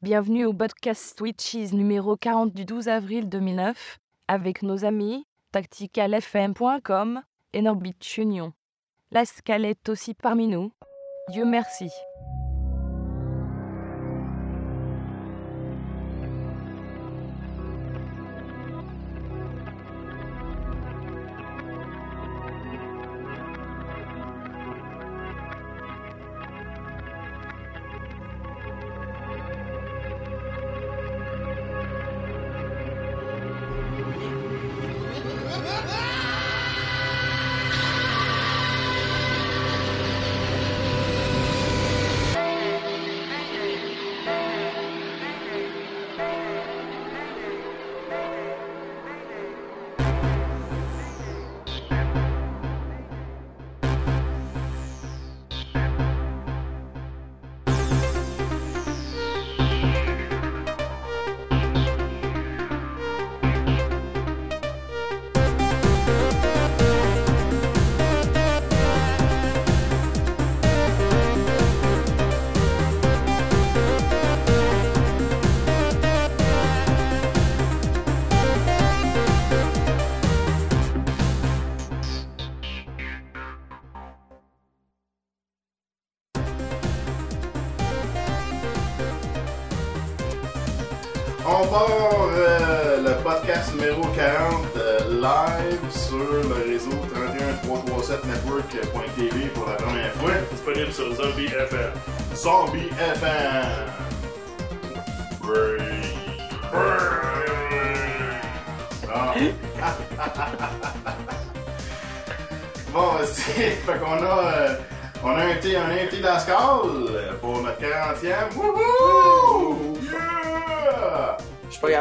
[0.00, 7.20] Bienvenue au podcast Twitches numéro 40 du 12 avril 2009 avec nos amis tacticalfm.com
[7.52, 8.52] et Norbit Chunion.
[9.10, 10.70] La Scale est aussi parmi nous.
[11.30, 11.90] Dieu merci.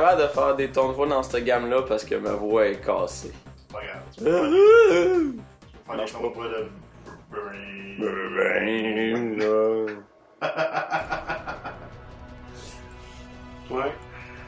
[0.07, 2.83] Capable de faire des tons de voix dans cette gamme-là parce que ma voix est
[2.83, 3.33] cassée.
[3.71, 4.03] Pas grave.
[4.17, 6.67] Tu peux faire des tons de voix de
[13.69, 13.91] Ouais.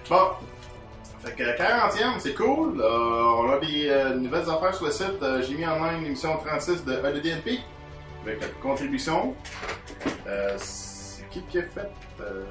[0.10, 0.30] Bon.
[1.22, 2.80] Fait que 40e, c'est cool.
[2.80, 5.22] Euh, on a des euh, nouvelles affaires sur le site.
[5.22, 7.60] Euh, J'ai mis en ligne l'émission 36 de ADDNP
[8.24, 9.36] avec la contribution.
[10.58, 11.92] C'est qui qui a fait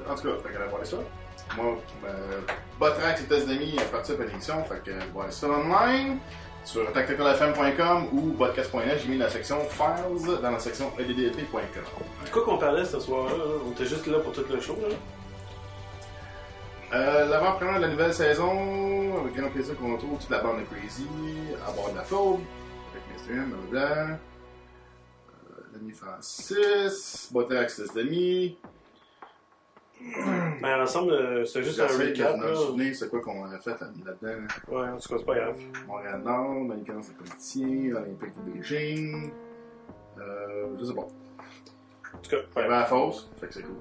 [0.09, 0.99] En tout cas, fait qu'elle a voir ça.
[1.56, 1.76] Moi,
[2.06, 2.41] euh,
[2.78, 4.62] Botrax et États-Unis participent à l'émission.
[4.64, 6.19] Fait que voilà ça online
[6.64, 9.00] sur tacticalfm.com ou podcast.net.
[9.03, 11.62] J'ai mis la section Files dans la section addnp.com.
[12.25, 13.37] De quoi qu'on parlait ce soir-là?
[13.37, 13.44] là?
[13.66, 14.94] On était juste là pour tout le show, là?
[16.94, 20.64] Euh, L'avant-première de la nouvelle saison, avec grand plaisir qu'on retrouve toute la bande de
[20.75, 21.06] Crazy,
[21.66, 22.41] à bord de la Phobe,
[22.92, 23.32] avec Mr.
[23.34, 24.19] M, blablabla.
[25.75, 27.98] Euh, Francis, Botrax ses
[30.00, 30.60] amis.
[30.62, 32.54] Ben, ensemble, euh, c'était juste un recap, me là.
[32.54, 34.12] souvenir c'est quoi qu'on a fait là-dedans.
[34.22, 34.36] là.
[34.82, 35.56] Ouais, en tout cas, c'est pas grave.
[35.86, 39.31] Montréal-Nord, Manicans de Politicier, Olympique de Beijing.
[40.19, 41.03] Euh, je sais pas.
[41.03, 43.76] En tout cas, Il y avait la fosse, fait que c'est cool.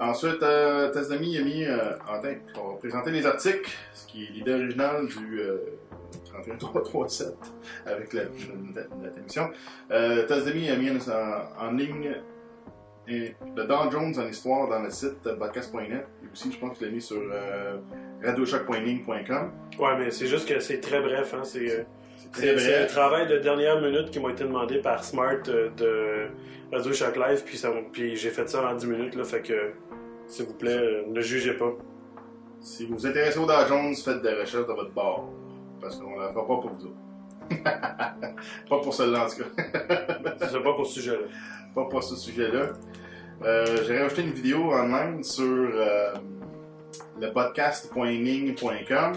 [0.00, 4.24] Ensuite, euh, Tazdami a mis euh, en tête, on va présenter les articles, ce qui
[4.24, 5.56] est l'idée originale du euh,
[6.26, 7.34] 31337
[7.86, 8.28] avec la, la,
[8.74, 9.48] la, la émission.
[9.90, 10.96] Euh, Tazdami a mis en,
[11.66, 12.14] en ligne
[13.08, 16.86] euh, le Don Jones en histoire dans le site podcast.net et aussi, je pense qu'il
[16.88, 17.76] l'a mis sur euh.
[19.78, 21.44] Ouais, mais c'est juste que c'est très bref, hein.
[21.44, 21.82] C'est euh,
[22.32, 26.26] C'est un travail de dernière minute qui m'a été demandé par Smart euh, de
[26.72, 29.24] Radio Live, puis, ça- puis j'ai fait ça en 10 minutes, là.
[29.24, 29.72] Fait que,
[30.26, 31.72] s'il vous plaît, euh, ne jugez pas.
[32.60, 35.30] Si vous vous intéressez au Dow Jones, faites des recherches dans votre bord.
[35.80, 36.96] Parce qu'on la fera pas pour vous autres.
[38.68, 40.48] pas pour celle-là, en tout cas.
[40.48, 41.18] C'est pas pour ce sujet-là.
[41.76, 42.72] Pas pour ce sujet-là.
[43.44, 46.14] Euh, J'ai rajouté une vidéo online sur euh,
[47.20, 49.12] le podcast.ning.com.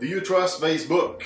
[0.00, 1.18] Do you trust Facebook?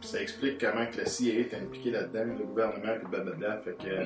[0.00, 3.58] Puis ça explique comment que la CIA est impliquée là-dedans, le gouvernement, puis blablabla.
[3.58, 3.88] Fait que.
[3.88, 4.04] euh,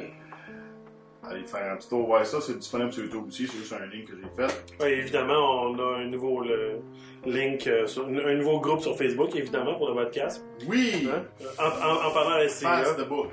[1.25, 3.81] allez faire un petit tour voir ça, c'est disponible sur YouTube aussi, c'est juste un
[3.81, 4.83] lien que j'ai fait.
[4.83, 6.81] Ouais, évidemment, on a un nouveau le,
[7.27, 10.43] link, sur, un nouveau groupe sur Facebook, évidemment, pour le podcast.
[10.67, 11.07] Oui!
[11.13, 11.25] Hein?
[11.59, 12.69] En, en- en parlant à la CIA.
[12.83, 13.29] Fast the Book.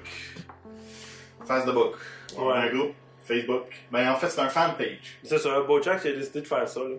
[1.45, 1.95] Fast the Book.
[2.37, 2.59] On a Ouais.
[2.69, 2.93] un groupe,
[3.25, 3.63] Facebook.
[3.91, 5.17] Ben en fait, c'est un fan page.
[5.23, 6.79] C'est ça, Bojack a décidé de faire ça.
[6.81, 6.95] là.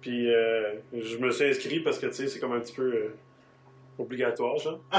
[0.00, 2.82] Puis euh, je me suis inscrit parce que tu sais, c'est comme un petit peu
[2.92, 3.14] euh,
[3.98, 4.78] obligatoire, genre.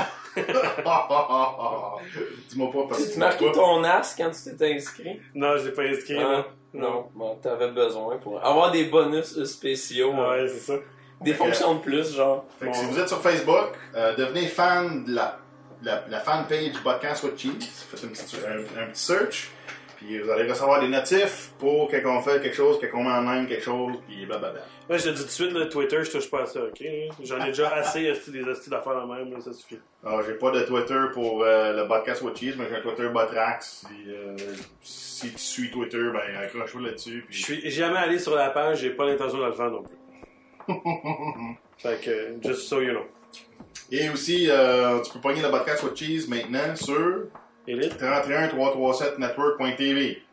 [2.50, 3.52] Dis-moi pas parce que Tu marquais pas.
[3.54, 5.20] ton as quand tu t'étais inscrit?
[5.34, 6.18] Non, je l'ai pas inscrit.
[6.18, 6.46] Ah, là.
[6.74, 7.10] non.
[7.16, 10.12] Bon, t'avais besoin pour avoir des bonus euh, spéciaux.
[10.16, 10.74] Ah Ouais, c'est ça.
[11.22, 12.46] Des Fait que- fonctions de plus, genre.
[12.60, 15.38] Fait que si vous êtes sur Facebook, euh, devenez fan de la,
[15.84, 17.86] la, la fan page Podcast with Cheese.
[17.90, 19.52] Faites une petite- un, un petit search.
[20.00, 23.10] Puis vous allez recevoir des notifs pour quand on fait quelque chose, quand on met
[23.10, 24.62] en ligne quelque chose, puis blablabla.
[24.90, 26.82] Ouais, je te dis tout de suite, le Twitter, je touche pas à ça, ok?
[27.22, 28.02] J'en ai déjà assez
[28.32, 29.78] des astuces d'affaires la même, là, ça suffit.
[30.06, 33.10] Alors, j'ai pas de Twitter pour euh, le podcast What Cheese, mais j'ai un Twitter
[33.10, 33.86] Botrax.
[33.88, 34.38] Si, euh,
[34.82, 37.26] si tu suis Twitter, ben accroche-toi là-dessus.
[37.30, 39.98] Je suis jamais allé sur la page, j'ai pas l'intention de le faire non plus.
[41.78, 43.06] fait que, just so you know.
[43.92, 47.26] Et aussi, euh, tu peux pogner le podcast What Cheese maintenant sur
[47.70, 48.02] Elite?
[48.02, 50.24] 31337network.tv.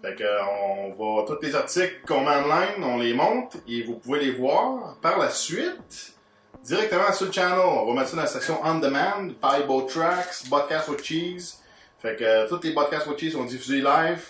[0.00, 3.56] Fait que, euh, on va, tous les articles qu'on met en ligne, on les monte
[3.66, 6.14] et vous pouvez les voir par la suite
[6.62, 7.58] directement sur le channel.
[7.58, 11.56] On va mettre ça dans la section On Demand, Pibo Tracks, Podcast with Cheese.
[12.00, 14.24] Fait que euh, tous les podcasts with Cheese sont diffusés live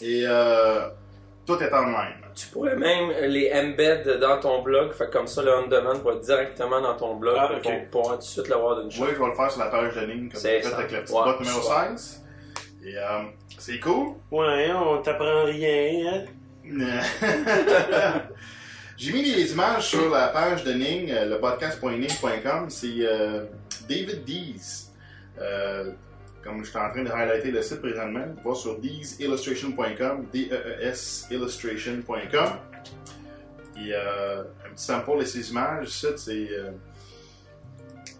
[0.00, 0.88] et euh,
[1.46, 2.19] tout est en ligne.
[2.34, 6.12] Tu pourrais même les embed dans ton blog, fait que comme ça le on-demand va
[6.12, 7.62] être directement dans ton blog Ah, pour ok.
[7.64, 9.04] qu'on pourra tout de suite l'avoir d'une shot.
[9.04, 10.78] Oui, je vais le faire sur la page de ligne comme C'est j'ai fait ça.
[10.78, 11.88] avec la petite Ouais, boîte numéro super.
[11.98, 12.24] 16.
[12.84, 13.02] Et euh,
[13.58, 14.14] c'est cool.
[14.30, 16.24] Ouais, on t'apprend rien, hein?
[18.96, 22.68] J'ai mis des images sur la page de Ning, euh, le podcast.ning.com.
[22.68, 23.44] C'est euh,
[23.88, 24.90] David Dees.
[25.40, 25.90] Euh,
[26.42, 32.48] comme je suis en train de highlighter le site présentement, va sur deesillustration.com, D-E-E-S illustration.com.
[33.76, 36.50] Et euh, un petit sample de ces images, c'est.
[36.50, 36.70] euh,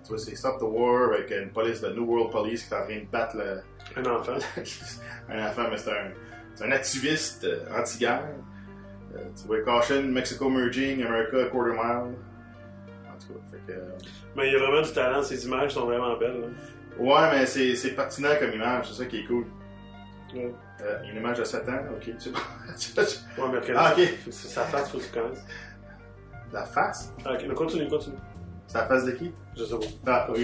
[0.02, 2.76] tu vois, c'est Stop the War avec une police de New World Police qui est
[2.76, 3.60] en train de battre le,
[3.96, 4.32] Un enfant.
[5.28, 6.10] un enfant, mais c'est un,
[6.54, 8.28] c'est un activiste euh, anti-guerre.
[9.16, 12.14] Euh, tu vois, Caution, Mexico Merging, America Quarter Mile.
[13.08, 13.78] En tout cas, fait que.
[14.36, 16.40] Mais il y a vraiment du talent, ces images sont vraiment belles.
[16.40, 16.46] là.
[16.98, 19.46] Ouais, mais c'est, c'est pertinent comme image, c'est ça qui est cool.
[20.34, 20.52] Ouais.
[20.82, 22.10] Euh, une image de 7 ans, ok.
[22.18, 22.28] tu-
[23.40, 24.08] Ouais, mais Ah, ok.
[24.30, 25.44] c'est sa face, faut que tu connaisses.
[26.52, 27.12] La face?
[27.24, 28.16] Ah, ok, mais continue, continue.
[28.66, 29.32] C'est la face de qui?
[29.56, 30.26] Je sais pas.
[30.26, 30.38] Ah, ok.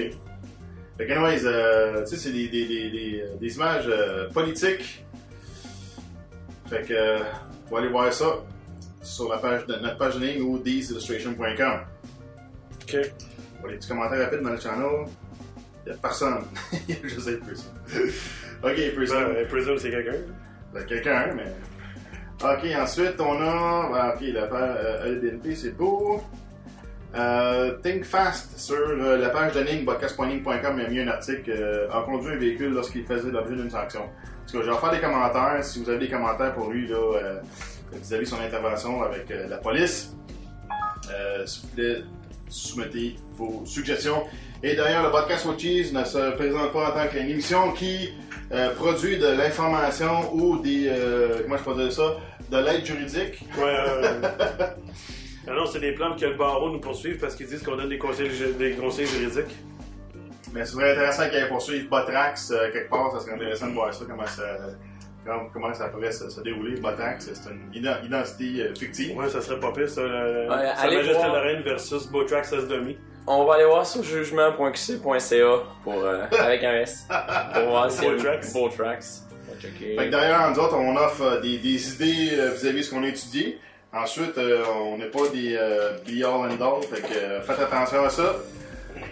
[0.99, 4.31] Fait que, anyways, euh, tu sais, c'est des, des, des, des, euh, des images euh,
[4.31, 5.05] politiques.
[6.69, 7.19] Fait que, euh,
[7.69, 8.27] vous allez voir ça
[9.03, 11.81] sur la page de notre page de ligne ou deesillustration.com.
[12.83, 12.97] Ok.
[13.61, 15.07] Pour les petits commentaires rapides dans le channel,
[15.87, 16.45] il n'y a personne.
[16.89, 17.69] Il y a juste des Prism.
[18.63, 19.15] ok, Prism.
[19.67, 20.19] Ben, c'est quelqu'un.
[20.75, 21.53] Ben, quelqu'un, mais.
[22.43, 23.91] Ok, ensuite, on a.
[23.95, 26.21] ah, Ok, la page LDNP, c'est beau.
[27.15, 31.51] Euh, Think Fast sur euh, la page de Ning, podcast.ning.com, il a mis un article
[31.51, 34.03] euh, a conduit un véhicule lorsqu'il faisait l'objet d'une sanction.
[34.03, 35.65] En tout cas, je vais faire des commentaires.
[35.65, 37.41] Si vous avez des commentaires pour lui, là, euh,
[37.93, 40.15] vis-à-vis de son intervention avec euh, la police,
[41.11, 42.03] euh, s'il vous plaît,
[42.49, 44.25] soumettez vos suggestions.
[44.69, 48.13] Et d'ailleurs, le podcast Cheese ne se présente pas en tant qu'une émission qui
[48.53, 50.89] euh, produit de l'information ou des.
[50.89, 52.17] euh, comment je peux dire ça
[52.51, 53.45] De l'aide juridique.
[53.59, 57.89] Ouais, non, c'est des plantes que le barreau nous poursuivent parce qu'ils disent qu'on donne
[57.89, 58.29] des conseils,
[58.59, 59.55] des conseils juridiques.
[60.53, 63.13] Mais ce serait intéressant qu'il y ait poursuivi Botrax euh, quelque part.
[63.13, 64.43] Ça serait intéressant de voir ça, comment ça,
[65.25, 66.81] comment, comment ça pourrait se, se dérouler.
[66.81, 69.17] Botrax, c'est une ident- identité euh, fictive.
[69.17, 70.03] Ouais, ça serait pas pire, ça.
[70.03, 70.49] Ouais,
[70.79, 71.35] allez Majesté voir.
[71.35, 72.97] Lorraine versus Botrax S-Demi.
[73.27, 77.07] On va aller voir sur jugement.qc.ca pour euh, avec un S
[77.55, 78.53] pour voir si Beau tracks.
[78.53, 79.05] beau tracks.
[79.49, 79.97] On va checker.
[79.97, 82.91] Fait que derrière, nous autres, on offre euh, des, des idées euh, vis-à-vis de ce
[82.91, 83.59] qu'on a étudié.
[83.93, 87.59] Ensuite, euh, on n'est pas des euh, be all and all, fait que euh, faites
[87.61, 88.37] attention à ça.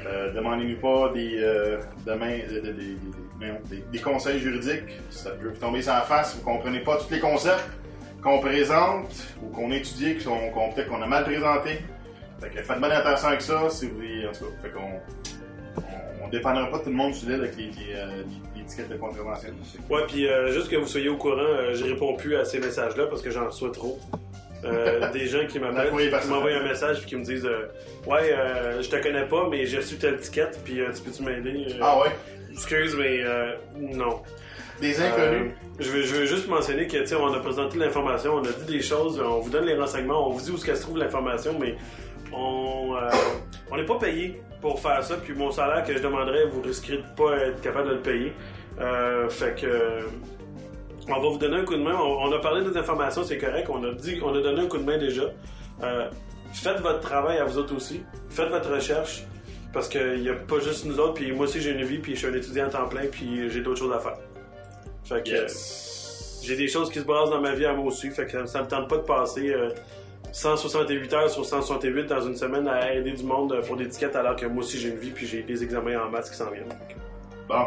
[0.06, 2.96] Euh, Demandez-nous pas des, euh, demain, des, des- des-
[3.40, 5.00] des- des- des conseils juridiques.
[5.10, 7.64] Ça peut vous tomber sur la face, vous comprenez pas tous les concepts
[8.22, 9.10] qu'on présente
[9.43, 11.78] ou qu'on étudie, qui sont- qu'on peut-être qu'on a mal présentés.
[12.44, 14.51] Fait que faites bien attention avec ça, si vous voulez, en tout cas.
[14.63, 15.01] Fait qu'on
[15.79, 18.22] on, on dépendra pas tout le monde sur avec les, les, euh,
[18.55, 19.51] les- étiquettes de contravention.
[19.91, 22.58] Ouais, puis euh, juste que vous soyez au courant, euh, je réponds plus à ces
[22.60, 23.98] messages-là parce que j'en reçois trop.
[24.65, 25.91] Euh, des gens qui m'appellent,
[26.29, 27.46] m'envoient un message puis qui me disent
[28.06, 28.34] Ouais,
[28.81, 32.10] je te connais pas, mais j'ai reçu telle étiquette, puis tu peux-tu m'aider Ah ouais?
[32.53, 34.22] Excuse, mais euh, non.
[34.81, 35.53] Des Euh, inconnus?
[35.79, 38.81] je, veux, je veux juste mentionner que, on a présenté l'information, on a dit des
[38.82, 41.74] choses, on vous donne les renseignements, on vous dit où se trouve l'information, mais
[42.36, 46.62] on euh, n'est pas payé pour faire ça, puis mon salaire que je demanderais, vous
[46.62, 48.32] risquerez de pas être capable de le payer.
[48.81, 50.00] Euh, fait que...
[51.06, 51.94] On va vous donner un coup de main.
[52.00, 53.69] On, on a parlé des informations, c'est correct.
[53.70, 55.24] On a dit, on a donné un coup de main déjà.
[55.82, 56.08] Euh,
[56.55, 58.03] faites votre travail à vous autres aussi.
[58.31, 59.24] Faites votre recherche.
[59.74, 61.12] Parce qu'il n'y a pas juste nous autres.
[61.14, 61.98] Puis moi aussi, j'ai une vie.
[61.98, 63.05] Puis je suis un étudiant à temps plein.
[63.10, 64.17] Puis j'ai d'autres choses à faire.
[65.05, 66.41] Fait que Yes.
[66.43, 68.08] j'ai des choses qui se brassent dans ma vie à moi aussi.
[68.10, 69.69] Fait que ça me tente pas de passer euh,
[70.34, 74.34] 168 heures sur 168 dans une semaine à aider du monde pour des tickets alors
[74.34, 75.10] que moi aussi j'ai une vie.
[75.10, 76.69] Puis j'ai des examens en maths qui s'en viennent.
[77.48, 77.67] Bon.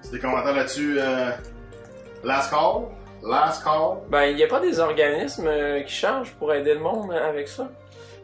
[0.00, 0.96] C'est des commentaires là-dessus.
[0.98, 1.30] euh,
[2.24, 2.86] last call?
[3.22, 3.98] Last call?
[4.08, 7.28] Ben, il n'y a pas des organismes euh, qui chargent pour aider le monde euh,
[7.28, 7.68] avec ça?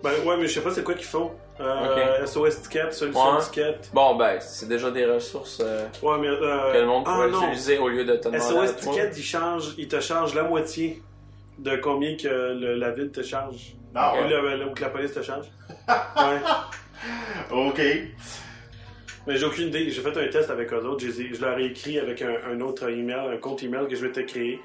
[0.03, 1.33] Ben ouais, mais je sais pas c'est quoi qu'ils font.
[1.61, 3.43] Euh, SOS Ticket, Solution Ouais.
[3.43, 3.79] Ticket.
[3.93, 6.29] Bon, ben, c'est déjà des ressources euh, Ouais, mais.
[6.29, 7.43] Euh, que le monde ah, pourrait non.
[7.49, 8.77] utiliser au lieu de te SOS.
[8.77, 11.03] Ticket, il, change, il te charge la moitié
[11.59, 13.75] de combien que le- la ville te charge.
[13.95, 14.29] Ah Ou ouais.
[14.29, 15.47] le- le- ou que la police te charge.
[15.89, 16.41] ouais.
[17.51, 17.81] Ok.
[19.27, 19.91] Mais j'ai aucune idée.
[19.91, 21.01] J'ai fait un test avec eux autres.
[21.03, 23.87] Je, les ai- je leur ai écrit avec un, un autre email, un compte email
[23.89, 24.61] que je vais te créer.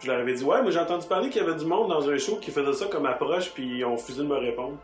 [0.00, 2.08] Je leur avais dit Ouais, mais j'ai entendu parler qu'il y avait du monde dans
[2.08, 4.78] un show qui faisait ça comme approche, puis ils ont refusé de me répondre.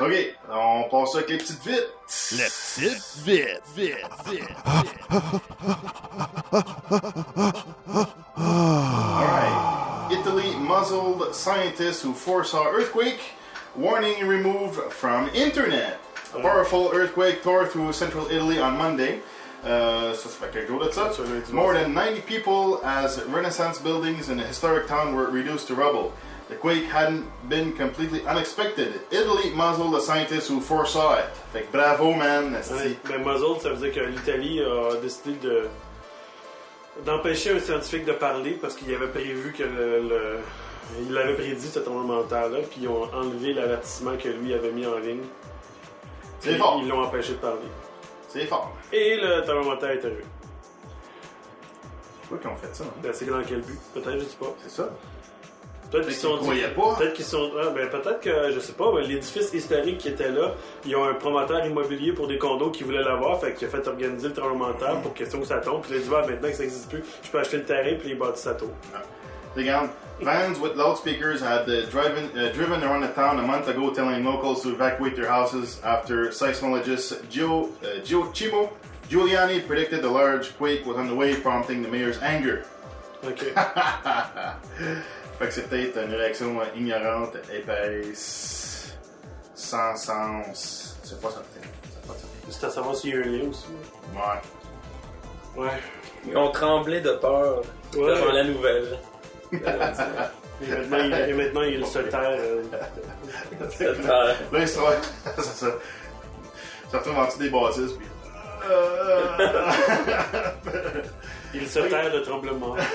[0.00, 0.14] Ok,
[0.50, 1.92] on passe avec les petites vites.
[2.32, 5.77] Les petites vite, vite, vite, Alright.
[11.78, 13.20] scientists who foresaw earthquake.
[13.76, 16.00] Warning removed from internet.
[16.34, 19.20] A powerful earthquake tore through central Italy on Monday.
[19.64, 21.10] Uh, ça, ça fait quelques jours de ça.
[21.12, 25.74] Ça, More than 90 people as Renaissance buildings in the historic town were reduced to
[25.74, 26.12] rubble.
[26.48, 29.00] The quake hadn't been completely unexpected.
[29.10, 31.26] Italy muzzled the scientists who foresaw it.
[31.52, 32.52] Fait que bravo, man.
[32.54, 35.68] Ouais, Ben, muzzled, ça veut dire que l'Italie a décidé de
[37.04, 40.40] d'empêcher un scientifique de parler parce qu'il avait prévu que le, le-
[41.08, 44.86] il avait prédit ce de terre-là, puis ils ont enlevé l'avertissement que lui avait mis
[44.86, 45.22] en ligne.
[46.40, 46.80] C'est fort.
[46.82, 47.58] Ils l'ont empêché de parler.
[48.28, 48.72] C'est fort.
[48.92, 50.24] Et le tremblement de terre est arrivé.
[52.20, 52.84] Pourquoi qu'ils ont fait ça?
[52.84, 52.94] hein?
[53.02, 54.54] Ben, c'est dans quel but Peut-être, je sais pas.
[54.62, 54.88] C'est ça?
[55.90, 56.38] Peut-être qu'ils sont.
[56.38, 57.50] Peut-être qu'ils sont.
[57.58, 60.52] ah, ben, peut-être que, je sais pas, ben, l'édifice historique qui était là,
[60.84, 63.86] ils ont un promoteur immobilier pour des condos qui voulait l'avoir, fait qu'il a fait
[63.88, 65.80] organiser le tremblement de terre pour question que ça tombe.
[65.82, 67.94] Puis il a dit, ah, maintenant que ça n'existe plus, je peux acheter le terrain,
[67.98, 68.72] puis les bâtis ça tombe.
[69.56, 69.88] Regarde,
[70.20, 74.24] vans with loudspeakers had uh, driven, uh, driven around the town a month ago telling
[74.24, 78.70] locals to evacuate their houses after seismologist Gio, uh, Gio Chimo
[79.08, 82.64] Giuliani predicted the large quake was on the way, prompting the mayor's anger.
[83.24, 83.38] Ok.
[85.38, 88.92] fait que c'est peut-être une réaction euh, ignorante, épaisse,
[89.54, 90.98] sans sens.
[91.02, 91.60] C'est pas certain.
[91.90, 92.50] C'est pas certain.
[92.50, 93.64] C'est à savoir s'il y a un lien aussi.
[94.14, 95.62] Ouais.
[95.64, 95.80] Ouais.
[96.26, 97.62] Ils ont tremblé de peur
[97.96, 98.14] Ouais.
[98.14, 98.98] devant la nouvelle.
[99.52, 99.56] Et
[100.68, 102.38] maintenant, il, et maintenant, il se terre.
[104.52, 104.80] Là, ils sont.
[105.36, 105.68] c'est ça.
[106.92, 108.06] En dessous des bâtisses, puis.
[111.54, 112.76] Il se terre de tremblement.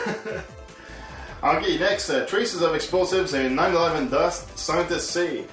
[1.43, 4.57] Okay, next, uh, traces of explosives in 9/11 dust.
[4.57, 5.43] Scientists say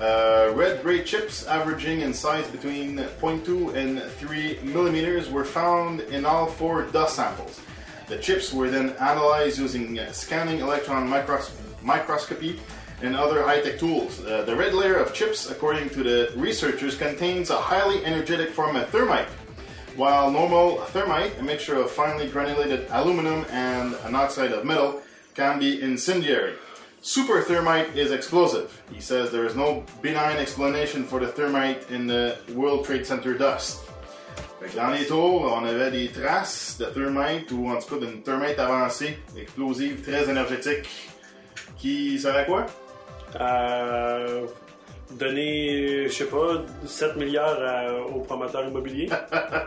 [0.00, 6.46] uh, red-gray chips averaging in size between 0.2 and 3 millimeters were found in all
[6.46, 7.60] four dust samples.
[8.12, 11.50] The chips were then analyzed using uh, scanning electron micros-
[11.80, 12.60] microscopy
[13.00, 14.22] and other high-tech tools.
[14.22, 18.76] Uh, the red layer of chips, according to the researchers, contains a highly energetic form
[18.76, 19.28] of thermite.
[19.96, 25.00] While normal thermite, a mixture of finely granulated aluminum and an oxide of metal,
[25.34, 26.56] can be incendiary.
[27.00, 28.82] Super thermite is explosive.
[28.92, 33.32] He says there is no benign explanation for the thermite in the World Trade Center
[33.32, 33.81] dust.
[34.62, 38.06] Fait que dans les tours, on avait des traces de thermite ou en tout cas
[38.06, 40.88] d'une thermite avancée, explosive, très énergétique,
[41.76, 42.66] qui serait quoi?
[43.40, 44.46] Euh,
[45.12, 49.08] donner, je sais pas, 7 milliards à- aux promoteurs immobiliers.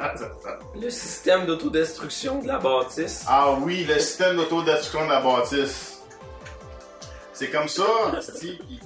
[0.82, 3.26] Le système d'autodestruction de la bâtisse.
[3.28, 5.95] Ah oui, le système d'autodestruction de la bâtisse.
[7.38, 7.84] C'est comme ça,
[8.40, 8.82] qui- qui- qui-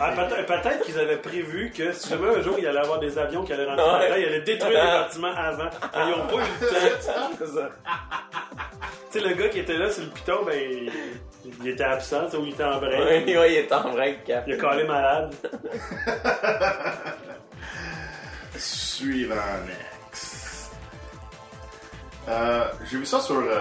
[0.00, 3.18] Ah, peut-être peut-être qu'ils avaient prévu que si jamais un jour il allait avoir des
[3.18, 4.04] avions qui allaient rentrer Ouais.
[4.06, 5.64] dedans, ils allaient détruire les bâtiments avant.
[5.64, 7.68] Mais ils n'ont pas eu le temps.
[9.12, 10.92] Tu sais, le gars qui était là sur le piton, ben, il,
[11.62, 13.26] il était absent, tu sais, ou il était en break.
[13.26, 14.18] Ouais, ouais, il est en break.
[14.46, 15.34] Il a collé malade.
[18.56, 19.34] Suivant,
[19.66, 20.70] next.
[22.28, 23.58] Euh, J'ai vu ça sur euh,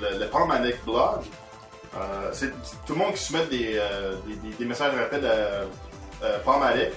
[0.00, 1.20] le, le Palm Addict blog.
[1.96, 2.50] Euh, c'est
[2.86, 6.92] tout le monde qui soumet des, euh, des, des- messages rapides à euh, Palm Addict.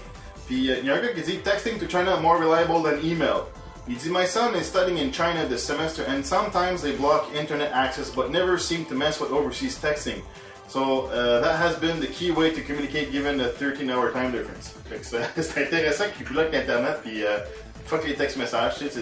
[0.47, 2.99] Puis euh, il y a un gars qui dit Texting to China more reliable than
[3.03, 3.43] email.
[3.87, 7.71] Il dit My son is studying in China this semester and sometimes they block internet
[7.73, 10.21] access but never seem to mess with overseas texting.
[10.67, 14.31] So uh, that has been the key way to communicate given the 13 hour time
[14.31, 14.75] difference.
[15.41, 17.37] C'est intéressant qu'ils bloquent internet puis euh,
[17.85, 19.01] fuck les textes messages, tu sais,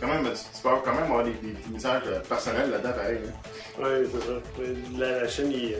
[0.00, 3.18] quand même, tu peux quand même avoir des, des messages euh, personnels là-dedans pareil.
[3.26, 3.32] hein.
[3.78, 4.32] Ouais, c'est ça.
[4.98, 5.76] La, la Chine, il,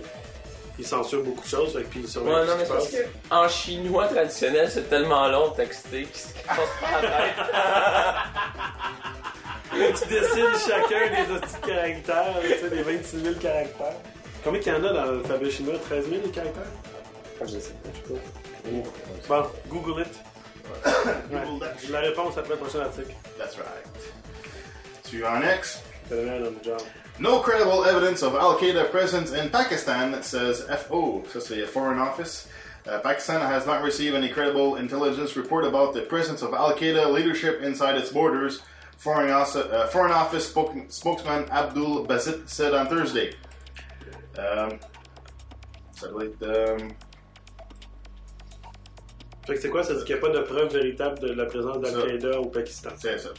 [0.78, 2.72] il censure beaucoup de choses, que puis il surveille Ouais, tout non, ce mais c'est
[2.72, 3.06] parce se passe.
[3.30, 7.34] que en chinois traditionnel, c'est tellement long de texter qu'il se casse pas la tête.
[9.70, 13.92] Tu décides chacun des de caractères, tu sais, des 26 000 caractères.
[14.42, 15.74] Combien qu'il y en a dans l'alphabet chinois?
[15.88, 16.62] 13 000 caractères?
[17.42, 17.74] Je sais
[18.08, 18.72] pas.
[19.28, 20.14] Bon, Google it.
[21.30, 21.74] Google that.
[21.90, 23.12] La réponse après le prochain article.
[23.38, 23.84] That's right.
[25.42, 25.82] Next.
[26.08, 26.80] C'est le meilleur dans le job.
[27.20, 31.24] No credible evidence of Al Qaeda presence in Pakistan, says FO.
[31.28, 32.48] So it's a Foreign Office.
[32.86, 37.12] Uh, Pakistan has not received any credible intelligence report about the presence of Al Qaeda
[37.12, 38.62] leadership inside its borders.
[38.98, 39.44] Foreign, uh,
[39.88, 43.34] Foreign Office spoke- spokesman Abdul Basit said on Thursday.
[44.38, 44.78] Um,
[45.96, 46.42] ça doit être.
[46.80, 46.90] um,
[49.46, 49.82] Fait que c'est quoi?
[49.82, 52.90] Ça dit qu'il n'y a pas de preuve véritable de la présence d'Al-Qaïda au Pakistan.
[52.98, 53.30] c'est ça.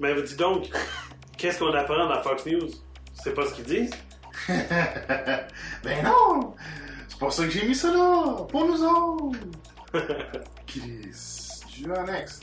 [0.00, 0.70] Mais dis donc,
[1.40, 2.68] qu'est-ce qu'on apprend dans Fox News?
[3.14, 3.90] C'est pas ce qu'ils disent?
[4.48, 6.54] ben non!
[7.08, 8.44] C'est pour ça que j'ai mis ça là!
[8.48, 9.38] Pour nous autres!
[10.66, 11.50] Chris.
[11.86, 12.42] En next.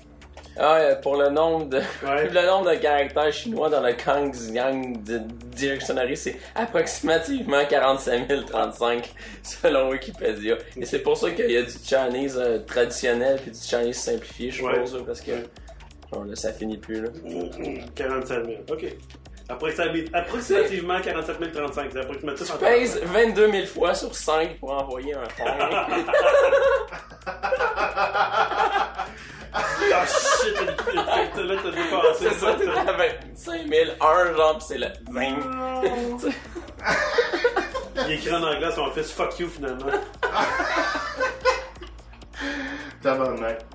[0.60, 2.28] Ah, euh, pour le nombre de Ouais.
[2.32, 5.20] le nombre de caractères chinois dans le Kangxiang Di-
[5.56, 9.14] Dictionary, c'est approximativement 45 035
[9.44, 10.56] selon Wikipédia.
[10.76, 14.50] Et c'est pour ça qu'il y a du Chinese euh, traditionnel puis du Chinese simplifié,
[14.50, 14.74] je Ouais.
[14.86, 15.32] suppose, parce que
[16.14, 17.02] genre, là, ça finit plus.
[17.02, 17.10] Là.
[17.96, 18.58] 47 000.
[18.72, 18.86] OK.
[19.50, 21.90] Approximativement, approximativement 47 035.
[21.94, 22.52] C'est approximatif.
[22.52, 25.46] Tu pèses 22 000 fois sur 5 pour envoyer un fond.
[29.94, 30.74] Ah shit, t'as-
[31.34, 33.62] t'as- là t'as dépassé c'est ça, t'es à 25
[34.00, 35.22] 001, genre, pis c'est le 20.
[38.08, 39.88] Il écrit en anglais à son fils fuck you finalement.
[43.02, 43.66] Tabarnak.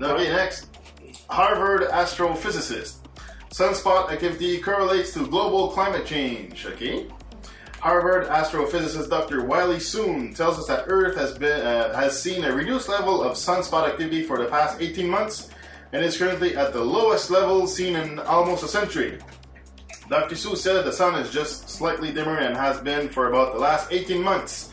[0.00, 0.68] Okay, next.
[1.28, 2.96] Harvard astrophysicist.
[3.50, 6.66] Sunspot activity correlates to global climate change.
[6.66, 7.06] Okay.
[7.78, 9.44] Harvard astrophysicist Dr.
[9.44, 13.34] Wiley Soon tells us that Earth has been uh, has seen a reduced level of
[13.34, 15.50] sunspot activity for the past 18 months
[15.92, 19.18] and is currently at the lowest level seen in almost a century.
[20.08, 20.34] Dr.
[20.34, 23.92] Su said the sun is just slightly dimmer and has been for about the last
[23.92, 24.70] 18 months.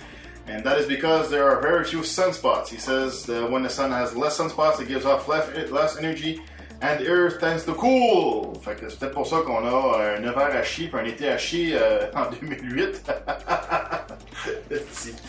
[0.48, 2.67] And that is because there are very few sunspots.
[2.67, 6.41] He says that when the sun has less sunspots, it gives off less, less energy
[6.81, 8.55] and the earth tends to cool.
[8.63, 11.29] Fait que c'est peut-être pour ça qu'on a un hiver à chier puis un été
[11.29, 13.12] à chier euh, en 2008.
[14.91, 15.13] Si.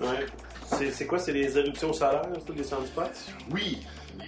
[0.00, 0.26] Ouais.
[0.90, 1.18] C'est quoi?
[1.18, 2.22] C'est les éruptions solaires,
[2.56, 3.02] les sunspots?
[3.52, 3.78] oui.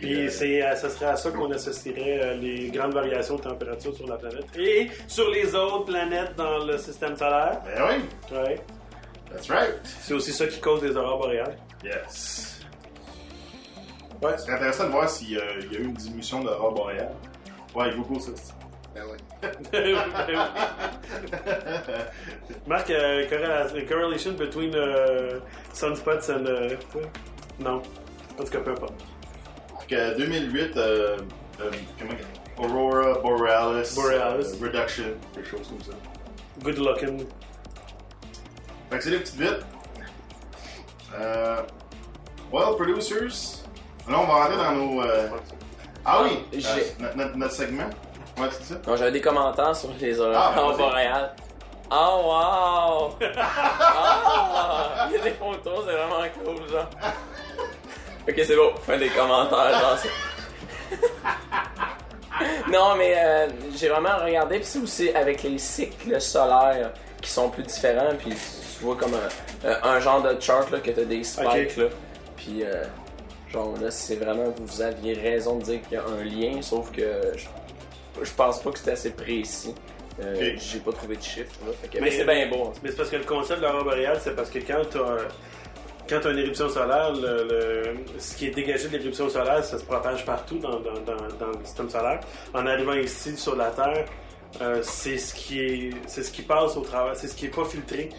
[0.00, 3.42] Puis Euh, c'est, euh, ça serait à ça qu'on associerait euh, les grandes variations de
[3.42, 4.46] température sur la planète.
[4.56, 7.60] Et sur les autres planètes dans le système solaire.
[7.64, 8.60] Ben oui, Ouais.
[9.34, 9.74] That's right.
[10.02, 11.56] C'est aussi ça qui cause les aurores boréales.
[11.84, 12.60] Yes.
[14.22, 14.32] Ouais.
[14.38, 17.12] C'est intéressant de voir s'il y a eu une diminution de l'aurore boréale.
[17.74, 18.30] Ouais, il beaucoup ça.
[18.94, 19.18] Ben oui.
[22.66, 25.40] Marc, euh, correla- correlation between uh,
[25.72, 26.46] sunspots and.
[26.46, 26.76] uh,
[27.58, 27.82] non.
[28.38, 28.94] En tout cas, peu importe.
[29.88, 31.16] Que 2008, euh,
[31.60, 32.14] euh, comment
[32.56, 34.54] Aurora Borealis, Borealis.
[34.54, 35.92] euh, Reduction, quelque chose comme ça.
[36.62, 37.26] Good looking.
[38.90, 39.60] Fait que c'est des petites vites.
[41.18, 41.62] Euh,
[42.52, 43.62] well, producers.
[44.08, 45.02] Là, on va rentrer dans nos.
[45.02, 45.28] euh,
[46.04, 46.44] Ah oui!
[46.54, 47.88] Euh, notre, notre- segment.
[48.38, 48.80] Ouais, c'est ça.
[48.86, 50.76] Non, j'avais des commentaires sur les aurores Ah, vas-y.
[50.76, 51.34] boréales.
[51.90, 52.20] Oh
[53.20, 53.26] wow!
[53.38, 55.06] Ah!
[55.08, 56.88] Il y a des photos, c'est vraiment cool, genre.
[58.28, 59.98] Ok, c'est bon, fais des commentaires, genre.
[59.98, 60.10] c'est-
[62.70, 67.48] non, mais euh, j'ai vraiment regardé, puis c'est aussi avec les cycles solaires qui sont
[67.50, 68.32] plus différents, puis
[68.84, 71.84] tu vois comme un, euh, un genre de chart là, que t'as des spikes, là.
[72.36, 72.84] Puis, euh,
[73.50, 76.90] genre là, c'est vraiment, vous aviez raison de dire qu'il y a un lien, sauf
[76.92, 77.02] que
[77.36, 79.74] je, je pense pas que c'était assez précis.
[80.22, 80.52] Euh.
[80.58, 81.72] J'ai pas trouvé de chiffre, là.
[81.80, 82.66] Fait que- Mais- mais c'est bien beau.
[82.68, 82.72] hein.
[82.82, 85.16] Mais c'est parce que le concept de l'aurore boréale, c'est parce que quand tu as.
[86.06, 89.64] Quand tu as une éruption solaire, le, le- ce qui est dégagé de l'éruption solaire,
[89.64, 92.20] ça se propage partout dans, dans, dans, dans le système solaire.
[92.52, 94.04] En arrivant ici sur la Terre,
[94.60, 97.56] euh, c'est ce qui est, c'est ce qui passe au travers, c'est ce qui est
[97.56, 98.10] pas filtré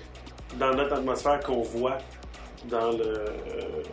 [0.59, 1.97] dans notre atmosphère qu'on voit
[2.65, 3.83] dans le euh,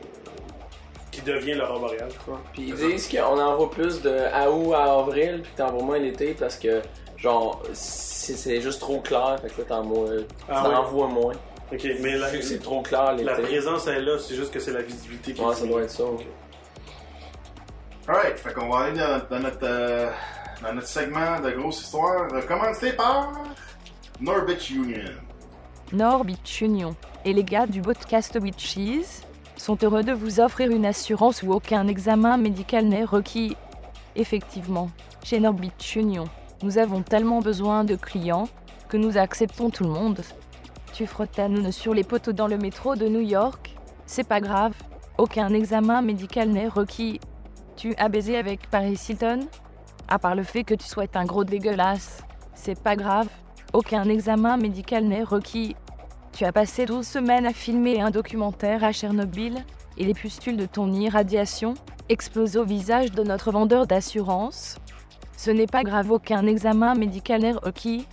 [1.11, 2.09] qui devient l'aurore boréale.
[2.53, 5.99] Puis ils disent qu'on envoie plus de à août à avril, puis que t'envoies moins
[5.99, 6.81] l'été parce que,
[7.19, 10.11] genre, c'est juste trop clair, fait que là t'envoies
[10.49, 11.35] Ah t'en envoies moins.
[11.71, 13.43] Ok, mais la, c'est trop clair la l'été.
[13.43, 15.91] présence est là, c'est juste que c'est la visibilité qui Ouais, est ça doit être
[15.91, 16.05] ça.
[18.09, 20.11] Alright, fait qu'on va aller dans, dans notre, euh,
[20.63, 23.33] dans notre segment de grosse histoire, euh, commencé par
[24.21, 25.13] Norbit Union.
[25.93, 28.79] Norbit Union et les gars du podcast Witches
[29.59, 33.59] sont heureux de vous offrir une assurance où aucun examen médical n'est requis.
[34.17, 34.89] Effectivement,
[35.23, 36.25] chez Norbit Union,
[36.63, 38.49] nous avons tellement besoin de clients
[38.89, 40.23] que nous acceptons tout le monde.
[40.95, 43.77] Tu frottes ta noune sur les poteaux dans le métro de New York
[44.07, 44.73] C'est pas grave,
[45.19, 47.21] aucun examen médical n'est requis.
[47.77, 49.41] Tu as baisé avec Paris Hilton?
[50.09, 52.23] À part le fait que tu sois un gros dégueulasse,
[52.55, 53.29] c'est pas grave,
[53.75, 55.77] aucun examen médical n'est requis.
[56.33, 59.63] Tu as passé 12 semaines à filmer un documentaire à Tchernobyl
[59.99, 61.75] et les pustules de ton irradiation
[62.09, 64.77] explosent au visage de notre vendeur d'assurance.
[65.37, 68.07] Ce n'est pas grave, aucun examen médical n'est requis.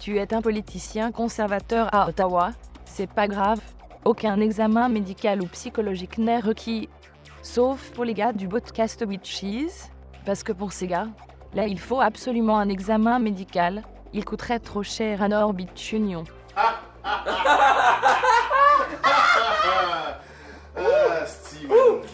[0.00, 2.50] Tu es un politicien conservateur à Ottawa.
[2.84, 3.60] C'est pas grave.
[4.04, 6.88] Aucun examen médical ou psychologique n'est requis.
[7.42, 9.88] Sauf pour les gars du podcast Witches.
[10.26, 11.08] Parce que pour ces gars,
[11.54, 13.82] là, il faut absolument un examen médical.
[14.12, 16.24] Il coûterait trop cher à Norbit Union.
[16.56, 16.80] Ah,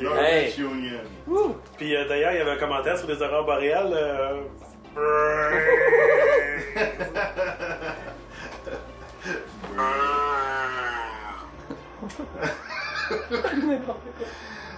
[0.00, 0.52] Hey.
[0.58, 1.00] Union.
[1.76, 3.92] Puis euh, d'ailleurs, il y avait un commentaire sur les aurores boréales.
[3.92, 4.42] euh,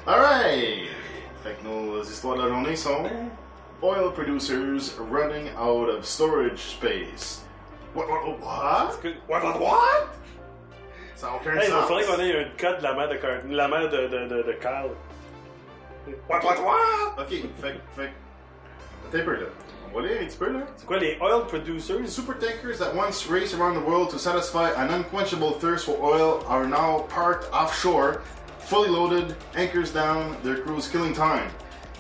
[0.06, 0.88] Alright!
[1.42, 3.04] Fait que nos histoires de la journée sont
[3.82, 7.44] Oil producers running out of storage space.
[7.94, 8.08] What?
[8.08, 8.40] What?
[8.40, 9.02] what?
[9.02, 10.08] que- What, what, what?
[11.16, 11.86] Ça n'a aucun Hey, il sens.
[11.86, 14.42] faudrait qu'on ait un code de la mère de, Car- la mère de, de, de,
[14.42, 14.90] de Carl.
[16.28, 17.18] What, what, what?
[17.22, 17.28] Ok,
[17.60, 17.80] fait.
[17.96, 18.12] Fait
[19.08, 19.46] Attends un peu là.
[19.92, 20.60] On va lire un petit peu là.
[20.76, 22.06] C'est quoi les oil producers?
[22.08, 26.42] Super tankers that once raced around the world to satisfy an unquenchable thirst for oil
[26.48, 28.22] are now parked offshore,
[28.60, 31.50] fully loaded, anchors down, their crews killing time.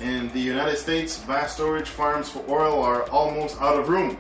[0.00, 4.16] In the United States, vast storage farms for oil are almost out of room.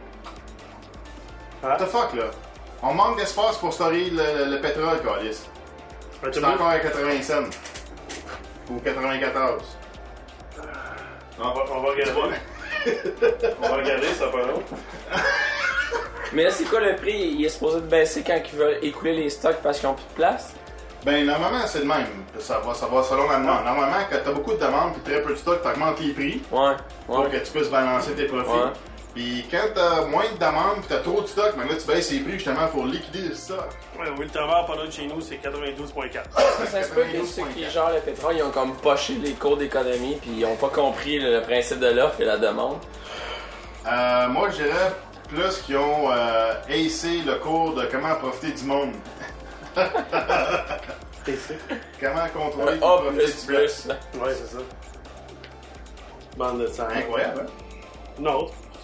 [1.62, 2.24] What the fuck là?
[2.82, 5.42] On manque d'espace pour stocker le, le pétrole, Calis.
[6.32, 7.50] C'est encore à 80 cents.
[8.70, 9.62] Ou 94.
[11.38, 12.12] On va, on va regarder.
[13.62, 14.62] on va regarder, ça va pas long.
[16.32, 17.34] Mais là, c'est quoi le prix?
[17.38, 20.04] Il est supposé de baisser quand ils veulent écouler les stocks parce qu'ils ont plus
[20.04, 20.54] de place?
[21.04, 22.06] Ben, normalement, c'est le même.
[22.38, 23.64] Ça va, ça va selon la demande.
[23.64, 26.74] Normalement, quand t'as beaucoup de demandes et très peu de stock, t'augmentes les prix Ouais,
[27.06, 28.50] pour que tu puisses balancer tes profits.
[28.50, 28.70] Ouais.
[29.20, 32.10] Puis quand t'as moins de demandes et t'as trop de stock, ben là, tu baisses
[32.10, 33.68] les prix justement pour liquider le stock.
[33.98, 36.20] Ouais, Will Tower, pas loin de chez nous, c'est 92.4.
[36.70, 39.58] Ça se peut que ceux qui gèrent le pétrole, ils ont comme poché les cours
[39.58, 42.78] d'économie puis ils ont pas compris le, le principe de l'offre et la demande.
[43.86, 44.92] Euh, moi, je dirais
[45.28, 48.94] plus qu'ils ont euh, acé le cours de comment profiter du monde.
[52.00, 53.88] Comment contrôler et A profiter plus du plus.
[54.18, 54.62] Ouais, c'est ça.
[56.38, 56.88] Bande de sang.
[56.90, 58.30] Incroyable, hein?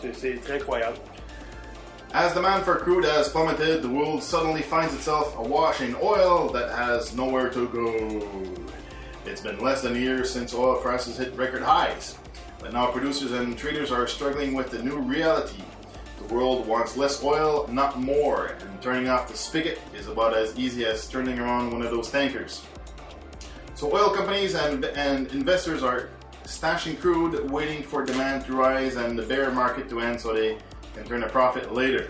[0.01, 0.99] C'est incroyable.
[2.13, 6.71] As demand for crude has plummeted, the world suddenly finds itself awash in oil that
[6.71, 8.55] has nowhere to go.
[9.27, 12.17] It's been less than a year since oil prices hit record highs,
[12.61, 15.63] but now producers and traders are struggling with the new reality.
[16.27, 20.57] The world wants less oil, not more, and turning off the spigot is about as
[20.59, 22.63] easy as turning around one of those tankers.
[23.75, 26.09] So oil companies and, and investors are
[26.47, 30.57] stashing crude, waiting for demand to rise and the bear market to end so they
[30.95, 32.07] can turn a profit later.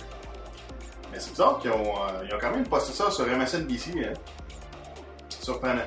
[1.13, 4.13] Mais c'est bizarre qu'ils ont, euh, ils ont quand même posté ça sur MSNBC, hein?
[5.41, 5.87] Surprenant.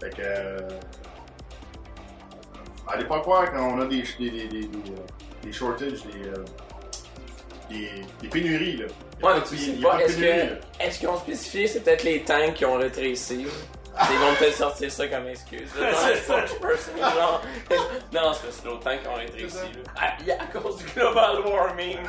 [0.00, 0.22] Fait que...
[0.22, 0.68] euh,
[2.88, 4.68] allez pas croire qu'on a des, des, des, des, des,
[5.48, 6.44] euh, shortages, des, euh,
[7.70, 7.90] des,
[8.22, 8.86] des pénuries, là.
[9.22, 10.46] Ouais, mais tu sais pas, est-ce pénurie, là.
[10.46, 13.46] que est-ce qu'ils ont spécifié c'est peut-être les tanks qui ont rétréci?
[14.10, 15.70] Ils vont peut-être sortir ça comme excuse.
[15.80, 15.90] là.
[17.14, 17.42] Genre.
[17.70, 17.78] Non,
[18.12, 19.56] c'est parce que c'est l'autre tank qui ont rétréci.
[19.56, 19.92] là.
[20.00, 21.98] Ah, yeah, à cause du global warming.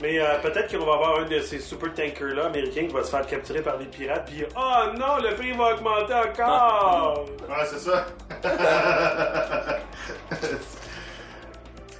[0.00, 3.10] Mais euh, peut-être qu'on va avoir un de ces super tankers-là américains qui va se
[3.10, 7.24] faire capturer par des pirates, puis oh non, le prix va augmenter encore!
[7.48, 8.04] Ouais, c'est ça.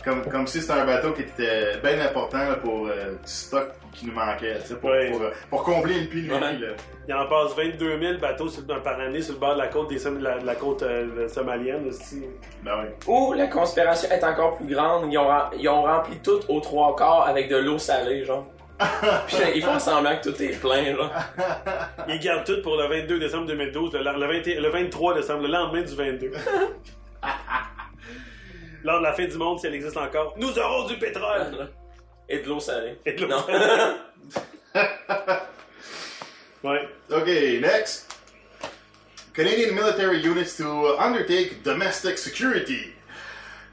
[0.04, 3.68] comme, comme si c'était un bateau qui était bien important là, pour euh, du stock
[3.92, 5.10] qui nous manquait, tu sais, pour, Ouais.
[5.10, 6.34] pour, euh, pour combler une pénurie.
[6.40, 6.58] Ouais.
[6.58, 6.68] là.
[7.08, 9.88] Il en passe 22 000 bateaux sur- par année sur le bord de la côte,
[9.90, 11.86] des, Som- de la, de la côte euh, somalienne.
[11.88, 12.24] aussi.
[12.62, 12.88] Ben oui.
[13.06, 15.12] Ou la conspiration est encore plus grande.
[15.12, 18.46] Ils ont, rem- ils ont rempli tout aux trois quarts avec de l'eau salée, genre.
[19.28, 21.10] Puis ils font semblant que tout est plein, là.
[22.08, 25.48] Ils gardent tout pour le 22 décembre 2012, le, le 20 le 23 décembre, le
[25.48, 26.32] lendemain du 22.
[28.84, 31.70] Lors de la fin du monde, si elle existe encore, nous aurons du pétrole!
[32.28, 32.98] Et de l'eau salée.
[33.04, 33.44] Et de l'eau Non.
[33.46, 33.96] salée.
[36.62, 36.88] Ouais.
[37.10, 38.10] Okay, next.
[39.34, 42.94] Canadian military units to undertake domestic security.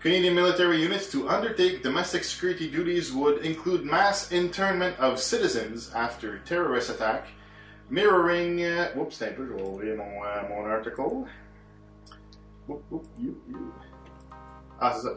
[0.01, 6.39] Canadian military units to undertake domestic security duties would include mass internment of citizens after
[6.39, 7.27] terrorist attack,
[7.89, 8.61] mirroring.
[8.61, 11.25] Uh, whoops, c'est un peu, je vais ouvrir mon, euh, mon article.
[12.67, 13.71] Whoop, whoop, you, you.
[14.83, 15.13] Ah, c'est ça.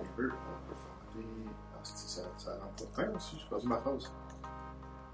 [0.00, 1.28] Un peu, on peut formater.
[1.72, 3.02] Ah, c'est ça, ça rentre pas.
[3.02, 4.12] Ah, aussi, j'ai perdu ma phrase.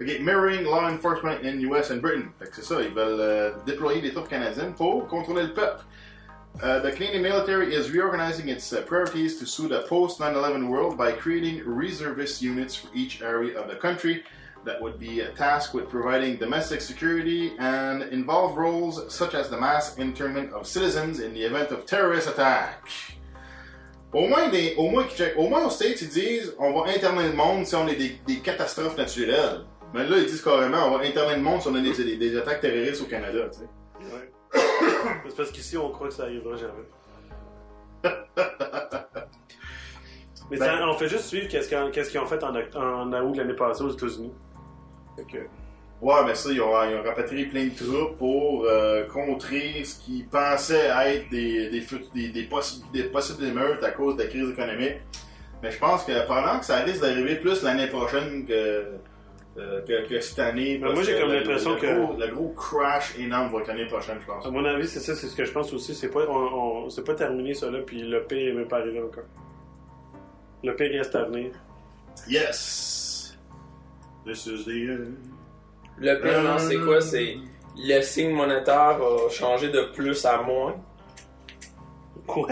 [0.01, 2.31] Ok, mirroring law enforcement in US and Britain.
[2.39, 5.83] Fait que c'est ça, ils veulent euh, déployer des troupes canadiennes pour contrôler le peuple.
[6.61, 10.67] Uh, the Canadian military is reorganizing its uh, priorities to suit a post 9 11
[10.69, 14.23] world by creating reservist units for each area of the country
[14.65, 19.97] that would be tasked with providing domestic security and involve roles such as the mass
[19.97, 22.81] internment of citizens in the event of terrorist attack.
[24.13, 25.05] Au moins, des, au, moins,
[25.37, 28.19] au moins aux States, ils disent on va interner le monde si on a des,
[28.27, 29.65] des catastrophes naturelles.
[29.93, 32.15] Mais là, ils disent carrément on va interner le monde si on a des, des,
[32.17, 33.39] des attaques terroristes au Canada.
[33.51, 34.13] tu sais.
[34.15, 34.31] Ouais.
[35.27, 36.85] C'est parce qu'ici, on croit que ça arrivera jamais.
[40.51, 41.69] Mais Ben- on fait juste suivre qu'est-ce
[42.09, 44.33] qu'ils ont fait en, en août de l'année passée aux États-Unis.
[45.17, 45.37] Que-
[46.01, 49.99] Ouais, mais ça, ils ont, ils ont rapatrié plein de troupes pour euh, contrer ce
[50.03, 51.81] qu'ils pensaient être des, des,
[52.13, 54.97] des, des, possi- des possibles émeutes à cause de la crise économique.
[55.61, 58.51] Mais je pense que pendant que ça risque d'arriver plus l'année prochaine que,
[59.57, 60.77] euh, que, que cette année.
[60.81, 64.17] Parce moi, j'ai comme l'impression que- Gros, le gros crash énorme va être l'année prochaine,
[64.19, 64.45] je pense.
[64.45, 65.95] À mon avis, c'est ça, c'est ce que je pense aussi.
[65.95, 69.23] C'est pas, on, pas terminé ça là, puis le pire est même pas arrivé encore.
[70.65, 71.51] Le pire reste à venir.
[72.27, 73.11] Yes!
[74.25, 75.15] This is the end.
[75.97, 77.01] Le pire, non, c'est quoi?
[77.01, 77.37] C'est
[77.77, 80.75] le signe monétaire a changé de plus à moins.
[82.25, 82.49] Quoi?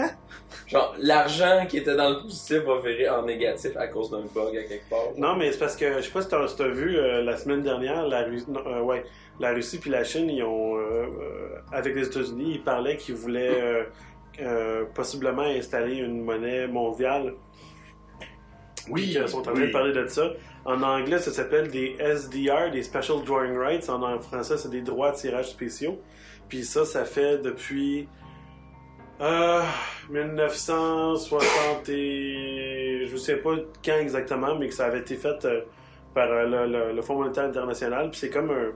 [0.66, 4.56] Genre, l'argent qui était dans le positif va virer en négatif à cause d'un bug
[4.56, 5.08] à quelque part.
[5.16, 7.36] Non, mais c'est parce que je sais pas si t'as, si t'as vu euh, la
[7.36, 9.04] semaine dernière, la non, euh, ouais,
[9.38, 11.06] la Russie puis la Chine, ils ont, euh,
[11.72, 13.82] avec les États-Unis, ils parlaient qu'ils voulaient euh,
[14.40, 17.34] euh, possiblement installer une monnaie mondiale.
[18.90, 19.66] Oui, Ils sont en train oui.
[19.68, 20.30] de parler de ça.
[20.64, 23.88] En anglais, ça s'appelle des SDR, des Special Drawing Rights.
[23.88, 26.00] En, français, c'est des droits de tirage spéciaux.
[26.48, 28.08] Puis ça, ça fait depuis
[29.20, 29.62] euh,
[30.10, 33.04] 1960 et...
[33.06, 35.60] Je ne sais pas quand exactement, mais que ça avait été fait euh,
[36.14, 38.10] par euh, le, le- le Fonds monétaire international.
[38.10, 38.72] Puis c'est comme un...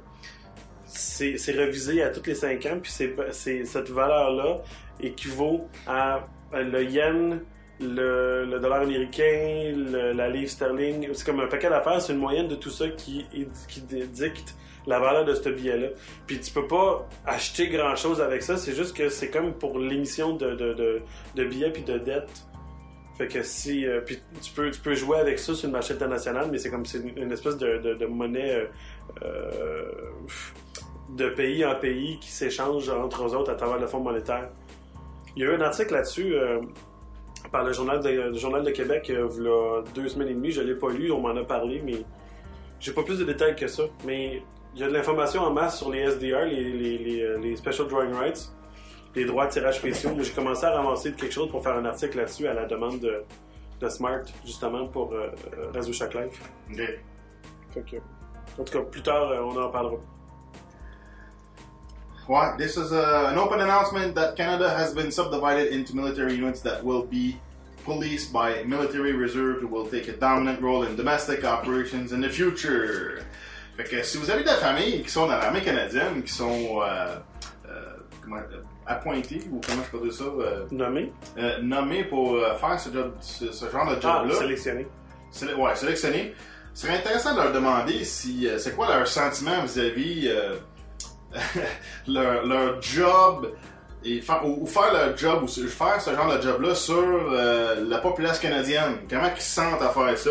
[0.89, 4.59] C'est c'est revisé à tous les 5 ans, puis c'est c'est- cette valeur-là
[5.01, 7.41] équivaut à euh, le yen,
[7.81, 9.73] le, dollar américain,
[10.15, 11.09] la livre sterling.
[11.13, 13.27] C'est comme un paquet d'affaires, c'est une moyenne de tout ça qui,
[13.69, 14.55] qui dicte
[14.87, 15.89] la valeur de ce billet-là.
[16.27, 20.35] Puis tu peux pas acheter grand-chose avec ça, c'est juste que c'est comme pour l'émission
[20.35, 22.47] de, de, billets puis de dettes.
[23.19, 23.87] Fait que si.
[23.87, 26.71] euh, puis tu peux, tu peux jouer avec ça sur le marché international, mais c'est
[26.71, 28.67] comme c'est une, espèce de, monnaie euh,
[29.23, 29.91] euh,
[31.09, 34.51] de pays en pays qui s'échange entre eux autres à travers le Fonds monétaire.
[35.35, 36.35] Il y a eu un article là-dessus
[37.57, 40.35] par le Journal de, le Journal de Québec euh, il y a deux semaines et
[40.35, 40.51] demie.
[40.51, 42.03] Je l'ai pas lu, on m'en a parlé, mais
[42.79, 43.85] j'ai pas plus de détails que ça.
[44.05, 44.43] Mais
[44.75, 47.57] il y a de l'information en masse sur les SDR, les, les, les, euh, les
[47.57, 48.53] Special Drawing Rights,
[49.15, 50.11] les droits de tirage spéciaux.
[50.21, 53.01] J'ai commencé à ramasser de quelque chose pour faire un article là-dessus à la demande
[53.01, 53.25] de,
[53.81, 56.39] de Smart, justement, pour euh, euh, Radio Shack Live.
[56.71, 56.77] Ok.
[57.73, 57.97] Fait que,
[58.61, 59.97] en tout cas, plus tard, on en parlera.
[62.27, 62.59] What?
[62.59, 66.85] This is a, an open announcement that Canada has been subdivided into military units that
[66.85, 67.39] will be
[67.87, 72.29] policed by military reserve who will take a dominant role in domestic operations in the
[72.29, 73.21] future.
[73.77, 76.81] Fait que si vous avez de la famille qui sont dans l'armée canadienne, qui sont
[76.83, 77.17] euh,
[77.69, 77.85] euh,
[78.23, 81.13] comment, euh, appointés, ou comment je peux dire ça, euh, Nommé?
[81.39, 84.35] euh, nommés pour faire ce, job, ce, ce genre de Ah, job-là.
[85.31, 86.35] Séle- ouais, sélectionner.
[86.75, 90.57] Ce serait intéressant de leur demander si c'est quoi leur sentiment vis-à-vis euh,
[92.07, 93.53] leur, leur job
[94.45, 98.99] ou, faire leur job ou faire ce genre de job-là sur euh, la population canadienne.
[99.09, 100.31] Comment ils se sentent à faire ça?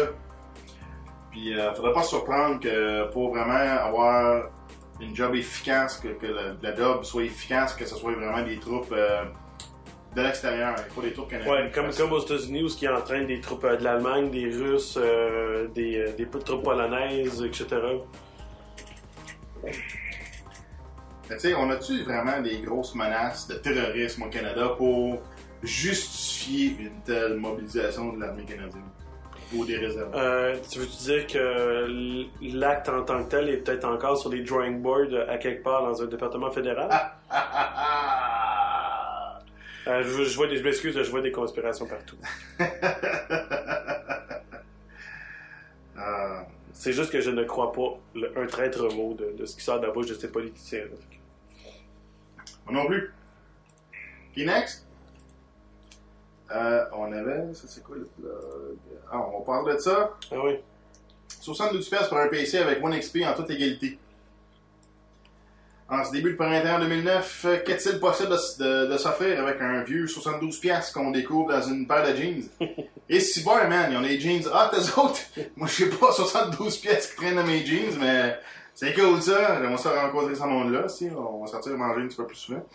[1.31, 4.49] Puis euh, faudrait pas se surprendre que pour vraiment avoir
[5.01, 6.27] une job efficace, que, que
[6.61, 9.25] la, job soit efficace, que ce soit vraiment des troupes euh,
[10.15, 11.65] de l'extérieur, pas des troupes canadiennes.
[11.65, 14.97] Ouais, comme, comme aux États-Unis où ils entraînent des troupes de l'Allemagne, des Russes,
[15.73, 17.67] des, des troupes polonaises, etc.
[21.29, 25.21] Mais tu sais, on a-tu vraiment des grosses menaces de terrorisme au Canada pour
[25.63, 28.83] justifier une telle mobilisation de l'armée canadienne?
[29.53, 30.11] Ou des réserves?
[30.15, 34.41] Euh, tu veux-tu dire que l'acte en tant que tel est peut-être encore sur les
[34.41, 36.89] drawing boards à quelque part dans un département fédéral?
[39.87, 42.17] Euh, je, je vois des, je m'excuse, je vois des conspirations partout.
[45.97, 46.41] Euh,
[46.85, 49.63] C'est juste que je ne crois pas le- un traître mot de, de ce qui
[49.63, 50.83] sort de la bouche de ces politiciens.
[52.67, 53.11] moi non plus.
[54.35, 54.85] Qui next?
[56.51, 58.77] Euh, on avait, ça c'est quoi le blog?
[59.11, 60.15] Ah, on parle de ça.
[60.31, 60.59] Ah oui.
[61.27, 63.97] 72 pièces pour un PC avec One XP en toute égalité.
[65.87, 69.83] En ce début de printemps 2009, euh, qu'est-il possible de, de- de s'offrir avec un
[69.83, 72.43] vieux 72 pièces qu'on découvre dans une paire de jeans?
[73.09, 75.19] Et si bon, man, ils ont des jeans hot, eux autres?
[75.55, 78.35] Moi, je sais pas 72 pièces qui traînent dans mes jeans, mais
[78.73, 79.59] c'est cool ça.
[79.61, 81.07] J'aimerais ça rencontrer ce monde-là, si.
[81.15, 82.65] On va sortir manger un petit peu plus souvent.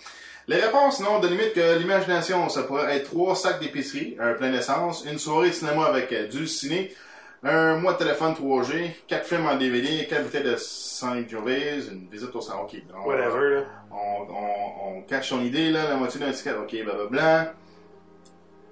[0.47, 2.49] Les réponses n'ont de limite que l'imagination.
[2.49, 6.29] Ça pourrait être trois sacs d'épicerie, un plein d'essence, une soirée de cinéma avec euh,
[6.29, 6.95] du ciné,
[7.43, 12.35] un mois de téléphone 3G, 4 films en DVD, 4 bouteilles de Saint-Gervais, une visite
[12.35, 12.63] au salon.
[12.65, 13.65] Ok, on, Whatever, là.
[13.91, 16.53] on, on, on cache son idée, là, la moitié d'un ticket.
[16.55, 17.55] Ok, blablabla.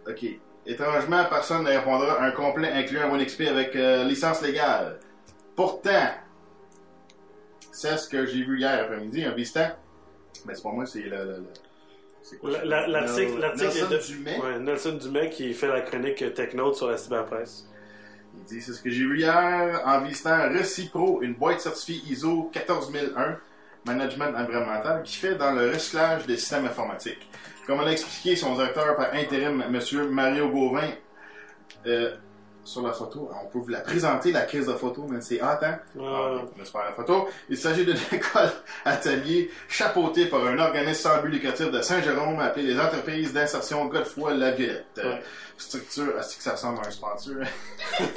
[0.06, 0.24] Ok.
[0.66, 4.98] Étrangement, personne ne répondra un complet incluant un XP avec euh, licence légale.
[5.56, 6.08] Pourtant,
[7.72, 9.68] c'est ce que j'ai vu hier après-midi en visitant.
[10.46, 11.08] Mais c'est pas moi, c'est le.
[11.10, 11.42] le-
[12.42, 14.38] le- L'article Nel- l'article Nelson de- Dumais.
[14.40, 17.66] Ouais, Nelson Dumais qui fait la chronique Technote sur la cyberpresse.
[18.38, 22.50] Il dit, c'est ce que j'ai vu hier en visitant Recipro, une boîte certifiée ISO
[22.52, 23.36] 14001,
[23.84, 27.28] management environnemental, qui fait dans le recyclage des systèmes informatiques.
[27.66, 30.08] Comme l'a expliqué son directeur par intérim, M.
[30.10, 30.90] Mario Gauvin,
[31.86, 32.14] euh,
[32.68, 35.46] sur la photo, on peut vous la présenter, la crise de photo, mais c'est hot,
[35.62, 35.78] hein?
[35.96, 36.04] Ouais.
[36.06, 36.42] Ah,
[36.74, 37.28] on la photo.
[37.48, 38.50] Il s'agit d'une école
[38.84, 44.34] atelier chapeautée par un organisme sans but lucratif de Saint-Jérôme appelé les entreprises d'insertion Godefroy
[44.34, 44.84] La Violette.
[45.02, 45.22] Ouais.
[45.56, 47.34] Structure, est-ce que ça ressemble à un sponsor?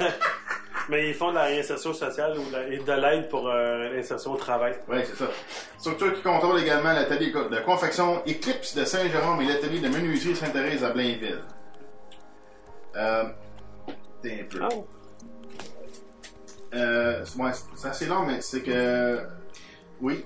[0.88, 3.88] Mais ils font de la réinsertion sociale ou de la- et de l'aide pour euh,
[3.94, 4.74] l'insertion au travail.
[4.88, 5.30] Oui, c'est ça.
[5.78, 10.82] Structure qui contrôle également l'atelier de confection Eclipse de Saint-Jérôme et l'atelier de menuiserie Sainte-Thérèse
[10.84, 11.40] à Blainville.
[12.96, 13.24] Euh,
[14.30, 14.60] un peu.
[14.62, 14.68] Ah.
[16.74, 19.18] Euh, ouais, c'est assez long, mais c'est que.
[20.00, 20.24] Oui.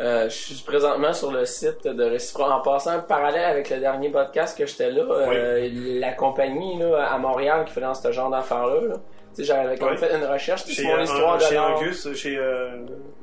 [0.00, 2.44] Euh, je suis présentement sur le site de Récipro.
[2.44, 7.04] En passant un parallèle avec le dernier podcast que j'étais là, euh, la compagnie là,
[7.04, 8.94] à Montréal qui fait dans ce genre d'affaires-là, là,
[9.38, 9.96] j'avais comme Ouais.
[9.96, 11.58] fait une recherche sur mon euh, histoire de chez.
[11.58, 12.36] Angus, chez.
[12.38, 12.68] euh,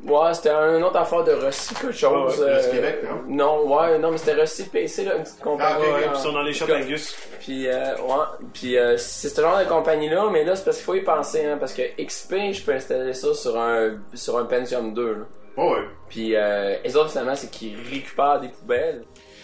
[0.06, 2.40] Ouais, c'était une autre affaire de Rossi, quelque chose.
[2.40, 3.64] Ouais, euh, Québec, non?
[3.66, 5.74] Non, ouais, non, mais c'était Rossi PC, là, une petite compagnie.
[5.76, 7.16] Ah, ok, ok, euh, Ils sont dans les shops Comme- Angus.
[7.40, 10.86] Puis, euh, ouais, puis euh, c'est ce genre de compagnie-là, mais là, c'est parce qu'il
[10.86, 14.46] faut y penser, hein, parce que XP, je peux installer ça sur un, sur un
[14.46, 15.26] Pentium 2, là.
[15.58, 15.82] Oh, ouais.
[16.08, 19.04] Puis, euh, les autres, finalement, c'est qu'ils récupèrent des poubelles.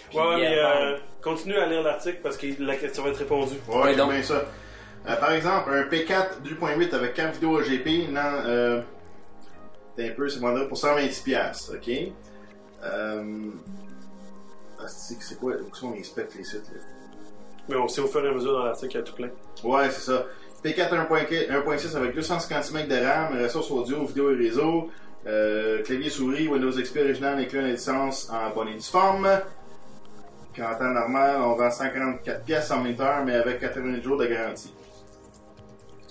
[0.10, 3.56] puis Ouais, mais euh, continue à lire l'article parce que la question va être répondue.
[3.68, 4.44] Ouais, donc- bien ça.
[5.08, 8.82] Euh, par exemple, un P4 2.8 avec carte vidéo OGP, non, euh,
[10.00, 11.92] un peu, c'est vendrait pour 126 piastres, ok?
[12.84, 13.44] Euh,
[14.80, 16.80] ah, c'est quoi, où sont les specs, les sites, là?
[17.70, 19.30] Mais on sait au fur et à mesure dans l'article, il y a tout plein.
[19.64, 20.26] Ouais, c'est ça.
[20.64, 24.90] P4 1.4 1.6 avec 250 MB de RAM, ressources audio, vidéo et réseau,
[25.26, 29.28] euh, clavier souris, Windows XP original inclut la licence en bonne et due forme.
[30.56, 34.26] Quand en temps normal, on vend 144 pièces en minuteur, mais avec 80 jours de
[34.26, 34.74] garantie.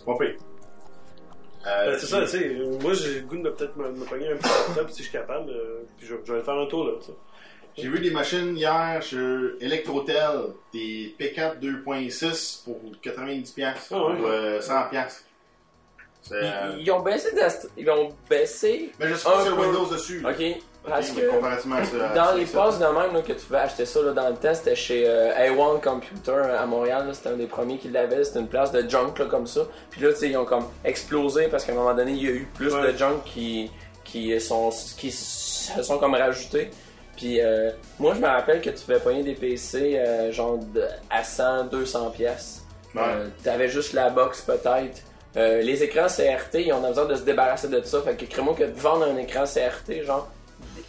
[0.05, 0.35] C'est pas pire.
[1.67, 2.57] Euh, Ben, c'est ça, tu sais.
[2.81, 5.13] Moi, j'ai le goût de peut-être me, me pogner un petit laptop si je suis
[5.13, 5.51] capable.
[5.51, 6.93] euh, puis je, je vais aller faire un tour là.
[7.01, 7.13] tu sais.
[7.79, 10.29] J'ai vu des machines hier sur Electrotel,
[10.75, 14.21] des P4 2.6 pour 90 pièces, Ah ouais.
[14.21, 15.25] ou euh, 100 pièces.
[16.21, 17.29] C'est, euh, Ils, ils ont baissé,
[17.79, 18.93] ils ont baissé.
[19.01, 19.63] Mais je sais pas un si y a peu.
[19.63, 20.23] Windows dessus.
[20.27, 23.33] Ok, parce que mais comparativement à ça- à dans les passes de même là, que
[23.33, 27.07] tu pouvais acheter ça là, dans le temps, c'était chez euh, A1 Computer à Montréal.
[27.07, 28.25] là, C'était un des premiers qui l'avait.
[28.25, 29.61] C'était une place de junk là, comme ça.
[29.91, 32.49] Puis là, ils ont comme explosé parce qu'à un moment donné, il y a eu
[32.55, 32.93] plus Ouais.
[32.93, 33.71] de junk qui,
[34.05, 36.71] qui, sont, qui se sont comme rajoutés.
[37.17, 40.59] Puis euh, moi, je me rappelle que tu pouvais pogner des PC euh, genre
[41.11, 42.63] à 100, 200 pièces.
[42.95, 43.03] Ouais.
[43.07, 45.03] Euh, T'avais juste la box peut-être.
[45.37, 48.01] Euh, les écrans CRT, ils ont besoin de se débarrasser de ça.
[48.03, 50.29] Fait que crée-moi que vendre un écran CRT, genre,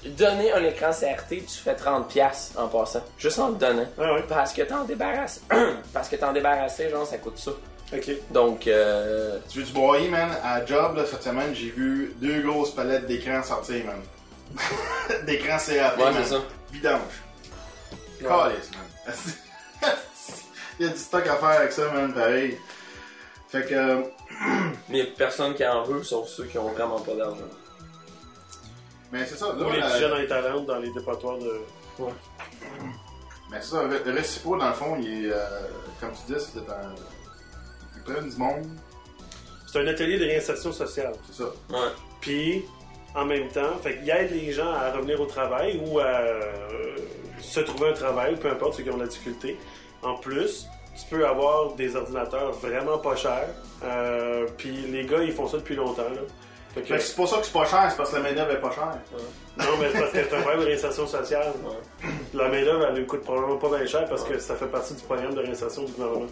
[0.09, 3.03] donner un écran CRT, tu fais 30$ piastres en passant.
[3.17, 3.85] Juste en le donnant.
[3.99, 5.41] Ah ouais, Parce que t'en débarrasses.
[5.93, 7.51] Parce que t'en débarrasser, genre, ça coûte ça.
[7.93, 8.11] ok.
[8.31, 10.29] Donc, euh, Tu veux du broyer, man?
[10.43, 14.01] À Job, là, cette semaine, j'ai vu deux grosses palettes d'écran sortir, man.
[15.25, 16.13] d'écran CAP, ouais, man.
[16.23, 16.41] c'est ça.
[16.71, 16.99] Vidange.
[18.21, 18.27] Ouais.
[18.27, 19.13] Calice, man.
[20.79, 22.57] Il y a du stock à faire avec ça, man, pareil.
[23.49, 24.01] Fait que, euh,
[24.89, 27.45] Mais personne qui en veut, sauf ceux qui ont vraiment pas d'argent.
[29.13, 31.61] Mais c'est ça, là, Ou les petits jeunes en talent dans les dépotoirs de.
[33.51, 35.37] mais c'est ça, le Recipo, dans le fond, il est, euh,
[36.01, 36.95] comme tu dis, c'est un,
[37.95, 38.65] il prennent du monde,
[39.71, 41.13] C'est un atelier de réinsertion sociale.
[41.27, 41.49] c'est ça.
[41.69, 41.91] Ouais.
[42.21, 42.65] Puis,
[43.13, 46.95] en même temps, fait qu'il aide les gens à revenir au travail ou à euh,
[47.39, 49.59] se trouver un travail, peu importe ceux qui ont de la difficulté.
[50.01, 53.49] En plus, tu peux avoir des ordinateurs vraiment pas chers.
[53.83, 56.09] Euh, puis les gars, ils font ça depuis longtemps.
[56.09, 56.21] Là.
[56.81, 58.71] Que- c'est pour ça que c'est pas cher, c'est parce que la main-d'œuvre est pas
[58.71, 58.87] chère.
[59.57, 61.53] non, mais c'est parce que c'est un problème de réinsertion sociale.
[62.33, 65.01] La main-d'œuvre, elle ne coûte probablement pas bien cher parce que ça fait partie du
[65.03, 66.25] programme de réinsertion du gouvernement.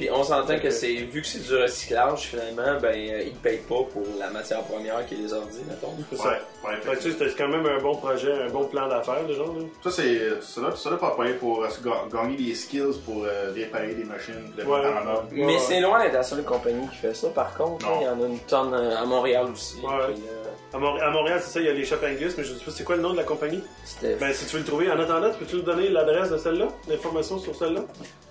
[0.00, 3.58] Puis on s'entend que c'est vu que c'est du recyclage finalement, ben euh, ils payent
[3.68, 5.92] pas pour la matière première qui est les ordi, mettons.
[6.10, 6.30] C'est Ouais, ça.
[6.70, 9.22] ouais, Fait que, tu sais, c'est quand même un bon projet, un bon plan d'affaires,
[9.28, 9.54] le genre.
[9.58, 9.64] Là.
[9.84, 10.40] Ça, c'est.
[10.40, 13.92] Ça là, ça là, pas payer pour euh, ga- gagner des skills pour euh, réparer
[13.94, 14.78] des machines, de Ouais.
[14.82, 15.28] mettre en ordre.
[15.32, 15.58] Ouais, Mais ouais.
[15.58, 17.28] c'est loin d'être la seule compagnie qui fait ça.
[17.28, 17.98] Par contre, Non.
[18.00, 19.76] il y en a une tonne euh, à Montréal aussi.
[19.82, 20.14] Ouais.
[20.14, 20.39] puis, euh,
[20.72, 22.64] À, Mont- à Montréal, c'est ça, il y a les Shop Angus, mais je sais
[22.64, 23.62] pas c'est quoi le nom de la compagnie?
[23.84, 26.68] C'était Ben, si tu veux le trouver, en attendant, peux-tu nous donner l'adresse de celle-là,
[26.88, 27.82] l'information sur celle-là?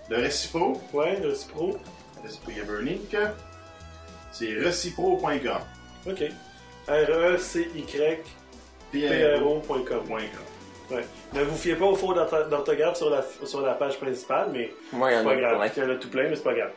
[0.09, 1.77] Le Recipro, Ouais, le Cipro.
[2.23, 3.15] Recipro Yaburnik.
[4.31, 5.59] C'est recipro.com.
[6.07, 6.21] OK.
[6.87, 7.35] E
[8.93, 10.11] R-E-C-Y-P-R-O.com.
[10.91, 11.05] Ouais.
[11.33, 14.71] Ne vous fiez pas aux fautes d'ortho- d'orthographe sur la, sur la page principale, mais
[14.93, 15.57] il y c'est en pas a grave.
[15.57, 15.71] plein.
[15.75, 16.71] Il y en a tout plein, mais c'est pas grave.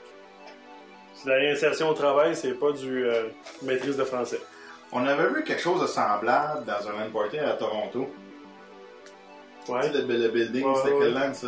[1.14, 3.28] C'est la réinsertion au travail, c'est pas du euh,
[3.62, 4.40] maîtrise de français.
[4.92, 8.10] On avait vu quelque chose de semblable dans un land party à Toronto.
[9.68, 9.80] Ouais.
[9.82, 11.00] Tu sais, le, le building, Ouais, c'était ouais.
[11.00, 11.46] quel land, ça?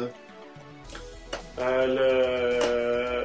[1.60, 1.98] Euh, le.
[2.00, 3.24] euh,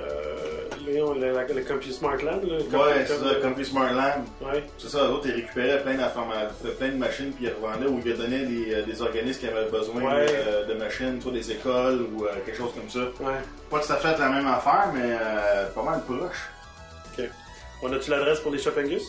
[0.85, 2.57] le, le Compu Smart Land, là.
[2.57, 4.23] le Ouais, c'est ça, Country Smart Land.
[4.41, 4.63] Ouais.
[4.77, 6.49] C'est ça, eux autres, ils récupéraient plein d'informations,
[6.79, 9.69] plein de machines, puis ils revendaient ou ils donnaient des, euh, des organismes qui avaient
[9.69, 10.25] besoin Ouais.
[10.29, 12.99] euh, de machines, soit des écoles ou euh, quelque chose comme ça.
[13.23, 13.35] Ouais.
[13.69, 16.49] Pas tout à fait la même affaire, mais euh, pas mal proche.
[17.81, 19.03] On a-tu l'adresse pour les Shop Angus?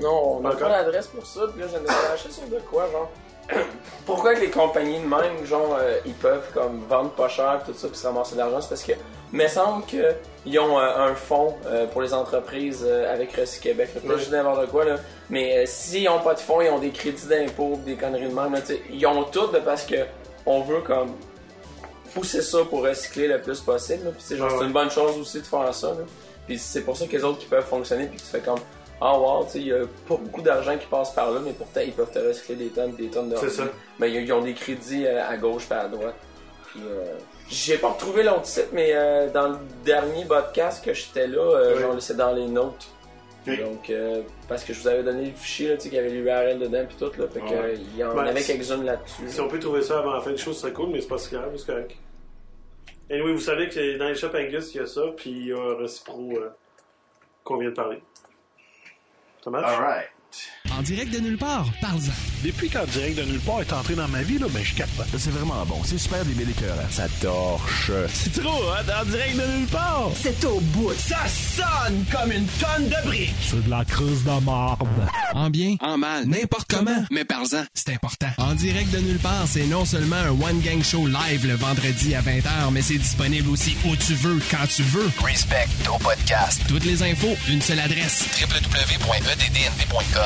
[0.00, 0.68] Non, on n'a D'accord.
[0.68, 3.10] pas l'adresse pour ça, puis là, j'en ai lâché sur de quoi, genre?
[4.06, 7.74] Pourquoi que les compagnies de même, genre, euh, ils peuvent comme vendre pas cher tout
[7.74, 8.92] ça, puis se ramasser de l'argent, c'est parce que,
[9.32, 13.90] me semble qu'ils ont euh, un fonds euh, pour les entreprises euh, avec Recy Québec,
[13.94, 14.00] là.
[14.02, 14.96] peut-être juste n'importe quoi, là.
[15.30, 18.52] Mais s'ils ont pas de fonds, ils ont des crédits d'impôt, des conneries de même,
[18.52, 18.60] là.
[18.90, 19.96] Ils ont tout, là, parce que
[20.44, 21.12] on veut comme
[22.14, 24.10] pousser ça pour recycler le plus possible.
[24.12, 26.04] Puis c'est genre, Ouais, c'est une bonne chose aussi de faire ça, là.
[26.46, 28.58] Puis c'est pour ça que les autres qui peuvent fonctionner, puis tu fais comme
[29.04, 31.52] ah wow, tu sais, il y a pas beaucoup d'argent qui passe par là, mais
[31.52, 33.64] pourtant ils peuvent te recycler des tonnes, des tonnes de C'est ça.
[33.98, 36.14] Mais ils, ils ont des crédits euh, à gauche et à droite.
[36.66, 37.04] Puis euh,
[37.48, 41.74] j'ai pas retrouvé l'autre site, mais euh, dans le dernier podcast que j'étais là, euh,
[41.74, 41.80] Oui.
[41.82, 42.86] genre c'est dans les notes.
[43.46, 43.58] Ok.
[43.60, 46.00] Donc euh, parce que je vous avais donné le fichier là, tu sais, qu'il y
[46.00, 47.54] avait l'URL dedans puis tout là, fait que Ouais.
[47.56, 49.22] euh, il y en Ben, avait quelques-unes là-dessus.
[49.26, 51.08] Si on peut trouver ça avant la fin de show, ce serait cool, mais c'est
[51.08, 51.96] pas si grave, c'est correct.
[53.10, 55.52] Anyway, vous savez que dans les Shop Angus, il y a ça, puis il y
[55.52, 56.50] a Recipro euh,
[57.44, 58.00] qu'on vient de parler.
[59.42, 59.64] Ça marche?
[60.76, 62.12] En direct de nulle part, parle-en.
[62.44, 65.06] Depuis qu'en direct de nulle part est entré dans ma vie, là, ben je capote.
[65.18, 66.88] C'est vraiment bon, c'est super des écœurants.
[66.90, 67.90] Ça torche.
[68.12, 70.10] C'est trop, hein, en direct de nulle part.
[70.20, 70.92] C'est au bout.
[70.94, 73.34] Ça sonne comme une tonne de briques.
[73.50, 74.88] C'est de la creuse de marde.
[75.34, 78.30] En bien, en mal, n'importe comment, mais parle-en, c'est important.
[78.38, 82.22] En direct de nulle part, c'est non seulement un one-gang show live le vendredi à
[82.22, 85.10] 20h, mais c'est disponible aussi où tu veux, quand tu veux.
[85.22, 86.62] Respect au podcast.
[86.68, 88.26] Toutes les infos, une seule adresse.
[88.40, 90.21] www.eddnp.com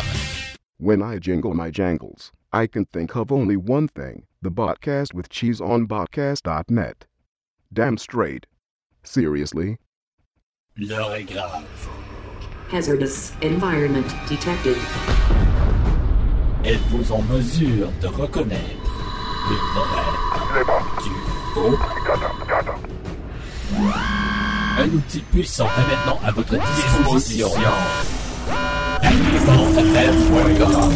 [0.78, 5.28] When I jingle my jangles, I can think of only one thing the Botcast with
[5.28, 7.06] cheese on Botcast.net.
[7.72, 8.46] Damn straight.
[9.02, 9.78] Seriously?
[10.76, 11.64] L'heure est grave.
[12.70, 14.76] Hazardous environment detected.
[16.64, 18.60] Êtes-vous en mesure de reconnaître
[19.48, 20.64] le vrai
[21.02, 21.10] du
[21.54, 21.78] faux?
[24.78, 27.48] Un outil puissant est maintenant à votre disposition.
[29.02, 30.92] TacticalFM.com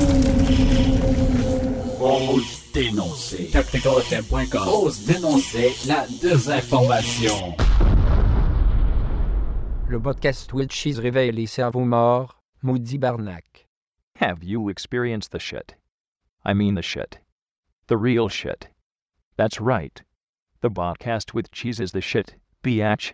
[2.02, 3.50] Ose dénoncer.
[3.50, 7.54] TacticalFM.com Ose dénoncer la désinformation.
[9.88, 13.66] Le podcast Will Cheese réveille les cerveaux morts, maudit Barnac.
[14.20, 15.74] Have you experienced the shit?
[16.44, 17.18] I mean the shit.
[17.88, 18.68] The real shit.
[19.36, 20.00] That's right.
[20.62, 23.12] The podcast with cheese is the shit, biatch.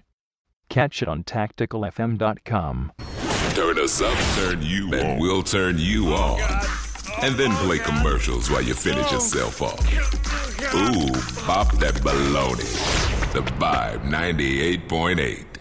[0.68, 2.92] Catch it on tacticalfm.com.
[3.56, 6.38] Turn us up, turn you and we'll turn you on.
[7.22, 9.80] And then play commercials while you finish yourself off.
[10.74, 11.08] Ooh,
[11.46, 13.32] bop that baloney.
[13.32, 15.55] The Vibe 98.8.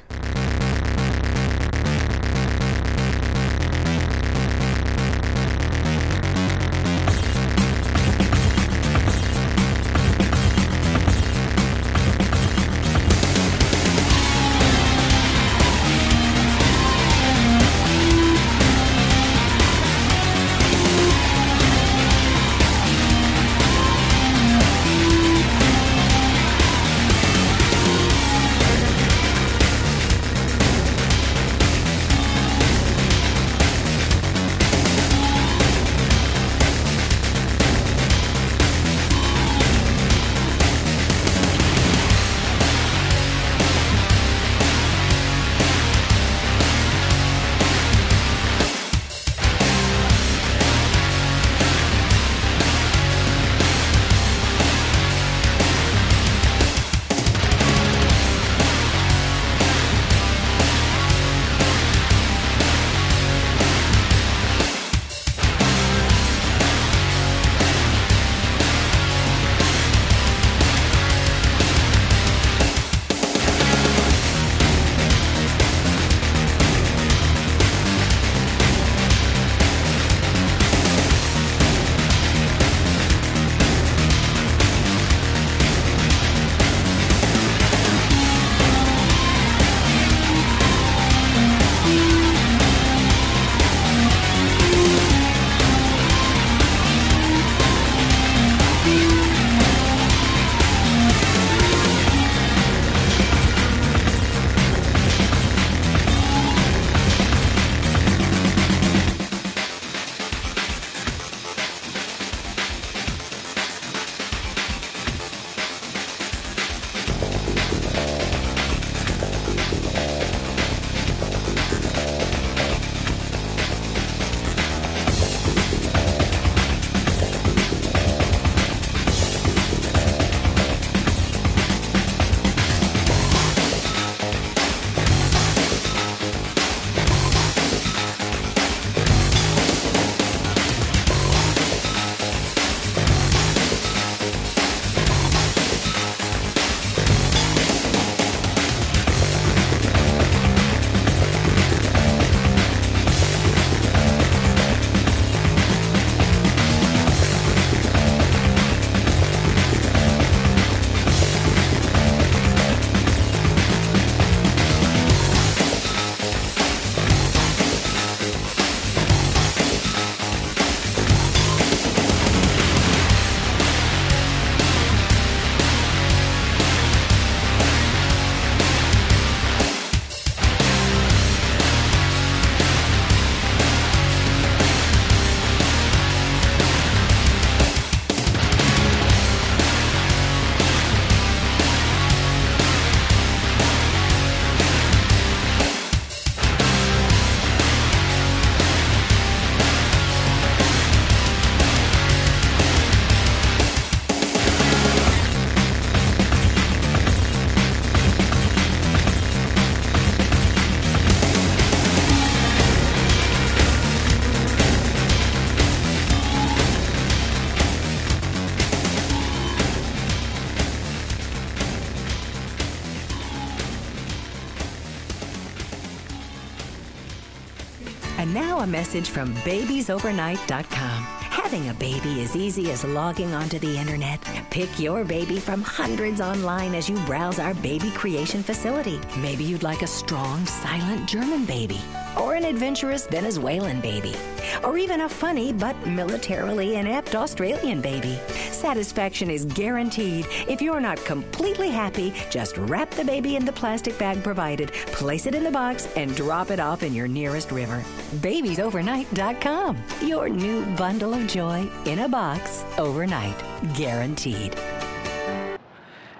[228.25, 231.03] And now a message from babiesovernight.com.
[231.29, 234.19] Having a baby is easy as logging onto the internet.
[234.49, 238.99] Pick your baby from hundreds online as you browse our baby creation facility.
[239.19, 241.79] Maybe you'd like a strong, silent German baby,
[242.19, 244.15] or an adventurous Venezuelan baby,
[244.63, 248.19] or even a funny but militarily inept Australian baby.
[248.51, 250.25] Satisfaction is guaranteed.
[250.47, 255.25] If you're not completely happy, just wrap the baby in the plastic bag provided, place
[255.25, 257.83] it in the box, and drop it off in your nearest river.
[258.15, 259.77] Babiesovernight.com.
[260.01, 263.41] Your new bundle of joy in a box overnight.
[263.75, 264.55] Guaranteed.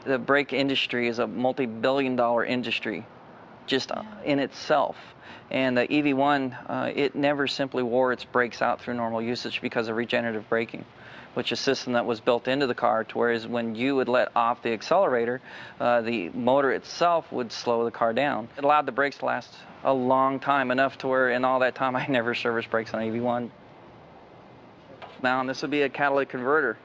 [0.06, 3.06] The brake industry is a multi billion dollar industry
[3.66, 3.92] just
[4.24, 4.98] in itself.
[5.52, 9.88] And the EV1, uh, it never simply wore its brakes out through normal usage because
[9.88, 10.86] of regenerative braking,
[11.36, 14.10] which is a system that was built into the car to whereas when you would
[14.10, 15.42] let off the accelerator,
[15.80, 18.50] uh, the motor itself would slow the car down.
[18.58, 21.76] It allowed the brakes to last a long time, enough to where in all that
[21.76, 23.50] time I never serviced brakes on EV1.
[25.22, 26.78] Now, and this would be a catalytic converter.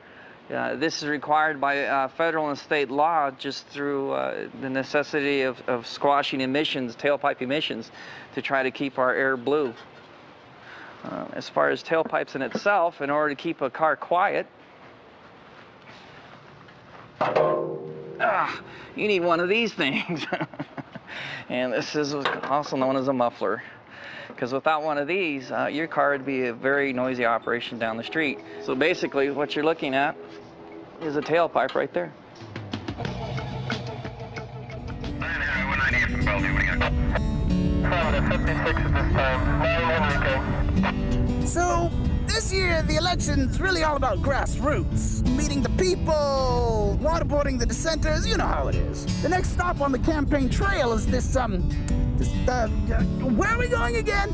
[0.51, 5.43] Uh, this is required by uh, federal and state law just through uh, the necessity
[5.43, 7.89] of, of squashing emissions, tailpipe emissions,
[8.35, 9.75] to try to keep our air blue.
[11.05, 14.47] Uh, as far as tailpipes in itself, in order to keep a car quiet,
[18.21, 18.63] ah,
[18.95, 20.27] you need one of these things.
[21.49, 23.63] and this is also known as a muffler.
[24.29, 27.97] Because without one of these, uh, your car would be a very noisy operation down
[27.97, 28.39] the street.
[28.63, 30.17] So basically, what you're looking at
[31.03, 32.13] is a tailpipe right there.
[41.45, 41.91] So,
[42.27, 45.27] this year, the election's really all about grassroots.
[45.37, 49.05] Meeting the people, waterboarding the dissenters, you know how it is.
[49.23, 51.69] The next stop on the campaign trail is this, um,
[52.17, 54.31] this, uh, uh where are we going again?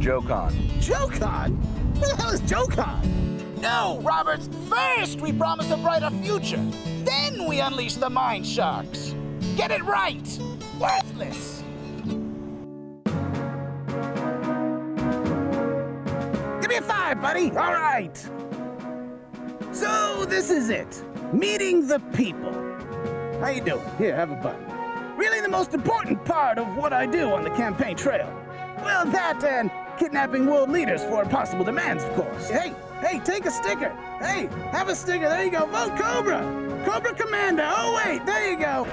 [0.00, 0.52] JoeCon.
[0.82, 1.98] JoeCon?
[1.98, 3.60] Where the hell is JoeCon?
[3.62, 6.62] No, Roberts, first we promise a brighter future.
[7.04, 9.14] Then we unleash the mind sharks.
[9.56, 10.38] Get it right.
[10.78, 11.53] Worthless.
[16.74, 17.50] Me a five, buddy.
[17.50, 18.16] All right.
[19.72, 21.04] So this is it.
[21.32, 22.52] Meeting the people.
[23.40, 23.84] How you doing?
[23.96, 24.64] Here, have a button.
[25.16, 28.26] Really the most important part of what I do on the campaign trail.
[28.78, 32.50] Well, that and kidnapping world leaders for possible demands, of course.
[32.50, 33.90] Hey, hey, take a sticker.
[34.18, 35.28] Hey, have a sticker.
[35.28, 35.66] There you go.
[35.66, 36.40] Vote Cobra.
[36.84, 37.64] Cobra Commander.
[37.66, 38.84] Oh, wait, there you go.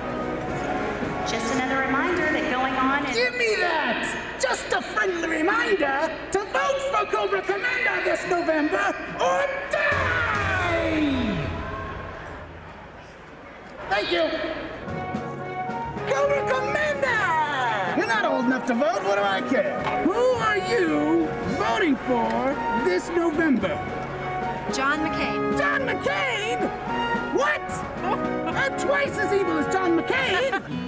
[1.28, 3.16] Just another reminder that going on is.
[3.16, 4.31] Give me that!
[4.42, 8.88] Just a friendly reminder to vote for Cobra Commander this November
[9.20, 11.38] or die!
[13.88, 14.24] Thank you.
[16.12, 17.98] Cobra Commander!
[18.00, 19.80] You're not old enough to vote, what do I care?
[20.06, 21.28] Who are you
[21.60, 23.76] voting for this November?
[24.74, 25.56] John McCain.
[25.60, 26.68] John McCain?
[27.36, 27.62] What?
[28.56, 30.88] I'm twice as evil as John McCain!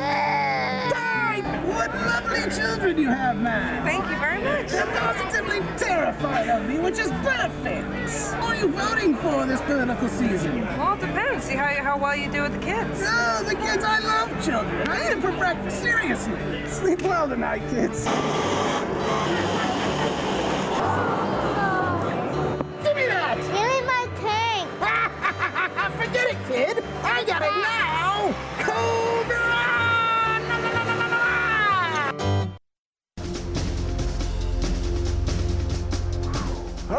[0.00, 0.87] Ah!
[1.92, 1.98] Die!
[1.98, 3.84] What lovely children you have, man!
[3.84, 4.70] Thank you very much.
[4.70, 7.88] They're positively terrified of me, which is perfect.
[8.34, 10.66] Who are you voting for this political season?
[10.78, 11.44] Well, it depends.
[11.44, 13.02] See how, how well you do with the kids.
[13.04, 14.88] Oh, the kids, I love children.
[14.88, 16.66] I eat them for breakfast, seriously.
[16.66, 18.04] Sleep well tonight, kids.
[22.84, 23.36] Give me that!
[23.36, 24.68] Give me my tank!
[26.06, 26.84] Forget it, kid!
[27.02, 28.34] I got it now!
[28.60, 29.37] Cobra!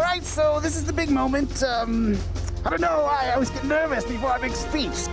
[0.09, 1.63] Right, so this is the big moment.
[1.63, 2.17] Um,
[2.65, 3.07] I don't know.
[3.09, 5.07] I always get nervous before I make speech.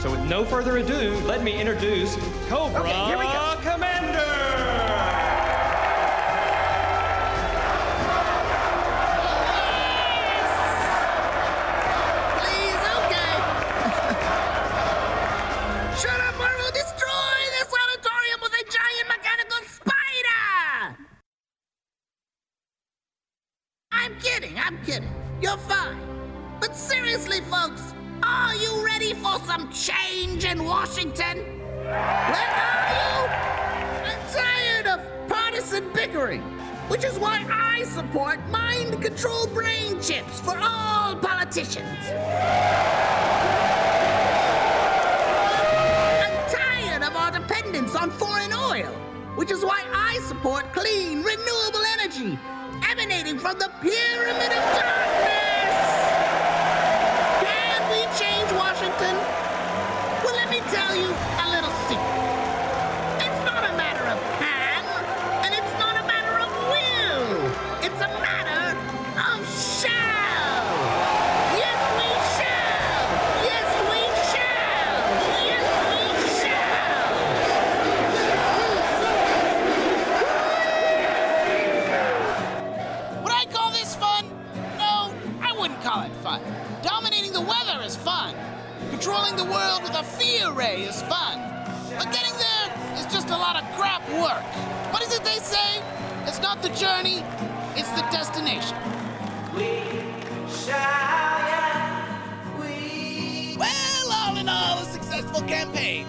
[0.00, 2.14] So, with no further ado, let me introduce
[2.48, 3.56] Cobra Okay, here we go.
[3.62, 4.37] Commander.
[29.48, 31.38] Some change in Washington?
[31.38, 33.12] Where are you?
[34.10, 36.42] I'm tired of partisan bickering,
[36.88, 41.98] which is why I support mind control brain chips for all politicians.
[46.20, 48.92] I'm tired of our dependence on foreign oil,
[49.36, 52.38] which is why I support clean, renewable energy
[52.86, 55.78] emanating from the pyramid of darkness.
[57.40, 59.37] Can we change Washington?
[60.70, 61.37] Well, let me tell you
[89.36, 91.38] the world with a fear ray is fun.
[91.96, 94.44] But getting there is just a lot of crap work.
[94.92, 95.82] What is it they say?
[96.26, 97.22] It's not the journey,
[97.76, 98.76] it's the destination.
[99.54, 99.82] We
[100.48, 100.72] shall,
[101.48, 103.56] yeah, we...
[103.58, 106.06] Well, all in all, a successful campaign.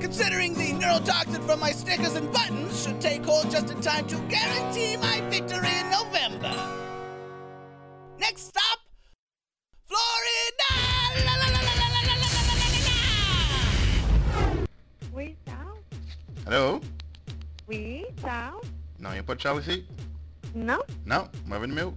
[0.00, 4.16] Considering the neurotoxin from my stickers and buttons should take hold just in time to
[4.28, 6.87] guarantee my victory in November.
[19.28, 19.84] Pas de Charles ici?
[20.54, 20.78] Non?
[21.04, 21.92] Non, mauvais numéro.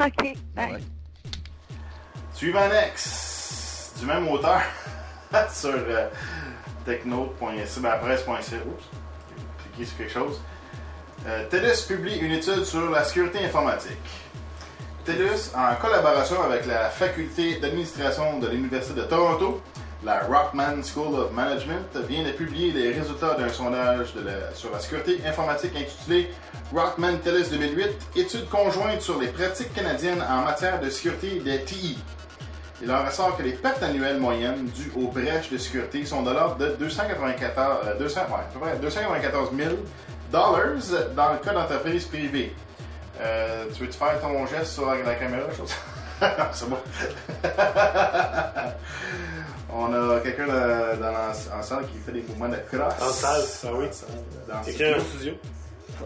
[0.00, 0.34] OK.
[0.54, 0.72] bye.
[0.72, 0.80] Ouais.
[2.32, 4.62] Suivant next, du même auteur,
[5.52, 6.08] sur euh,
[6.86, 8.32] techno.ca, presse.ca.
[8.38, 8.84] Oups,
[9.58, 10.40] j'ai cliqué sur quelque chose.
[11.26, 13.98] Euh, TELUS publie une étude sur la sécurité informatique.
[15.04, 19.60] TELUS, en collaboration avec la faculté d'administration de l'Université de Toronto,
[20.04, 24.14] la Rockman School of Management, vient de publier les résultats d'un sondage
[24.54, 26.30] sur la sécurité informatique intitulé
[26.72, 31.98] Rockman TELUS 2008, étude conjointe sur les pratiques canadiennes en matière de sécurité des TI.
[32.80, 36.30] Il en ressort que les pertes annuelles moyennes dues aux brèches de sécurité sont de
[36.30, 39.70] l'ordre de 294, euh, 200, ouais, à peu près 294 000
[40.30, 40.60] dollars
[41.16, 42.54] dans le cas d'entreprises privées.
[43.20, 45.48] Euh, tu veux-tu faire ton geste sur la caméra,
[46.52, 46.78] c'est bon.
[49.72, 50.54] On a quelqu'un dans,
[51.10, 53.02] la- en salle qui fait des mouvements de crosse.
[53.02, 53.86] En salle, ah oui.
[54.48, 55.34] Dans Quelqu'un studio.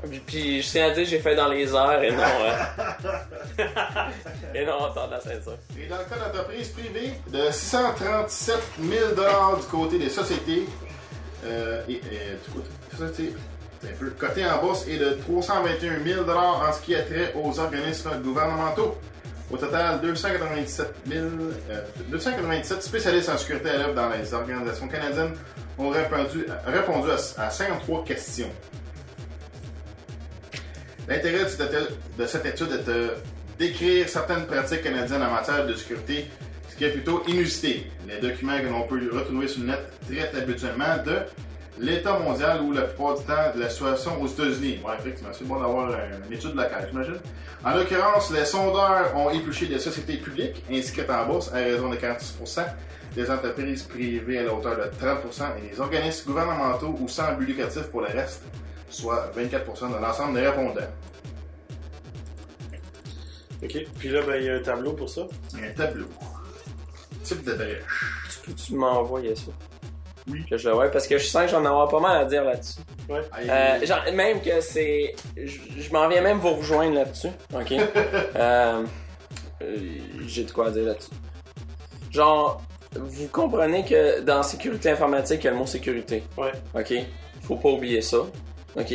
[0.08, 2.22] Puis, puis je tiens à dire, j'ai fait dans les airs et non.
[2.22, 3.64] euh,
[4.54, 5.58] et non en la ceinture.
[5.78, 9.10] Et dans le cas d'entreprise privée, de 637 000
[9.56, 10.66] du côté des sociétés,
[11.44, 13.36] euh, et, et du côté des sociétés,
[13.82, 17.34] c'est un peu coté en bourse, et de 321 000 en ce qui a trait
[17.34, 18.96] aux organismes gouvernementaux.
[19.52, 21.26] Au total, 297, 000,
[21.70, 25.34] euh, 297 spécialistes en sécurité à l'œuvre dans les organisations canadiennes
[25.78, 26.46] ont répondu,
[27.36, 28.50] à, à 53 questions.
[31.06, 33.10] L'intérêt de cette étude- de cette étude est de
[33.58, 36.28] décrire certaines pratiques canadiennes en matière de sécurité,
[36.70, 37.90] ce qui est plutôt inusité.
[38.08, 41.18] Les documents que l'on peut retrouver sur le net traitent habituellement de
[41.78, 44.80] l'état mondial ou la plupart du temps de la situation aux États-Unis.
[44.84, 47.18] Ouais, effectivement, c'est bon d'avoir un- une étude locale, j'imagine.
[47.64, 51.96] En l'occurrence, les sondeurs ont épluché des sociétés publiques inscrites en bourse à raison de
[51.96, 52.66] 46%
[53.14, 57.46] des entreprises privées à la hauteur de 30% et des organismes gouvernementaux ou sans but
[57.46, 58.42] lucratif pour le reste,
[58.88, 60.80] soit 24% de l'ensemble des répondants.
[63.62, 63.86] OK.
[63.98, 65.22] Puis là, ben, il y a un tableau pour ça.
[65.54, 66.06] Un tableau.
[67.22, 67.82] Type de brèche.
[68.56, 69.52] Tu m'envoyer ça?
[70.30, 70.44] Oui.
[70.48, 72.80] Que je vois, parce que je sens que j'en avoir pas mal à dire là-dessus.
[73.08, 73.22] Ouais.
[73.48, 75.14] Euh, genre, même que c'est.
[75.36, 77.30] Je, je m'en viens même vous rejoindre là-dessus.
[77.54, 77.72] OK?
[77.72, 77.82] Euh,
[79.62, 79.76] euh,
[80.26, 81.10] J'ai de quoi dire là-dessus.
[82.10, 82.62] Genre,
[82.94, 86.22] vous comprenez que dans sécurité informatique, il y a le mot sécurité.
[86.36, 86.52] Ouais.
[86.74, 86.92] OK?
[87.42, 88.18] Faut pas oublier ça.
[88.76, 88.94] OK?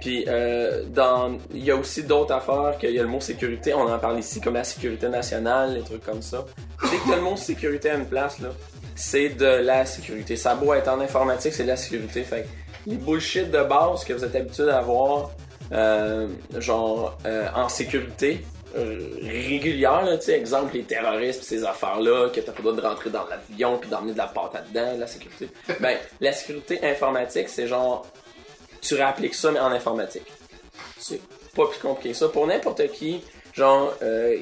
[0.00, 3.74] Puis, euh, dans, il y a aussi d'autres affaires qu'il y a le mot sécurité.
[3.74, 6.44] On en parle ici, comme la sécurité nationale, les trucs comme ça.
[6.82, 8.50] Dès que t'as le mot sécurité à une place, là,
[8.98, 10.34] c'est de la sécurité.
[10.34, 12.24] Ça beau être en informatique, c'est de la sécurité.
[12.24, 12.48] Fait que
[12.90, 15.30] les bullshit de base que vous êtes habitué d'avoir,
[15.70, 16.26] euh,
[16.58, 18.44] genre, euh, en sécurité,
[18.76, 22.62] euh, régulière, là, tu sais, exemple, les terroristes pis ces affaires-là, que t'as pas le
[22.64, 25.48] droit de rentrer dans l'avion puis d'emmener de la pâte là-dedans, la sécurité.
[25.80, 28.04] Ben, la sécurité informatique, c'est genre,
[28.80, 30.26] tu réappliques ça, mais en informatique.
[30.98, 31.20] C'est
[31.54, 32.28] pas plus compliqué que ça.
[32.28, 33.22] Pour n'importe qui,
[33.54, 34.38] genre, euh,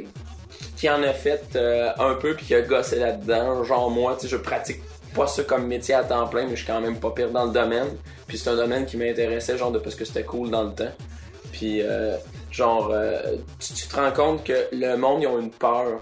[0.76, 4.22] qui en a fait euh, un peu puis qui a gossé là-dedans, genre moi, tu
[4.22, 4.80] sais, je pratique
[5.14, 7.46] pas ça comme métier à temps plein, mais je suis quand même pas pire dans
[7.46, 7.88] le domaine.
[8.26, 10.92] Puis c'est un domaine qui m'intéressait, genre, de parce que c'était cool dans le temps.
[11.52, 12.16] Puis, euh,
[12.50, 16.00] genre, euh, tu, tu te rends compte que le monde, ils ont une peur.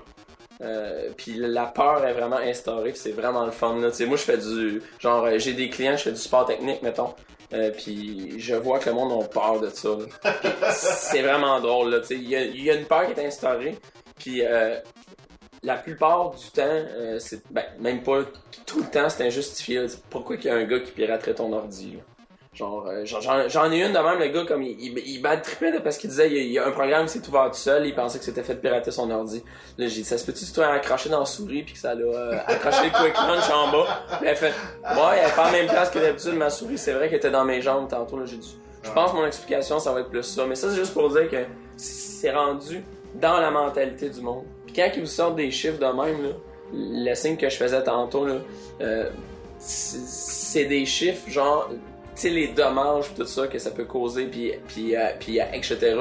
[0.63, 3.77] Euh, puis la peur est vraiment instaurée, puis c'est vraiment le fun.
[3.81, 3.91] Là.
[3.91, 4.83] Tu sais, moi, je fais du.
[4.99, 7.15] Genre, euh, j'ai des clients, je fais du sport technique, mettons.
[7.53, 9.91] Euh, puis je vois que le monde a peur de ça.
[10.73, 11.91] c'est vraiment drôle.
[11.91, 12.15] là, tu sais.
[12.17, 13.79] Il y, y a une peur qui est instaurée.
[14.19, 14.79] Puis euh,
[15.63, 18.23] la plupart du temps, euh, c'est ben, même pas
[18.67, 19.81] tout le temps, c'est injustifié.
[19.81, 19.87] là.
[20.11, 21.93] Pourquoi qu'il y a un gars qui piraterait ton ordi?
[21.97, 22.03] là?
[22.55, 25.73] Genre, euh, j'en, ai une de même, le gars, comme il, il, il bad trippait
[25.73, 27.51] là, parce qu'il disait il y, a, il y a un programme qui s'est ouvert
[27.51, 29.43] tout seul, il pensait que c'était fait pirater son ordi.
[29.77, 32.05] Là, j'ai dit, ça se peut-tu sois accroché dans la souris puis que ça l'a
[32.05, 34.05] euh, accroché le quick launch en bas?
[34.21, 34.53] Puis elle fait,
[34.85, 37.45] ouais, elle pas en même place que d'habitude, ma souris, c'est vrai qu'elle était dans
[37.45, 38.57] mes jambes tantôt, là, j'ai dit.
[38.85, 40.47] Je pense que mon explication, ça va être plus ça.
[40.47, 41.45] Mais ça, c'est juste pour dire que
[41.77, 42.85] c'est rendu
[43.15, 44.45] dans la mentalité du monde.
[44.67, 46.31] Puis quand ils vous sortent des chiffres de même, là,
[46.73, 48.37] le signe que je faisais tantôt, là,
[48.81, 49.11] euh,
[49.59, 51.77] c'est des chiffres genre tu
[52.23, 55.97] sais les dommages tout ça que ça peut causer puis puis euh, puis etc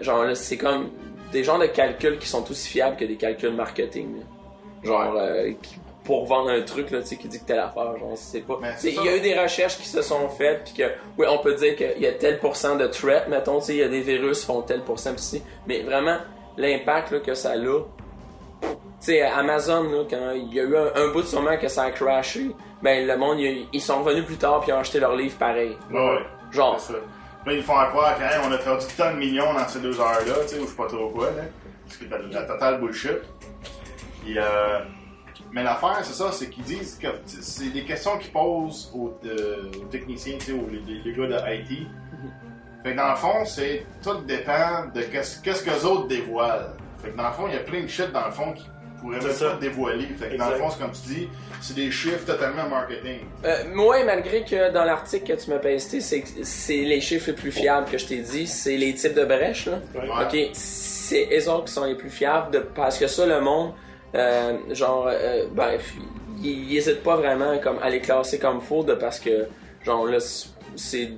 [0.00, 0.90] genre là, c'est comme
[1.32, 4.22] des genres de calculs qui sont aussi fiables que des calculs marketing là.
[4.84, 7.96] genre euh, qui- pour vendre un truc là, tu sais, qui dit que telle affaire,
[7.98, 8.58] genre, c'est pas.
[8.88, 11.54] Il y a eu des recherches qui se sont faites, puis que, oui, on peut
[11.54, 14.00] dire qu'il y a tel pourcent de threat, mettons, tu sais, il y a des
[14.00, 16.16] virus qui font tel pourcent, pis mais vraiment,
[16.60, 18.66] l'impact que ça a, tu
[19.00, 21.84] sais, Amazon, là, quand il y a eu un, un bout de sûrement que ça
[21.84, 25.00] a crashé, ben le monde, ils, ils sont revenus plus tard puis ils ont acheté
[25.00, 25.76] leur livre pareil.
[25.90, 26.18] Ouais.
[26.50, 26.78] Genre.
[26.78, 26.94] Ça.
[27.46, 30.34] Là, ils font croire hey, on a perdu tant de millions dans ces deux heures-là,
[30.42, 31.44] tu sais, ou je sais pas trop quoi, là.
[31.86, 33.22] Parce que la, la totale bullshit.
[34.22, 34.80] Puis, euh,
[35.50, 39.70] mais l'affaire, c'est ça, c'est qu'ils disent que c'est des questions qu'ils posent aux, euh,
[39.80, 41.88] aux techniciens, tu sais, aux les, les gars de IT.
[42.82, 46.70] Fait que dans le fond, c'est tout dépend de qu'est-ce que les autres dévoilent.
[47.02, 48.66] Fait que dans le fond, il y a plein de shit dans le fond qui
[49.00, 49.50] pourraient même ça.
[49.50, 50.06] pas dévoiler.
[50.18, 51.28] Fait que dans le fond, c'est comme tu dis,
[51.60, 53.20] c'est des chiffres totalement marketing.
[53.44, 57.32] Euh, moi, malgré que dans l'article que tu m'as pasté, c'est c'est les chiffres les
[57.34, 59.66] plus fiables que je t'ai dit, c'est les types de brèches.
[59.66, 59.80] Là.
[59.94, 60.24] Ouais.
[60.24, 63.72] Ok, c'est eux autres qui sont les plus fiables de, parce que ça, le monde,
[64.14, 65.78] euh, genre, euh, ben,
[66.42, 69.46] ils n'hésitent pas vraiment comme à les classer comme faux de parce que,
[69.84, 70.18] genre, là,
[70.76, 71.10] c'est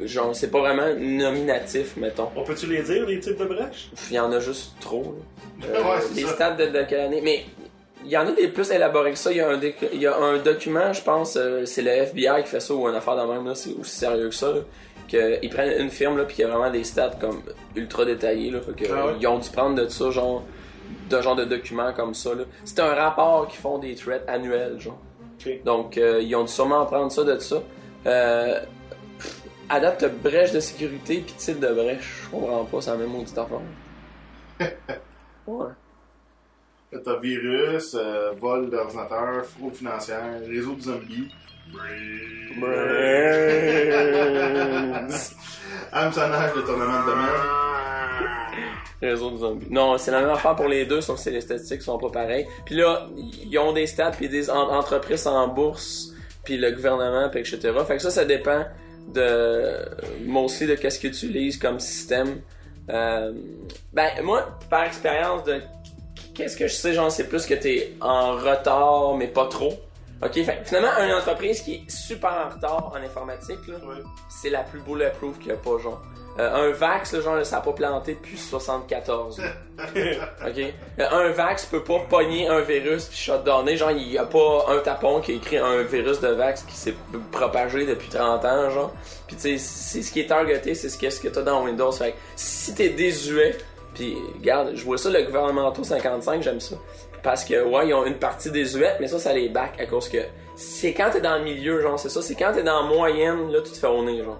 [0.00, 2.28] genre, c'est pas vraiment nominatif, mettons.
[2.36, 3.90] On peut-tu les dire, les types de brèches?
[4.10, 5.16] Il y en a juste trop.
[5.62, 5.66] là.
[5.68, 6.34] Euh, Ouais, c'est les ça.
[6.34, 7.20] stats de, de quelle année?
[7.22, 7.44] Mais
[8.04, 9.30] il y en a des plus élaborés que ça.
[9.32, 9.60] Il y a un,
[9.92, 12.86] il y a un document, je pense, euh, c'est le FBI qui fait ça ou
[12.88, 14.48] une affaire de même, là, c'est aussi sérieux que ça.
[14.52, 14.60] là,
[15.10, 17.40] que ils prennent une firme, là, puis il y a vraiment des stats comme
[17.76, 18.50] ultra détaillés.
[18.50, 19.12] Là, fait que, Ah ouais?
[19.20, 20.42] Ils ont dû prendre de ça, genre,
[21.10, 22.34] de genre de documents comme ça.
[22.34, 22.42] là.
[22.64, 24.98] C'est un rapport qui font des threats annuels, genre.
[25.64, 27.62] Donc, euh, ils ont dû sûrement prendre ça de ça.
[28.06, 28.58] Euh,
[29.66, 32.22] pff, à date, t'as brèche de sécurité puis type de brèche.
[32.24, 33.60] Je comprends pas, c'est la même maudite affaire.
[35.46, 35.66] Ouais.
[37.04, 41.28] T'as virus, euh, vol d'ordinateur, fraude financière, réseau de zombies.
[45.92, 47.26] Hameçonnage de tournament de domaine.
[49.02, 49.66] Réseau de zombies.
[49.70, 52.46] Non, c'est la même affaire pour les deux, sauf que les statistiques sont pas pareilles.
[52.64, 56.12] Puis là, ils ont des stats, puis des en- entreprises en bourse,
[56.44, 57.72] puis le gouvernement, puis etc.
[57.86, 58.64] Fait que ça, ça dépend
[59.12, 59.88] de
[60.24, 62.40] mostly de qu'est-ce qu'ils utilisent comme système.
[62.88, 63.32] Euh,
[63.92, 65.60] ben, moi, par expérience de
[66.34, 69.74] qu'est-ce que je sais, genre, c'est plus que t'es en retard, mais pas trop.
[70.22, 73.76] Ok, fait, que finalement, une entreprise qui est super en retard en informatique, là,
[74.30, 76.02] c'est la plus bulletproof qu'il y a pas, genre.
[76.38, 79.40] Euh, un Vax, là, genre, ça a pas planté depuis 74.
[79.78, 79.94] ok?
[79.96, 84.66] Euh, Un Vax peut pas pogner un virus puis shutdowner, genre, il y a pas
[84.68, 86.94] un tapon qui a écrit un virus de Vax qui s'est
[87.32, 88.92] propagé depuis 30 ans, genre.
[89.26, 91.64] Puis tu sais, c'est ce qui est targeté, c'est ce que, ce que t'as dans
[91.64, 91.92] Windows.
[91.92, 93.56] Fait que si t'es désuet,
[93.94, 96.76] puis regarde, je vois ça, le gouvernemental 55, j'aime ça.
[97.22, 100.08] Parce que, ouais, ils ont une partie désuète, mais ça, ça les back à cause
[100.08, 100.18] que
[100.54, 103.50] c'est quand t'es dans le milieu, genre, c'est ça, c'est quand t'es dans la moyenne,
[103.50, 104.38] là, tu te fais au nez, genre.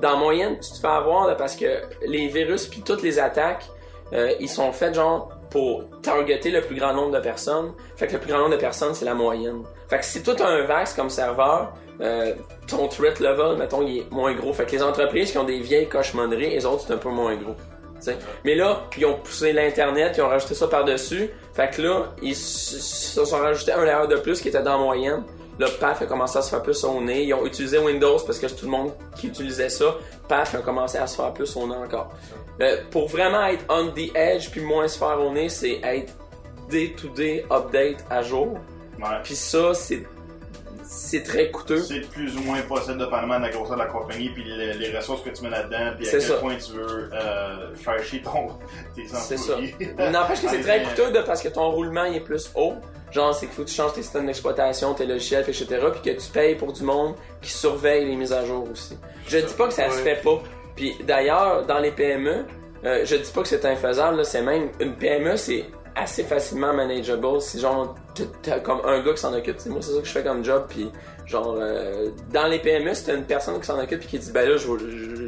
[0.00, 3.64] Dans moyenne, tu te fais avoir, là, parce que les virus puis toutes les attaques,
[4.12, 7.72] euh, ils sont faits, genre, pour targeter le plus grand nombre de personnes.
[7.96, 9.62] Fait que le plus grand nombre de personnes, c'est la moyenne.
[9.88, 12.34] Fait que si toi t'as un vax comme serveur, euh,
[12.68, 14.52] ton threat level, mettons, il est moins gros.
[14.52, 17.34] Fait que les entreprises qui ont des vieilles cochonneries, les autres, c'est un peu moins
[17.36, 17.54] gros.
[18.44, 21.30] Mais là, ils ont poussé l'Internet, ils ont rajouté ça par-dessus.
[21.54, 24.84] Fait que là, ils se sont rajoutés un layer de plus qui était dans la
[24.84, 25.22] moyenne.
[25.58, 27.22] Là, PAF a commencé à se faire plus au nez.
[27.24, 29.96] Ils ont utilisé Windows parce que c'est tout le monde qui utilisait ça.
[30.28, 32.12] PAF a commencé à se faire plus au nez encore.
[32.60, 36.12] Euh, pour vraiment être on the edge puis moins se faire au nez, c'est être
[36.70, 38.58] day-to-day update à jour.
[39.22, 40.02] Puis ça, c'est
[40.88, 41.80] c'est très coûteux.
[41.80, 44.96] C'est plus ou moins possible dépendamment de la grosseur de la compagnie puis les, les
[44.96, 46.34] ressources que tu mets là-dedans puis à quel ça.
[46.34, 48.48] point tu veux euh, faire chier ton,
[48.94, 49.54] tes C'est ça.
[49.54, 49.74] employés.
[50.12, 52.74] N'empêche que c'est Ouais, très coûteux de, parce que ton roulement il est plus haut.
[53.12, 55.66] Genre, c'est qu'il faut que tu changes tes systèmes d'exploitation, tes logiciels, etc.
[56.02, 58.96] Puis que tu payes pour du monde qui surveille les mises à jour aussi.
[59.28, 60.38] Je dis pas que ça se fait pas.
[60.74, 62.44] Puis d'ailleurs, dans les PME,
[62.84, 64.24] euh, je dis pas que c'est infaisable.
[64.24, 67.40] C'est même une PME, c'est assez facilement manageable.
[67.40, 67.94] Si genre
[68.42, 70.44] t'as- comme un gars qui s'en occupe, c'est moi c'est ça que je fais comme
[70.44, 70.66] job.
[70.68, 70.90] Puis
[71.24, 74.46] genre euh, dans les PME, c'est une personne qui s'en occupe puis qui dit ben
[74.46, 74.72] là, je-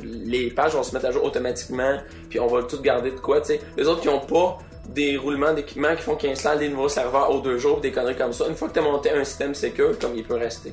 [0.04, 1.96] les pages vont se mettre à jour automatiquement.
[2.28, 3.60] Puis on va tout garder de quoi, tu sais.
[3.78, 4.58] Les autres qui ont pas
[4.88, 8.16] des roulements d'équipement qui font qu'ils installent des nouveaux serveurs aux deux jours, des conneries
[8.16, 8.46] comme ça.
[8.48, 10.72] Une fois que tu as monté un système secure, comme il peut rester.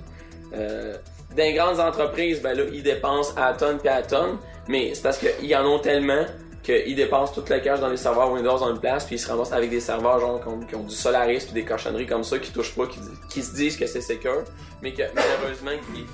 [0.53, 0.95] Euh,
[1.31, 4.37] dans les grandes entreprises, ben là, ils dépensent à tonnes puis à tonnes,
[4.67, 6.25] mais c'est parce qu'ils en ont tellement
[6.63, 9.27] qu'ils dépensent toute la cash dans les serveurs Windows dans une place, puis ils se
[9.27, 12.23] ramassent avec des serveurs genre qui ont, qui ont du Solaris puis des cochonneries comme
[12.23, 12.99] ça qui touchent pas, qui,
[13.29, 14.43] qui se disent que c'est secure,
[14.81, 16.05] mais que malheureusement qui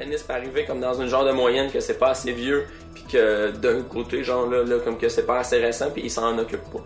[0.00, 3.04] finissent par arriver comme dans une genre de moyenne que c'est pas assez vieux, puis
[3.12, 6.36] que d'un côté genre là, là comme que c'est pas assez récent, puis ils s'en
[6.38, 6.84] occupent pas.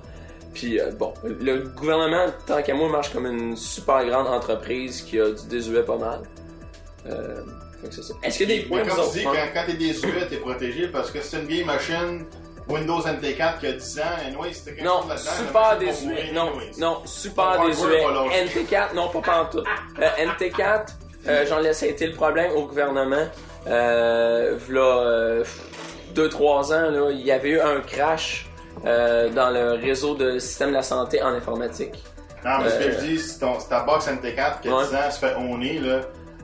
[0.54, 5.18] Puis euh, bon, le gouvernement, tant qu'à moi, marche comme une super grande entreprise qui
[5.20, 6.20] a du désuet pas mal.
[7.06, 7.40] Euh,
[7.80, 8.14] fait que c'est ça.
[8.22, 10.88] Est-ce qu'il y a des points comme tu dis, quand, quand t'es désuet, t'es protégé
[10.88, 12.26] parce que c'est une vieille machine,
[12.68, 15.30] Windows NT4 qui a 10 ans, anyway, c'était quelque Non, chose là-dedans.
[15.46, 16.32] super désuet.
[16.32, 18.04] Non, non, super désuet.
[18.04, 18.44] va lâcher.
[18.46, 19.64] NT4, non, pas pantoute.
[20.00, 20.86] Euh, NT4,
[21.28, 23.26] euh, j'en laissé été le problème au gouvernement.
[23.66, 25.42] Euh, v'là
[26.14, 28.46] 2-3 ans, là, il y avait eu un crash
[28.86, 31.94] euh, dans le réseau de système de la santé en informatique.
[32.44, 34.74] Non, mais ce que Euh, je dis, si, ton, si ta box NT4 qui a
[34.76, 34.84] Ouais.
[34.88, 36.00] 10 ans se fait honner, là,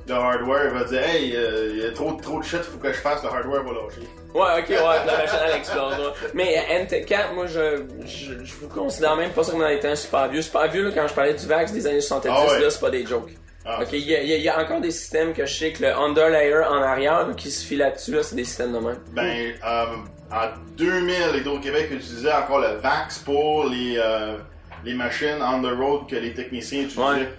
[0.06, 2.92] le hardware va dire Hey, euh, il y a trop, trop de shit, faut que
[2.92, 4.08] je fasse, le hardware va lâcher.
[4.32, 5.98] Ouais, ok, ouais, la machine elle explose.
[5.98, 6.30] ouais.
[6.34, 9.96] Mais euh, NT4, moi je, je, je vous considère même pas ça comme étant un
[9.96, 10.40] super vieux.
[10.42, 12.60] Super vieux, là, quand je parlais du VAX des années 70, Ah ouais.
[12.60, 13.32] là, c'est pas des jokes.
[13.66, 13.80] Ah.
[13.82, 16.54] ok, il y, a- y y encore des systèmes que je sais que le underlayer
[16.70, 18.98] en arrière là, qui se file là-dessus, là, c'est des systèmes de même.
[19.12, 19.84] Ben, euh,
[20.30, 24.36] en 2000, Hydro-Québec utilisait encore le VAX pour les, euh,
[24.84, 27.02] les machines on the road que les techniciens utilisaient.
[27.02, 27.32] Ouais.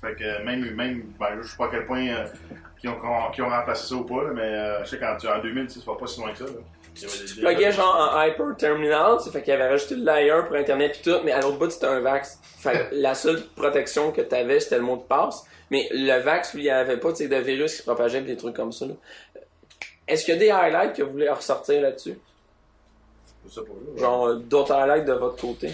[0.00, 2.24] Fait que même, même ben, je sais pas à quel point euh,
[2.80, 2.96] qui, ont,
[3.32, 5.74] qui ont remplacé ça ou pas, là, mais euh, je sais qu'en en 2000, tu
[5.74, 6.44] sais, ça va pas si loin que ça.
[6.44, 6.60] Là.
[6.94, 7.06] Tu
[7.40, 11.18] pluguais genre en Hyper Terminal, fait qu'il avait rajouté le layer pour Internet pis tout,
[11.24, 12.40] mais à l'autre bout c'était un VAX.
[12.42, 16.52] Fait que la seule protection que t'avais c'était le mot de passe, mais le VAX
[16.54, 18.86] lui il y avait pas de virus qui se propageait des trucs comme ça.
[18.86, 18.94] là.
[20.10, 22.18] Est-ce qu'il y a des highlights que vous voulez ressortir là-dessus?
[23.46, 24.00] Je sais pas, là.
[24.00, 25.70] Genre euh, d'autres highlights de votre côté?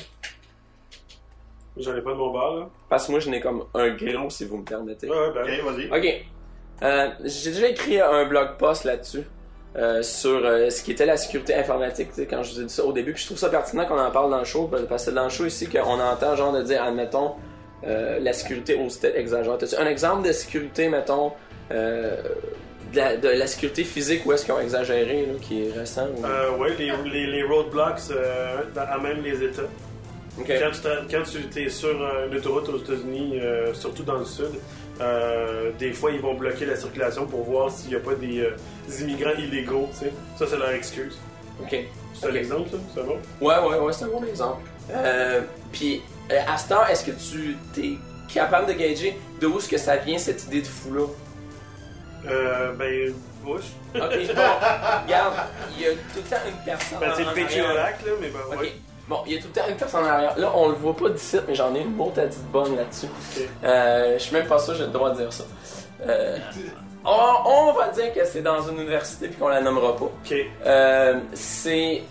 [1.79, 2.69] J'en ai pas de mon bar, là.
[2.89, 5.09] Parce que moi j'en ai comme un gros si vous me permettez.
[5.11, 5.43] Ouais, ouais, ben.
[5.43, 5.99] Ok, vas-y.
[5.99, 6.25] Ok.
[6.83, 9.25] Euh, J'ai déjà écrit un blog post là-dessus.
[9.77, 12.65] euh, sur euh, ce qui était la sécurité informatique, tu sais, quand je vous ai
[12.65, 14.69] dit ça au début, puis je trouve ça pertinent qu'on en parle dans le show,
[14.69, 17.33] parce que c'est dans le show ici qu'on entend genre de dire, admettons,
[17.87, 19.59] euh, la sécurité au stade exagère.
[19.59, 21.33] T'as-tu un exemple de sécurité, mettons,
[21.73, 22.17] euh,
[22.93, 26.07] de, la, de la sécurité physique où est-ce qu'ils ont exagéré, là, qui est récent?
[26.17, 29.63] ou- Euh, ouais, les, les, les roadblocks euh, à même les États.
[30.39, 30.47] Ok.
[30.49, 31.23] Quand tu, tra- quand
[31.53, 34.51] tu es sur euh, une autoroute aux États-Unis, euh, surtout dans le sud,
[35.79, 38.49] des fois ils vont bloquer la circulation pour voir s'il n'y a pas des,
[38.89, 39.89] des immigrants illégaux.
[39.93, 40.13] tu sais.
[40.39, 41.19] Ça, c'est leur excuse.
[41.63, 41.77] Ok.
[42.15, 42.37] C'est un Ok.
[42.37, 42.79] exemple, ça?
[42.95, 43.19] C'est bon?
[43.41, 44.63] Ouais, ouais, ouais, c'est un bon exemple.
[45.73, 46.01] Puis,
[46.47, 47.93] à ce temps, est-ce que tu es
[48.33, 51.07] capable de gager de où est-ce que ça vient, cette idée de fou-là?
[52.29, 53.15] Euh, ben,
[53.45, 53.65] Bush.
[53.95, 54.43] Ok, bon,
[55.07, 55.35] regarde,
[55.77, 58.39] il y a tout le temps une personne Ben, c'est en le là, mais ben,
[58.53, 58.61] Ok.
[58.61, 58.73] ouais.
[59.09, 60.37] Bon, il y a tout le temps une personne en arrière.
[60.37, 63.07] Là, on le voit pas d'ici, mais j'en ai une mot à dire bonne là-dessus.
[63.63, 65.45] Euh, je suis même pas sûr que j'ai le droit de dire ça.
[66.09, 66.39] Euh,
[67.05, 70.11] on, on va dire que c'est dans une université puis qu'on la nommera pas.
[70.67, 72.03] Euh, c'est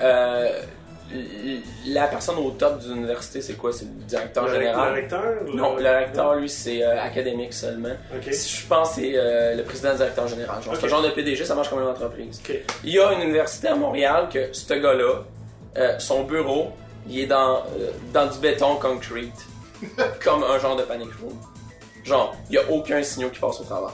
[1.87, 3.71] la personne au top d'une université, c'est quoi?
[3.71, 4.89] C'est le directeur Le- général?
[4.89, 5.21] le recteur,
[5.53, 7.89] Non, le- recteur, lui, c'est euh, académique seulement.
[8.13, 8.31] Ok.
[8.31, 10.61] Je pense que c'est euh, le président directeur général.
[10.63, 10.85] Genre, C'est Ok.
[10.85, 12.41] un genre de PDG, ça marche comme une entreprise.
[12.83, 15.23] Il y a une université à Montréal que ce gars-là,
[15.77, 16.69] euh, son bureau,
[17.07, 17.63] il est dans,
[18.13, 19.31] dans du béton concrete.
[20.23, 21.37] comme un genre de panic room.
[22.03, 23.91] Genre, il n'y a aucun signal qui passe au travers.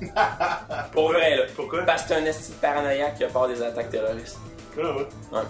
[0.92, 1.42] Pour vrai, là.
[1.54, 1.82] Pourquoi?
[1.82, 4.38] Parce que c'est un esti paranoïaque qui a peur des attaques terroristes.
[4.76, 5.06] Ouais.
[5.32, 5.40] Ouais.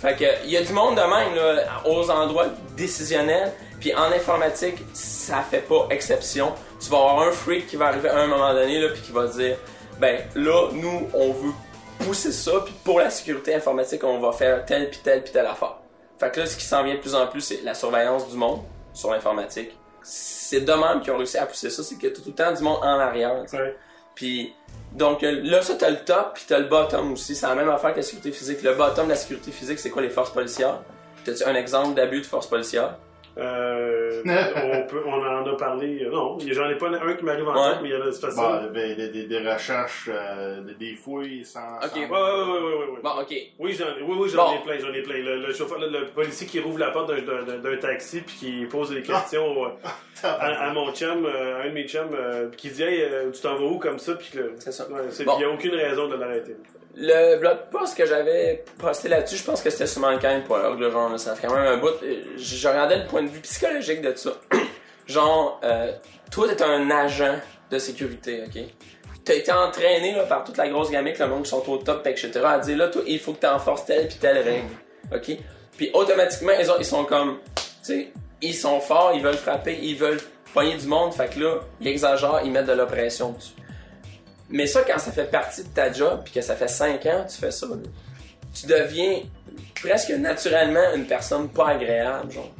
[0.00, 4.12] Fait que, il y a du monde de même, là, aux endroits décisionnels, puis en
[4.12, 6.52] informatique, ça fait pas exception.
[6.80, 9.12] Tu vas avoir un freak qui va arriver à un moment donné, là, puis qui
[9.12, 9.56] va dire,
[10.00, 11.52] ben, là, nous, on veut
[11.98, 15.46] pousser ça, puis pour la sécurité informatique, on va faire telle, puis telle, puis telle
[15.46, 15.78] affaire.
[16.18, 18.36] Fait que là, ce qui s'en vient de plus en plus, c'est la surveillance du
[18.36, 18.60] monde
[18.92, 19.76] sur l'informatique.
[20.02, 22.62] C'est de même qui ont réussi à pousser ça, c'est que tout le temps du
[22.62, 23.44] monde en arrière.
[24.18, 24.52] Puis,
[24.94, 27.36] donc euh, là, ça, t'as le top, puis t'as le bottom aussi.
[27.36, 28.64] C'est la même affaire que la sécurité physique.
[28.64, 30.80] Le bottom de la sécurité physique, c'est quoi les forces policières?
[31.24, 32.98] T'as-tu un exemple d'abus de force policière?
[33.38, 36.02] Euh, on, peut, on en a parlé.
[36.04, 37.70] euh, Non, j'en ai pas un qui m'arrive en Ouais.
[37.72, 38.42] tête, mais il y en a c'est facile.
[38.42, 41.76] Bon, ben, des, des, des recherches, euh, des, fouilles sans.
[41.76, 42.98] Ok, sans- Ouais, ouais, ouais, ouais.
[43.02, 43.34] Bon, ok.
[43.58, 44.54] Oui, j'en oui, oui, j'en Bon.
[44.56, 45.18] ai plein, j'en ai plein.
[45.18, 48.20] Le, le chauffeur, le, le policier qui rouvre la porte d'un- d'un d'un- d'un taxi
[48.22, 49.68] puis qui pose des questions euh,
[50.24, 53.04] à, à mon chum, euh, à un de mes chums, euh, puis qui dit Hey,
[53.32, 54.14] tu t'en vas où comme ça?
[54.14, 54.88] Puis que C'est ça.
[54.90, 55.36] Ouais, c'est- Bon.
[55.36, 56.56] puis il n'y a aucune raison de l'arrêter.
[56.96, 61.10] Le blog post que j'avais posté là-dessus, je pense que c'était sur mankind.org, le genre,
[61.10, 61.92] là, ça fait quand même un bout.
[62.02, 64.30] Euh, Je regardais le point de vue psychologique de ça.
[65.06, 65.92] genre, euh,
[66.32, 67.36] toi, t'es un agent
[67.70, 68.62] de sécurité, ok?
[69.24, 72.06] T'as été entraîné là, par toute la grosse gamique, le monde qui sont au top,
[72.06, 74.74] etc., à dire là, toi, il faut que t'enforces telle puis telle règle,
[75.14, 75.36] ok?
[75.76, 79.96] Puis automatiquement, ils, ils sont comme, tu sais, ils sont forts, ils veulent frapper, ils
[79.96, 80.20] veulent
[80.52, 83.52] poigner du monde, fait que là, ils exagèrent, ils mettent de l'oppression dessus.
[84.50, 87.24] Mais ça, quand ça fait partie de ta job, puis que ça fait 5 ans
[87.26, 87.74] que tu fais ça, là,
[88.54, 89.20] tu deviens
[89.80, 92.50] presque naturellement une personne pas agréable, genre.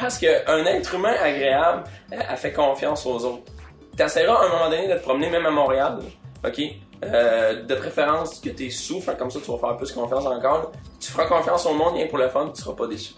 [0.00, 3.52] Parce qu'un être humain agréable, elle, elle fait confiance aux autres.
[3.96, 6.60] T'essaieras à un moment donné de te promener même à Montréal, là, ok?
[7.04, 10.58] Euh, de préférence que t'es sous, fait comme ça tu vas faire plus confiance encore.
[10.58, 10.66] là.
[11.00, 13.14] Tu feras confiance au monde, rien pour le fun, tu seras pas déçu.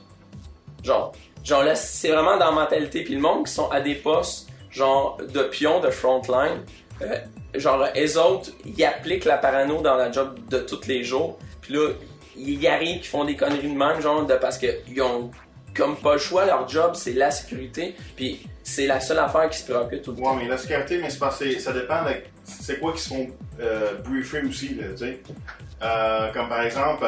[0.82, 3.04] Genre, genre là, c'est vraiment dans la mentalité.
[3.04, 6.62] Puis le monde qui sont à des postes, genre, de pions, de frontline,
[7.02, 7.18] euh,
[7.54, 11.38] genre, les autres, ils appliquent la parano dans la job de tous les jours.
[11.60, 11.90] Puis là,
[12.36, 15.30] ils arrivent, qui font des conneries de même, genre, de, parce qu'ils ont
[15.74, 19.58] comme pas le choix, leur job, c'est la sécurité, puis c'est la seule affaire qui
[19.58, 20.36] se préoccupe tout le temps.
[20.36, 22.10] Ouais, mais la sécurité, mais c'est parce que ça dépend de
[22.44, 23.26] c'est quoi qui se font
[23.60, 25.20] euh, briefer aussi, tu sais.
[25.82, 27.04] Euh, comme par exemple,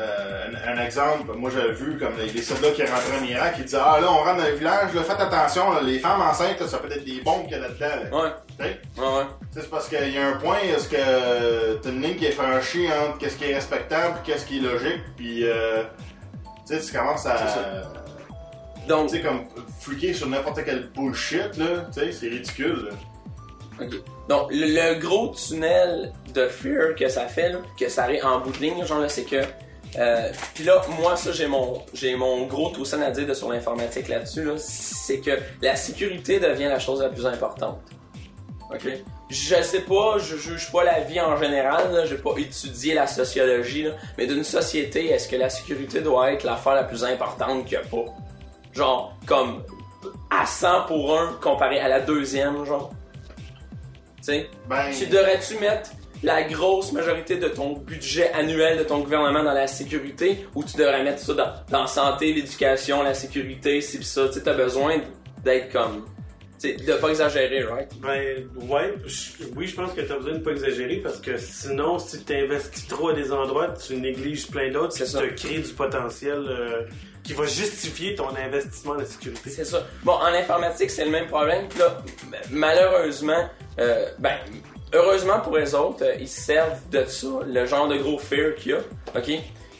[0.00, 3.24] euh, euh, un, un exemple, moi j'avais vu comme les, les soldats qui rentraient en
[3.24, 5.98] Irak, qui disaient Ah là, on rentre dans le village, là, faites attention, là, les
[5.98, 7.86] femmes enceintes, là, ça peut être des bombes qu'il y a là-dedans.
[8.10, 8.22] Là.
[8.24, 8.30] Ouais.
[8.58, 8.80] Tu sais?
[9.00, 9.24] Ouais, ouais.
[9.52, 12.86] C'est parce qu'il y a un point, est-ce que t'as une ligne qui est franchie
[12.88, 15.82] entre qu'est-ce qui est respectable et qu'est-ce qui est logique, puis euh,
[16.66, 17.36] tu sais, tu commences à.
[18.88, 19.44] Donc, tu sais, comme
[19.80, 22.96] fliquer sur n'importe quel bullshit, là, tu sais, c'est ridicule, là.
[23.84, 23.94] Ok.
[24.28, 28.38] Donc, le, le gros tunnel de fear que ça fait, là, que ça arrive en
[28.40, 29.42] bout de ligne, genre là, c'est que.
[29.98, 33.34] Euh, Puis là, moi, ça, j'ai mon, j'ai mon gros tout ça à dire de,
[33.34, 35.32] sur l'informatique là-dessus, là, c'est que
[35.62, 37.78] la sécurité devient la chose la plus importante.
[38.72, 38.88] Ok?
[39.28, 43.82] Je sais pas, je juge pas la vie en général, j'ai pas étudié la sociologie,
[43.82, 47.74] là, mais d'une société, est-ce que la sécurité doit être l'affaire la plus importante qu'il
[47.74, 48.04] y a pas?
[48.72, 49.64] Genre, comme
[50.30, 52.92] à 100 pour 1 comparé à la deuxième, genre.
[54.68, 55.90] Ben- tu devrais-tu mettre
[56.22, 60.76] la grosse majorité de ton budget annuel de ton gouvernement dans la sécurité ou tu
[60.76, 64.26] devrais mettre ça dans, dans la santé, l'éducation, la sécurité, si pis ça.
[64.28, 64.98] Tu sais, t'as besoin
[65.44, 66.04] d'être comme.
[66.60, 67.88] Tu de pas exagérer, right?
[68.02, 71.98] Ben, ouais, je- oui, je pense que t'as besoin de pas exagérer parce que sinon,
[71.98, 75.22] si tu investis trop à des endroits, tu négliges plein d'autres, ça.
[75.22, 76.82] tu te crées du potentiel euh,
[77.24, 79.48] qui va justifier ton investissement en la sécurité.
[79.48, 79.86] C'est ça.
[80.04, 81.64] Bon, en informatique, c'est le même problème.
[81.78, 81.96] Là,
[82.30, 83.48] m- malheureusement,
[83.78, 84.36] euh, ben,
[84.92, 88.54] heureusement pour les autres, euh, ils se servent de ça, le genre de gros fear
[88.56, 88.78] qu'il y a,
[89.16, 89.30] ok?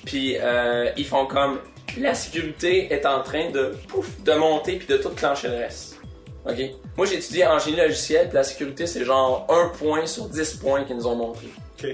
[0.04, 1.61] Puis euh, ils font comme
[1.98, 5.96] la sécurité est en train de pouf, de monter puis de tout clencher le reste.
[6.48, 6.56] Ok?
[6.96, 10.54] Moi, j'ai étudié en génie logiciel, puis la sécurité, c'est genre un point sur 10
[10.54, 11.46] points qu'ils nous ont montré.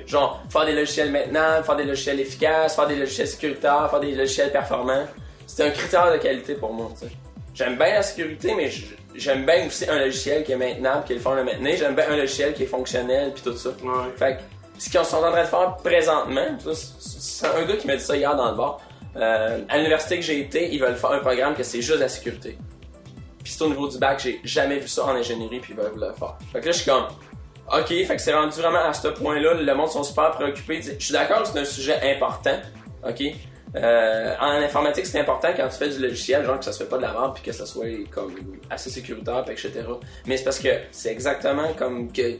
[0.07, 4.15] Genre, faire des logiciels maintenant, faire des logiciels efficaces, faire des logiciels sécuritaires, faire des
[4.15, 5.07] logiciels performants.
[5.47, 7.13] C'est un critère de qualité pour moi, tu sais.
[7.55, 11.13] J'aime bien la sécurité, mais j- j'aime bien aussi un logiciel qui est maintenable, qui
[11.13, 11.77] est le fun de maintenir.
[11.77, 13.71] J'aime bien un logiciel qui est fonctionnel, puis tout ça.
[14.17, 14.43] Fait que,
[14.79, 18.17] ce qu'ils sont en train de faire présentement, c'est un gars qui m'a dit ça
[18.17, 18.81] hier dans le bar.
[19.17, 22.09] Euh, à l'université que j'ai été, ils veulent faire un programme que c'est juste la
[22.09, 22.59] sécurité.
[23.43, 25.93] Puis c'est au niveau du bac, j'ai jamais vu ça en ingénierie, puis ils veulent
[25.95, 26.37] le faire.
[26.53, 27.07] Fait que là, je suis comme,
[27.73, 30.83] ok, fait que c'est rendu vraiment à ce point-là, le monde sont super préoccupés.
[30.83, 32.59] Je suis d'accord que c'est un sujet important,
[33.09, 33.23] ok?
[33.77, 36.89] Euh, en informatique, c'est important quand tu fais du logiciel, genre que ça se fait
[36.89, 38.35] pas de la merde puis que ça soit comme
[38.71, 39.71] assez sécuritaire, etc.
[40.27, 42.39] Mais c'est parce que c'est exactement comme que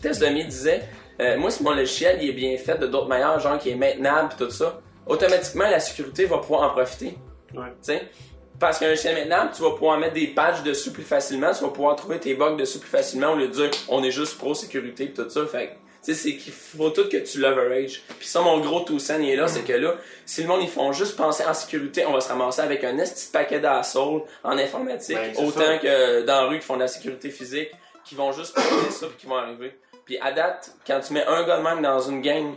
[0.00, 0.82] Test Demi disait.
[1.20, 3.74] euh, moi, si mon logiciel il est bien fait de d'autres manières, genre qui est
[3.74, 7.16] maintenable puis tout ça, automatiquement la sécurité va pouvoir en profiter.
[7.54, 7.66] Ouais.
[7.82, 8.02] Tu sais?
[8.58, 11.70] Parce qu'un logiciel maintenant, tu vas pouvoir mettre des patchs dessus plus facilement, tu vas
[11.70, 14.54] pouvoir trouver tes bugs dessus plus facilement au lieu de dire on est juste pro
[14.54, 15.44] sécurité et tout ça.
[15.46, 15.76] Fait
[16.14, 18.02] sais, c'est qu'il faut tout que tu leverage.
[18.18, 19.94] Puis ça, mon gros tout il est là, c'est que là,
[20.24, 22.98] si le monde ils font juste penser en sécurité, on va se ramasser avec un
[22.98, 25.78] esti de paquet d'assauts en informatique, Ben, autant ça.
[25.78, 27.70] que dans la rue qui font de la sécurité physique,
[28.04, 29.76] qui vont juste penser ça puis qui vont arriver.
[30.04, 32.54] Puis à date, quand tu mets un gars de même dans une gang,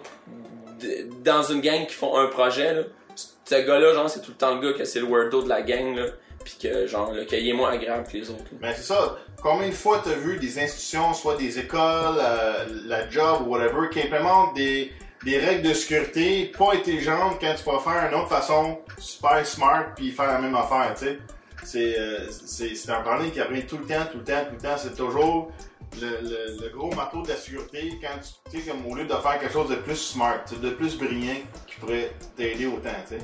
[1.24, 2.82] dans une gang qui font un projet, là,
[3.16, 5.62] ce gars-là, genre, c'est tout le temps le gars que c'est le weirdo de la
[5.64, 6.06] gang, là,
[6.58, 8.43] puis que, genre, là, qu'il est moins agréable que les autres.
[8.52, 8.58] là.
[8.62, 9.18] Ben c'est ça.
[9.41, 13.89] Combien de fois t'as vu des institutions, soit des écoles, euh, la job ou whatever,
[13.91, 14.91] qui implémentent des,
[15.24, 19.93] des règles de sécurité pas intelligentes quand tu peux faire une autre façon super smart
[19.95, 21.20] puis faire la même affaire, tu sais?
[21.64, 24.56] C'est euh, c'est c'est un problème qui revient tout le temps, tout le temps, tout
[24.56, 24.78] le temps.
[24.78, 25.52] C'est toujours
[26.02, 28.18] le, le, le gros marteau de la sécurité quand
[28.50, 31.36] tu sais comme au lieu de faire quelque chose de plus smart, de plus brillant
[31.68, 33.22] qui pourrait t'aider autant, tu sais?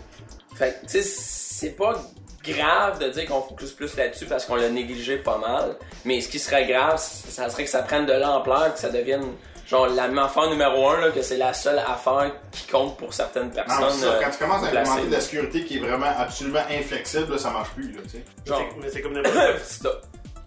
[0.55, 2.01] Fait que, tu sais, c'est pas
[2.47, 6.29] grave de dire qu'on focus plus là-dessus parce qu'on l'a négligé pas mal, mais ce
[6.29, 9.25] qui serait grave, ça serait que ça prenne de l'ampleur, que ça devienne,
[9.67, 13.13] genre, la même affaire numéro un, là, que c'est la seule affaire qui compte pour
[13.13, 13.81] certaines personnes.
[13.81, 14.91] Non, c'est ça, euh, quand tu commences à placées.
[14.91, 18.09] implémenter de la sécurité qui est vraiment absolument inflexible, là, ça marche plus, là, tu
[18.09, 18.23] sais.
[18.45, 19.87] Genre, Mais c'est comme n'importe.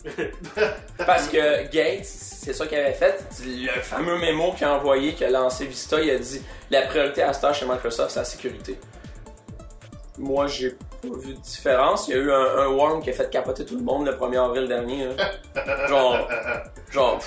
[1.07, 3.25] Parce que Gates, c'est ça qu'il avait fait.
[3.45, 6.41] Le fameux mémo qu'il a envoyé, qu'il a lancé Vista, il a dit
[6.71, 8.79] la priorité à ce temps chez Microsoft, c'est la sécurité.
[10.17, 12.09] Moi, j'ai pas vu de différence.
[12.09, 14.13] Il y a eu un, un worm qui a fait capoter tout le monde le
[14.13, 15.07] 1er avril dernier.
[15.07, 15.87] là.
[15.89, 16.29] Genre,
[16.91, 17.19] genre,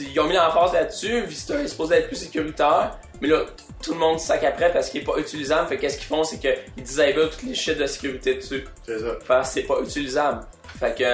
[0.00, 1.22] ils ont mis l'emphase là-dessus.
[1.22, 3.40] Vista est supposé être plus sécuritaire, mais là,
[3.82, 5.68] tout le monde sac après parce qu'il est pas utilisable.
[5.68, 8.64] Fait qu'est-ce qu'ils font, c'est qu'ils disable toutes les shit de sécurité dessus.
[8.86, 9.40] C'est ça.
[9.42, 10.40] Que c'est pas utilisable.
[10.78, 11.04] Fait que,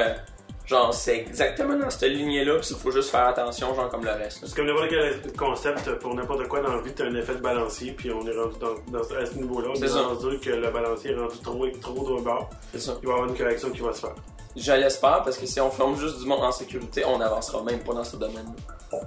[0.67, 4.13] genre, c'est exactement dans cette lignée-là, pis il faut juste faire attention, genre, comme le
[4.13, 4.45] reste.
[4.47, 7.41] C'est comme n'importe quel concept pour n'importe quoi dans la vie, t'as un effet de
[7.41, 9.69] balancier, puis on est rendu dans, dans- à ce niveau-là.
[9.77, 10.03] On est ça.
[10.03, 12.51] rendu que le balancier est rendu trop, trop de bord.
[12.73, 12.97] C'est ça.
[13.03, 14.15] Il va y avoir une correction qui va se faire.
[14.57, 17.81] Je l'espère, parce que si on ferme juste du monde en sécurité, on n'avancera même
[17.81, 18.99] pas dans ce domaine-là.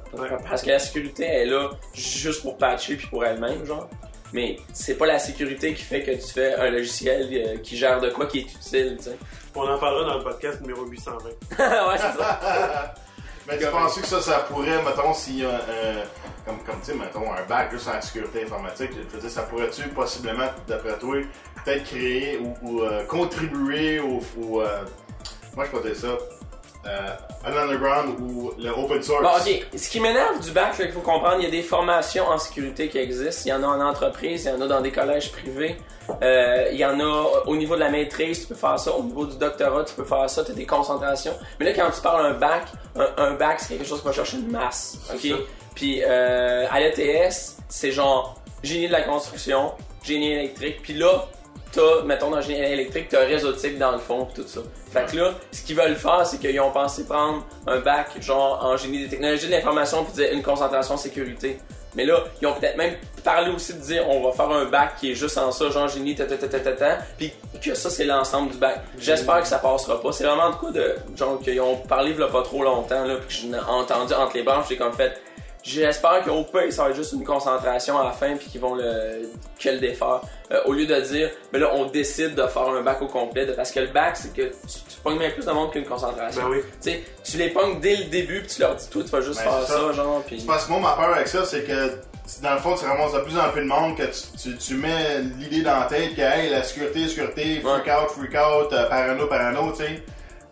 [0.49, 3.87] Parce que la sécurité est là juste pour patcher puis pour elle-même, genre.
[4.33, 8.01] Mais c'est pas la sécurité qui fait que tu fais un logiciel euh, qui gère
[8.01, 9.17] de quoi qui est utile, tu sais.
[9.59, 11.29] On en parlera dans le podcast numéro 820.
[11.29, 12.93] ouais, c'est ça.
[13.47, 16.03] Mais tu penses que ça, ça pourrait, mettons, s'il y a un,
[16.45, 19.43] comme, comme tu sais, mettons, un bac juste en sécurité informatique, je veux dire, ça
[19.43, 21.15] pourrait-tu possiblement, d'après toi,
[21.63, 24.83] peut-être créer ou, ou, euh, contribuer au, au, euh,
[25.55, 26.17] moi je peux dire ça,
[26.85, 27.09] euh,
[27.43, 29.21] à l'underground ou le open source?
[29.21, 29.67] Bon, ok.
[29.75, 32.87] Ce qui m'énerve du bac, qu'il faut comprendre, il y a des formations en sécurité
[32.89, 33.43] qui existent.
[33.45, 35.77] Il y en a en entreprise, il y en a dans des collèges privés.
[36.21, 38.91] Euh, il y en a au niveau de la maîtrise, tu peux faire ça.
[38.93, 40.43] Au niveau du doctorat, tu peux faire ça.
[40.43, 41.33] Tu as des concentrations.
[41.59, 42.63] Mais là, quand tu parles d'un bac,
[42.95, 44.97] un, un bac, c'est quelque chose qui va chercher une masse.
[45.19, 45.39] C'est Ok?
[45.75, 49.73] Puis euh, à l'ETS, c'est genre génie de la construction,
[50.03, 50.81] génie électrique.
[50.81, 51.25] Puis là,
[51.71, 54.61] t'as, mettons dans génie électrique, t'as réseautique dans le fond, pis tout ça.
[54.91, 58.63] Fait que là, ce qu'ils veulent faire, c'est qu'ils ont pensé prendre un bac, genre
[58.63, 61.59] en génie des technologies de l'information, puis dire une concentration sécurité.
[61.95, 62.93] Mais là, ils ont peut-être même
[63.23, 65.87] parlé aussi de dire on va faire un bac qui est juste en ça, genre
[65.87, 66.97] génie, ta ta ta ta ta
[67.59, 68.83] que ça c'est l'ensemble du bac.
[68.99, 70.11] J'espère que ça passera pas.
[70.11, 73.03] C'est vraiment de quoi de genre qu'ils ont parlé il y a pas trop longtemps
[73.03, 75.19] là, puis que j'ai entendu entre les branches, j'ai comme fait.
[75.63, 78.75] J'espère qu'au pire, ça va être juste une concentration à la fin puis qu'ils vont
[78.75, 79.29] le,
[79.59, 80.21] que le défaire.
[80.51, 83.45] Euh, au lieu de dire, mais là, on décide de faire un bac au complet.
[83.45, 84.51] de- parce que le bac, c'est que tu,
[84.89, 86.43] tu pognes bien plus de monde qu'une concentration.
[86.49, 87.03] Ben oui.
[87.23, 89.51] Tu les pognes dès le début puis tu leur dis, toi, tu vas juste Ben,
[89.51, 90.23] faire ça, genre.
[90.29, 91.91] C'est Parce que moi, ma peur avec ça, c'est que
[92.41, 94.73] dans le fond, tu ramasses de plus en plus de monde, que tu, tu, tu
[94.75, 98.87] mets l'idée dans la tête que hey, la sécurité, sécurité, freak out, freak out, euh,
[98.87, 100.03] parano, parano, tu sais.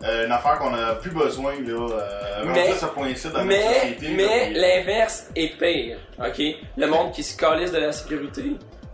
[0.04, 1.88] Euh, une affaire qu'on a plus besoin, là.
[1.90, 4.08] Euh, Mais- ce point-ci dans notre Mais, société.
[4.14, 6.42] mais puis- l'inverse est pire, ok?
[6.76, 8.42] Le monde qui se calisse de la sécurité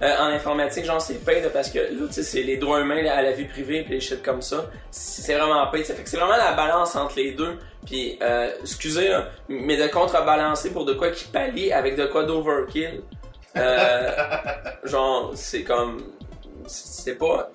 [0.01, 3.03] euh, en informatique, genre, c'est pire parce que là, tu sais, c'est les droits humains
[3.03, 4.65] là, à la vie privée pis les shit comme ça.
[4.91, 5.85] C'est vraiment pire.
[5.87, 7.57] Ça fait que c'est vraiment la balance entre les deux.
[7.87, 12.25] Puis, euh, excusez, là, mais de contrebalancer pour de quoi qui pallie avec de quoi
[12.25, 13.01] d'overkill.
[13.57, 14.11] Euh,
[14.85, 16.01] genre, c'est comme.
[16.67, 17.51] C'est pas.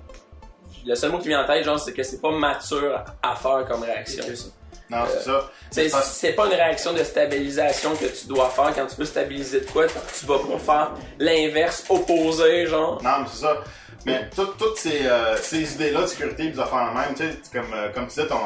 [0.88, 3.66] Le seul mot qui vient en tête, genre, c'est que c'est pas mature à faire
[3.68, 4.46] comme réaction, ça.
[4.90, 5.92] Non, c'est ça.
[6.02, 9.66] C'est, pas une réaction de stabilisation que tu dois faire quand tu veux stabiliser de
[9.70, 13.02] quoi, tu vas pas faire l'inverse opposé, genre.
[13.04, 13.58] Non, mais c'est ça.
[14.06, 17.38] Mais tout- toutes ces, euh, ces idées-là de sécurité, des affaires en même, tu sais,
[17.52, 18.38] comme, euh, comme tu disais, ton,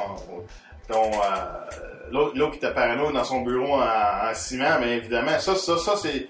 [0.92, 1.20] ton, euh,
[2.12, 5.78] l'autre, l'autre qui était parano dans son bureau en, en ciment, mais évidemment, ça, ça,
[5.78, 6.28] ça, c'est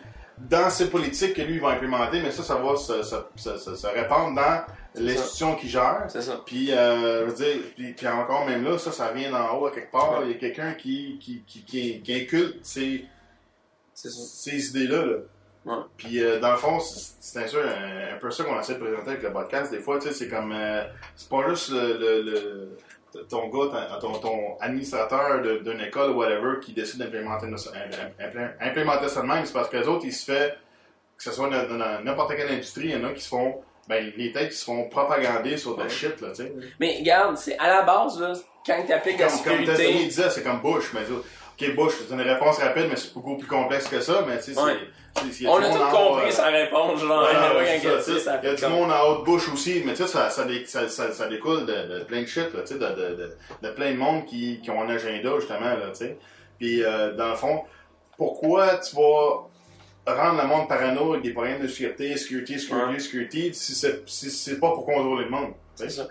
[0.49, 3.15] dans ses politiques que lui, il va implémenter, mais ça, ça va se, se,
[3.57, 4.63] se, se- répandre dans
[4.95, 6.05] l'institution qui gère.
[6.09, 6.41] C'est ça.
[6.45, 9.67] Puis, euh, je veux dire, puis, puis encore même là, ça, ça vient d'en haut
[9.67, 10.21] à quelque part.
[10.23, 13.05] Il y a quelqu'un qui, qui, qui, qui, qui inculte ces,
[13.93, 15.05] ces idées-là.
[15.05, 15.15] Là.
[15.95, 18.79] Puis euh, dans le fond, c'est un, peu- un, un peu ça qu'on essaie de
[18.79, 19.71] présenter avec le podcast.
[19.71, 20.83] Des fois, tu sais, c'est comme euh,
[21.15, 22.77] c'est pas juste le, le- le-
[23.29, 27.47] ton gars, ton, ton, administrateur d'une école ou whatever qui décide d'implémenter
[28.59, 29.45] implémenter ça de même.
[29.45, 30.49] C'est parce que les autres, ils se font,
[31.17, 34.11] que ce soit dans n'importe quelle industrie, il y en a qui se font, ben
[34.15, 36.53] les têtes qui se font propagander sur de shit, là, tu sais.
[36.79, 38.33] Mais regarde, c'est à la base, là,
[38.65, 39.93] quand tu appliques la Comme, comme sécurité.
[40.05, 40.91] disait, c'est comme Bush.
[40.93, 44.23] Mais, ok, Bush, c'est une réponse rapide, mais c'est beaucoup plus complexe que ça.
[44.27, 44.77] Mais tu sais, Ouais.
[45.47, 49.19] On a tout compris euh, sa réponse, genre, il y a du monde en haut
[49.19, 52.03] de Bush aussi, mais tu sais, ça, ça, dé- ça, ça, ça découle de, de
[52.05, 54.69] plein de shit, là, tu sais, de, de, de, de plein de monde qui, qui
[54.71, 56.17] ont un agenda, justement, là, tu sais.
[56.59, 57.63] Puis, euh, dans le fond,
[58.17, 59.47] pourquoi tu vas
[60.07, 64.55] rendre le monde parano avec des problèmes de sécurité, sécurité, sécurité, sécurité, si c'est si
[64.59, 65.53] pas pour contrôler le monde?
[65.75, 66.07] C'est ça.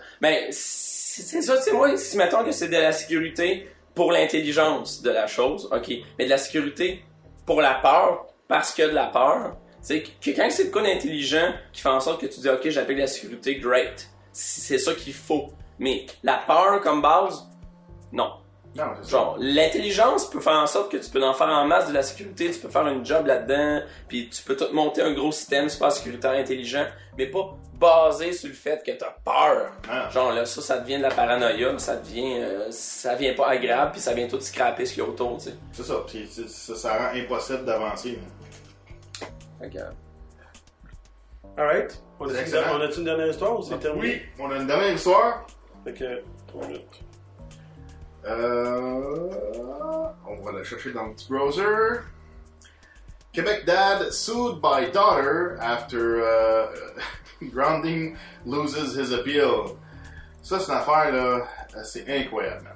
[0.51, 5.01] C'est c'est ça, tu sais, moi, si mettons que c'est de la sécurité pour l'intelligence
[5.01, 7.03] de la chose, ok, mais de la sécurité
[7.45, 11.53] pour la peur, parce que de la peur, sais, que quand c'est de quoi d'intelligent
[11.71, 14.09] qui fait en sorte que tu dis, ok, j'appelle la sécurité, great.
[14.33, 15.47] C'est ça qu'il faut.
[15.79, 17.47] Mais la peur comme base,
[18.11, 18.33] non.
[18.75, 19.09] Non, c'est.
[19.11, 22.03] Genre, l'intelligence peut faire en sorte que tu peux en faire en masse de la
[22.03, 25.69] sécurité, tu peux faire un job là-dedans, puis tu peux tout monter un gros système
[25.69, 26.85] super sécuritaire intelligent,
[27.17, 29.71] mais pas basé sur le fait que t'as peur.
[29.89, 30.09] Ah.
[30.11, 33.91] Genre là, ça, ça devient de la paranoïa, ça devient, euh, ça vient pas agréable,
[33.93, 35.55] puis ça vient tout scraper ce qu'il y a autour, tu sais.
[35.73, 38.19] C'est ça, puis c'est- ça, ça rend impossible d'avancer.
[39.61, 39.79] Fait que,
[41.57, 42.01] Alright.
[42.19, 42.77] On C'est a-tu excellent.
[42.77, 44.07] on a-tu une dernière histoire ou c'est terminé?
[44.07, 45.45] Oui, on a une dernière histoire.
[45.83, 47.01] Fait que, trois minutes.
[48.25, 49.29] Euh,
[50.27, 52.01] on va la chercher dans le petit browser.
[53.33, 56.67] Quebec dad sued by daughter after uh,
[57.51, 58.15] grounding
[58.45, 59.77] loses his appeal.
[60.43, 62.73] Ça, c'est une affaire, là, c'est incroyable, man.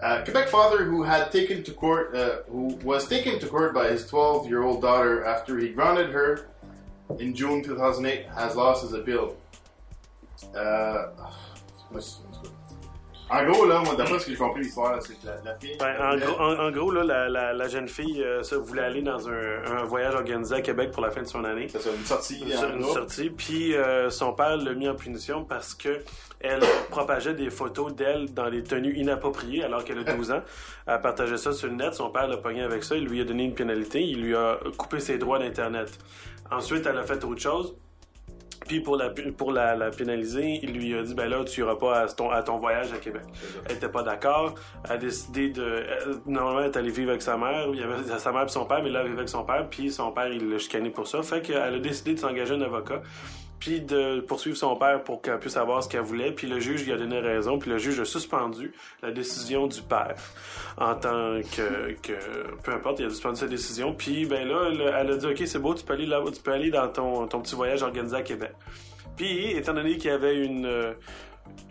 [0.00, 3.88] Uh, Quebec father who had taken to court, uh, who was taken to court by
[3.88, 6.48] his 12-year-old daughter after he grounded her
[7.18, 9.36] in June 2008 has lost his appeal.
[10.54, 11.08] Uh,
[13.30, 15.76] en gros, là, moi, d'après ce que j'ai compris l'histoire, c'est que la, la fille.
[15.78, 18.82] Ben, en, gros, en, en gros, là, la, la, la jeune fille euh, ça, voulait
[18.82, 21.68] aller dans un, un voyage organisé à Québec pour la fin de son année.
[21.68, 22.40] C'est une sortie.
[22.42, 23.30] Une, en une sortie.
[23.30, 26.00] Puis euh, son père l'a mis en punition parce que
[26.40, 26.60] elle
[26.90, 30.42] propageait des photos d'elle dans des tenues inappropriées alors qu'elle a 12 ans.
[30.86, 31.92] Elle partageait ça sur le net.
[31.94, 32.96] Son père l'a pogné avec ça.
[32.96, 34.00] Il lui a donné une pénalité.
[34.02, 35.98] Il lui a coupé ses droits d'Internet.
[36.50, 37.74] Ensuite, elle a fait autre chose.
[38.68, 42.00] Puis pour la pour la, pénaliser, il lui a dit ben là tu iras pas
[42.00, 43.22] à ton à ton voyage à Québec.
[43.66, 44.54] Elle était pas d'accord.
[44.84, 45.84] Elle a décidé de
[46.26, 47.66] normalement elle est allée vivre avec sa mère.
[47.72, 49.66] Il y avait sa mère et son père, mais là elle vivait avec son père.
[49.70, 51.22] Puis son père il l'a chicané pour ça.
[51.22, 53.00] Fait qu'elle a décidé de s'engager un avocat.
[53.58, 56.32] Puis de poursuivre son père pour qu'elle puisse savoir ce qu'elle voulait.
[56.32, 57.58] Puis le juge lui a donné raison.
[57.58, 58.72] Puis le juge a suspendu
[59.02, 60.16] la décision du père
[60.76, 62.12] en tant que, que
[62.62, 63.94] peu importe, il a suspendu sa décision.
[63.94, 64.70] Puis ben là,
[65.00, 67.26] elle, a dit ok c'est beau, tu peux aller là, tu peux aller dans ton,
[67.26, 68.52] ton petit voyage organisé à Québec.
[69.16, 70.94] Puis étant donné qu'il y avait une,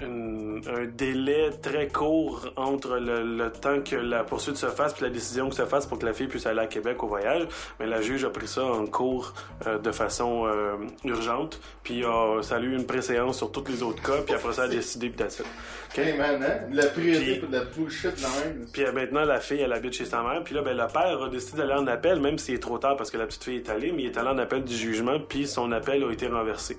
[0.01, 5.03] une- un délai très court entre le, le temps que la poursuite se fasse puis
[5.03, 7.47] la décision que se fasse pour que la fille puisse aller à Québec au voyage,
[7.79, 9.33] mais la juge a pris ça en cours
[9.65, 13.81] euh, de façon euh, urgente, puis a, ça a eu une préséance sur tous les
[13.83, 15.45] autres cas, puis après ça a décidé puis that's it.
[15.91, 15.97] OK?
[15.99, 16.67] Hey man, hein?
[16.71, 18.65] La priorité pour de la bullshit de même.
[18.71, 20.43] puis euh, maintenant, la fille, elle habite chez sa mère.
[20.43, 22.97] Puis là, ben, le père a décidé d'aller en appel, même s'il est trop tard
[22.97, 25.17] parce que la petite fille est allée, mais il est allé en appel du jugement,
[25.19, 26.77] puis son appel a été renversé.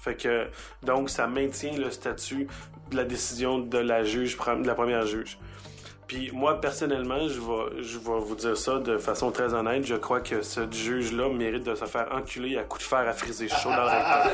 [0.00, 0.46] Fait que,
[0.82, 2.48] donc, ça maintient le statut
[2.90, 5.38] de la décision de la juge, de la première juge.
[6.06, 9.86] Puis moi, personnellement, je vais, je vais vous dire ça de façon très honnête.
[9.86, 13.12] Je crois que ce juge-là mérite de se faire enculer à coups de fer à
[13.12, 14.32] friser chaud dans le rectum.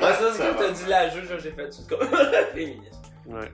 [0.00, 2.08] Moi, ça, c'est que t'as dit la juge, j'ai fait tout comme
[2.54, 3.12] féministe.
[3.26, 3.52] Ouais.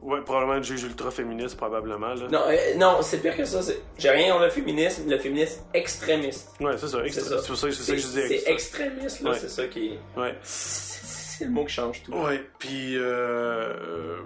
[0.00, 2.14] Ouais, probablement un juge ultra-féministe, probablement.
[2.14, 2.28] Là.
[2.30, 3.60] Non, euh, non, c'est pire que ça.
[3.62, 6.50] c'est- J'ai rien contre le féminisme, le féminisme extrémiste.
[6.60, 6.98] Ouais, c'est ça.
[7.10, 8.28] C'est pour ça, c'est ça que je disais.
[8.28, 8.84] C'est extra.
[8.84, 9.38] extrémiste, là, Ouais.
[9.40, 9.92] c'est ça qui.
[10.16, 10.34] Ouais.
[11.38, 12.12] C'est le mot qui change tout.
[12.12, 14.16] Ouais, puis euh,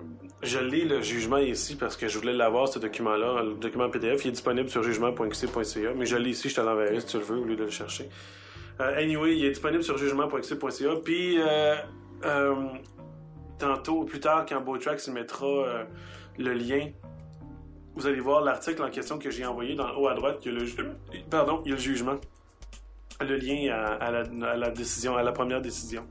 [0.43, 3.43] je lis le jugement ici parce que je voulais l'avoir, ce document-là.
[3.43, 7.01] Le document PDF, il est disponible sur jugement.qc.ca, mais je l'ai ici, je te l'enverrai
[7.01, 8.09] si tu le veux au lieu de le chercher.
[8.81, 11.75] Euh, anyway, il est disponible sur jugement.qc.ca, puis euh,
[12.25, 12.55] euh,
[13.63, 15.85] tantôt, plus tard, quand Botrax mettra euh,
[16.39, 16.91] le lien,
[17.95, 20.53] vous allez voir l'article en question que j'ai envoyé dans le haut à droite, il
[20.53, 22.19] y a le, pardon, il y a le jugement
[23.25, 26.07] le lien à, la, décision, à la première décision.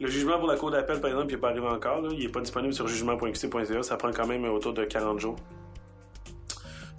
[0.00, 2.02] Le jugement pour la cour d'appel, par exemple, il n'est pas arrivé encore.
[2.12, 3.82] Il n'est pas disponible sur jugement.qc.ca.
[3.82, 5.36] Ça prend quand même autour de 40 jours.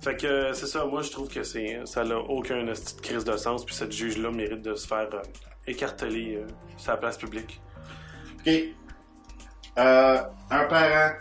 [0.02, 0.86] Fait que euh, c'est ça.
[0.86, 3.66] Moi, je trouve que c'est ça n'a aucun esti de crise de sens.
[3.66, 5.22] Puis cette juge-là mérite de se faire euh,
[5.66, 6.48] écarteler euh,
[6.88, 7.62] la place publique.
[8.40, 8.54] Ok.
[9.78, 10.18] Euh,
[10.52, 11.14] un parent,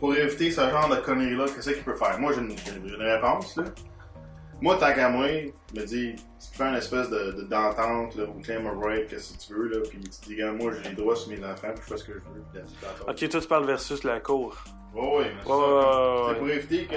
[0.00, 2.18] pour éviter ce genre de conneries-là, qu'est-ce qu'il peut faire?
[2.18, 2.56] Moi, j'ai une,
[3.02, 3.64] réponse, là.
[4.60, 5.26] Moi, tant qu'à moi,
[5.74, 9.08] me dis, si tu fais une espèce de, de- d'entente, là, ou claim a right,
[9.08, 11.68] qu'est-ce que tu veux, là, puis tu dis, moi, j'ai les droits sur mes enfants,
[11.74, 12.62] puis je fais ce que je veux, puis.
[13.08, 14.56] Ok, toi, tu parles versus la cour.
[14.94, 16.34] Ouais, mais c'est ouais.
[16.38, 16.94] pour éviter que.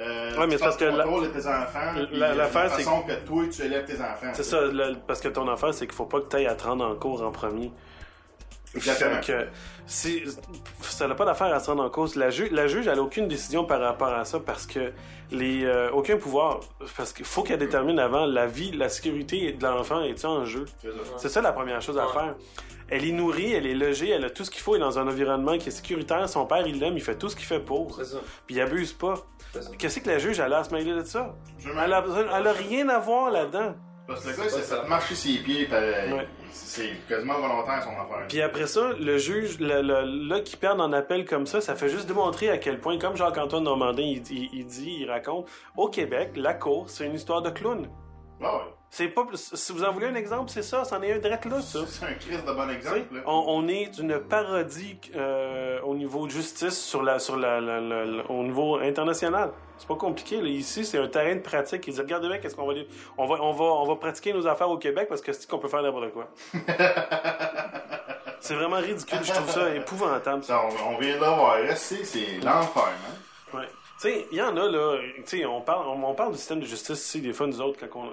[0.00, 1.92] Euh, Ouais, mais c'est parce que la- de tes enfants.
[2.12, 4.30] l'affaire, de c'est façon que toi, tu élèves tes enfants.
[4.32, 6.54] C'est ça, le- parce que ton affaire, c'est qu'il faut pas que tu ailles à
[6.54, 7.72] te rendre en cours en premier.
[8.74, 9.20] Exactement.
[10.82, 12.16] Ça n'a pas d'affaire à se rendre en cause.
[12.16, 14.92] La, ju- la juge, elle a aucune décision par rapport à ça parce que
[15.30, 16.60] les euh, aucun pouvoir.
[16.96, 20.66] Parce qu'il faut qu'elle détermine avant la vie, la sécurité de l'enfant est en jeu.
[21.16, 22.34] C'est ça la première chose à faire.
[22.90, 24.98] Elle est nourrie, elle est logée, elle a tout ce qu'il faut, elle est dans
[24.98, 26.26] un environnement qui est sécuritaire.
[26.28, 27.98] Son père, il l'aime, il fait tout ce qu'il fait pour.
[28.46, 29.14] Puis il abuse pas.
[29.78, 31.34] Qu'est-ce que la juge, elle a à se mêler de ça?
[31.84, 32.04] Elle a,
[32.38, 33.74] elle a rien à voir là-dedans.
[34.08, 36.12] Parce que le gars, c'est fait marcher ses pieds, pareil.
[36.12, 36.26] Ouais.
[36.50, 38.26] C'est quasiment volontaire son affaire.
[38.26, 41.76] Puis après ça, le juge, le, le- là, qui perd en appel comme ça, ça
[41.76, 45.46] fait juste démontrer à quel point, comme Jacques-Antoine Normandin, il, il- il dit, il raconte,
[45.76, 47.86] au Québec, la cour, c'est une histoire de clown.
[48.42, 48.62] Ah ouais.
[48.90, 51.60] C'est pas, si vous en voulez un exemple, c'est ça, c'en est un direct là,
[51.60, 51.80] ça.
[51.86, 53.04] C'est un crise de bon exemple.
[53.12, 53.20] là.
[53.26, 57.80] On, on est d'une parodie euh, au niveau de justice sur la, sur la, la-
[57.80, 59.50] la- la- au niveau international.
[59.76, 60.40] C'est pas compliqué.
[60.40, 60.48] Là.
[60.48, 61.86] Ici, c'est un terrain de pratique.
[61.86, 62.86] Ils disent, regardez bien, qu'est-ce qu'on va dire.
[63.18, 65.58] On va, on va, on va pratiquer nos affaires au Québec parce que c'est qu'on
[65.58, 66.28] peut faire n'importe quoi?
[68.40, 69.18] c'est vraiment ridicule.
[69.22, 70.42] Je trouve ça épouvantable.
[70.44, 71.56] Ça, on, on vient de l'avoir.
[71.76, 73.56] C'est, c'est l'enfer, hein?
[73.58, 73.68] Ouais.
[74.00, 74.96] Tu sais, il y en a, là.
[75.16, 77.60] Tu sais, on parle, on, on parle du système de justice ici, des fois, nous
[77.60, 78.12] autres, quand on.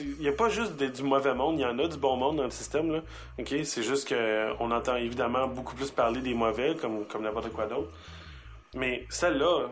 [0.00, 2.16] Il n'y a pas juste des- du mauvais monde, il y en a du bon
[2.16, 3.00] monde dans le système, là.
[3.38, 3.54] OK?
[3.64, 7.66] C'est juste que on entend évidemment beaucoup plus parler des mauvais, comme, comme n'importe quoi
[7.66, 7.90] d'autre.
[8.74, 9.68] Mais celle-là,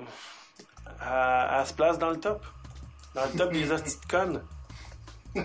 [1.02, 2.44] elle, elle se place dans le top.
[3.16, 4.42] Dans le top des hosties de connes.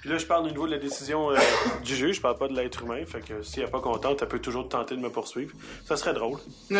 [0.00, 1.36] Puis là, je parle au niveau de la décision euh,
[1.84, 3.04] du juge, je parle pas de l'être humain.
[3.06, 5.52] Fait que si elle n'est pas contente, elle peut toujours tenter de me poursuivre.
[5.86, 6.38] Ça serait drôle.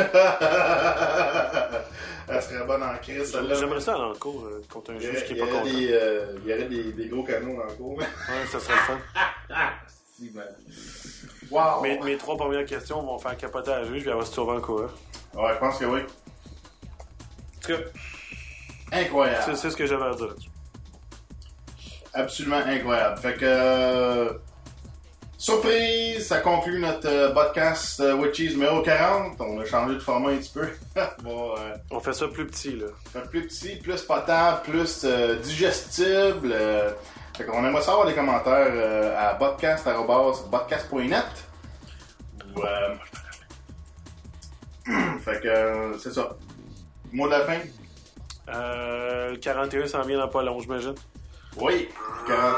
[2.30, 3.54] Elle serait bonne en crise, celle-là.
[3.54, 5.64] J'aimerais ça aller en cours euh, contre un juge qui il est y pas content.
[5.64, 7.98] des, euh, il y aurait des, des gros canons dans le cours.
[7.98, 8.06] Ouais,
[8.50, 8.98] ça serait le fun.
[10.18, 10.42] Si, ben.
[11.50, 11.80] Wow!
[11.80, 14.32] Mes, mes trois premières questions vont faire capoter à la juge, puis elle va se
[14.32, 14.88] trouver en courant.
[15.34, 16.00] Ouais, je pense que oui.
[16.00, 17.78] En tout cas,
[18.90, 19.42] Incroyable.
[19.46, 20.48] c'est c'est ce que j'avais à dire là-dessus.
[22.14, 23.18] Absolument incroyable.
[23.18, 23.44] Fait que.
[23.44, 24.32] euh,
[25.36, 29.40] surprise, ça conclut notre euh, podcast euh, Witches numéro 40.
[29.40, 30.68] On a changé de format un petit peu.
[31.22, 32.86] bon, euh, On fait ça plus petit, là.
[33.12, 36.54] fait plus petit, plus potable, plus euh, digestible.
[37.36, 41.24] fait qu'on aimerait savoir des commentaires à podcast.podcast.net.
[42.56, 42.62] Ou,
[45.20, 46.30] fait que c'est ça.
[47.12, 47.58] Mot de la fin.
[48.48, 50.94] Euh, le 41 s'en vient dans pas long, j'imagine.
[51.60, 51.88] Oui.
[52.26, 52.54] 40.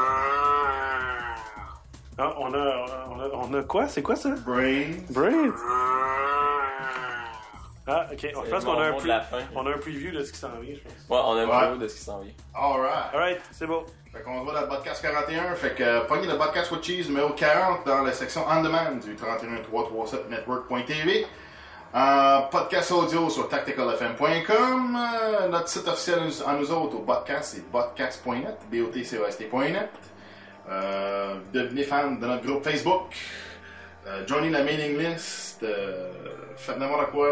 [2.17, 3.87] Ah, on a, on a, on a quoi?
[3.87, 4.29] C'est quoi ça?
[4.45, 4.91] Brain.
[5.09, 5.51] Brain.
[7.87, 8.19] Ah, ok.
[8.45, 9.23] Je pense qu'on a, un pre-
[9.55, 10.93] on a un preview de ce qui s'en vient, je pense.
[11.09, 11.57] Ouais, on a un Ouais.
[11.67, 12.31] preview de ce qui s'en vient.
[12.53, 13.11] Alright.
[13.13, 13.85] Alright, c'est beau.
[14.13, 15.55] Fait qu'on se voit dans le podcast 41.
[15.55, 18.91] Fait que euh, pognez le podcast with cheese numéro 40 dans la section On Demand
[19.03, 21.25] du 31337network.tv.
[21.93, 24.97] Euh, podcast audio sur tacticalfm.com.
[24.97, 29.89] Euh, notre site officiel à nous- autres au podcast, c'est podcast.net, B-O-T-C-O-S-T.net.
[30.69, 33.13] Euh, devenez fan de notre groupe Facebook.
[34.07, 35.65] Euh, joignez la mailing list.
[36.55, 37.27] Faites n'importe quoi.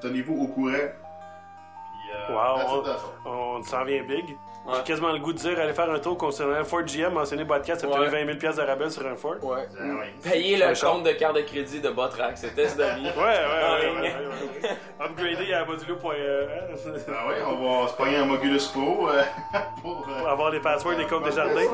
[0.00, 0.72] Tenez-vous au courant.
[0.72, 2.84] Puis, Wow,
[3.26, 4.24] on s'en vient big.
[4.64, 4.74] Ouais.
[4.76, 7.44] J'ai quasiment le goût de dire aller faire un tour concernant un Ford GM, mentionné
[7.44, 8.08] podcast, ça Ouais.
[8.08, 9.34] fait 20 000 pièces de rabais sur un Ford.
[9.42, 9.66] Ouais.
[9.80, 10.06] Oui.
[10.22, 10.90] Payer le cher.
[10.90, 13.06] compte de carte de crédit de Botrax, c'est test de vie.
[13.16, 13.94] Ouais, ouais, En ouais, ligne.
[14.02, 14.76] ouais, ouais, ouais.
[15.04, 16.48] Upgrader à modulo.e
[17.08, 19.22] Ah oui, on va se pogner un Mogulus Pro euh,
[19.82, 21.54] pour, euh, pour avoir les passwords des comptes jardins.
[21.60, 21.70] Live.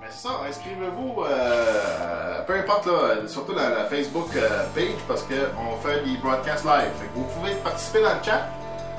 [0.00, 5.22] Mais c'est ça, inscrivez-vous, euh, peu importe, là, surtout la, la Facebook euh, page, parce
[5.22, 6.90] qu'on fait des broadcasts live.
[6.98, 8.46] Fait que vous pouvez participer dans le chat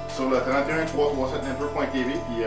[0.10, 2.44] sur le 31337network.tv, puis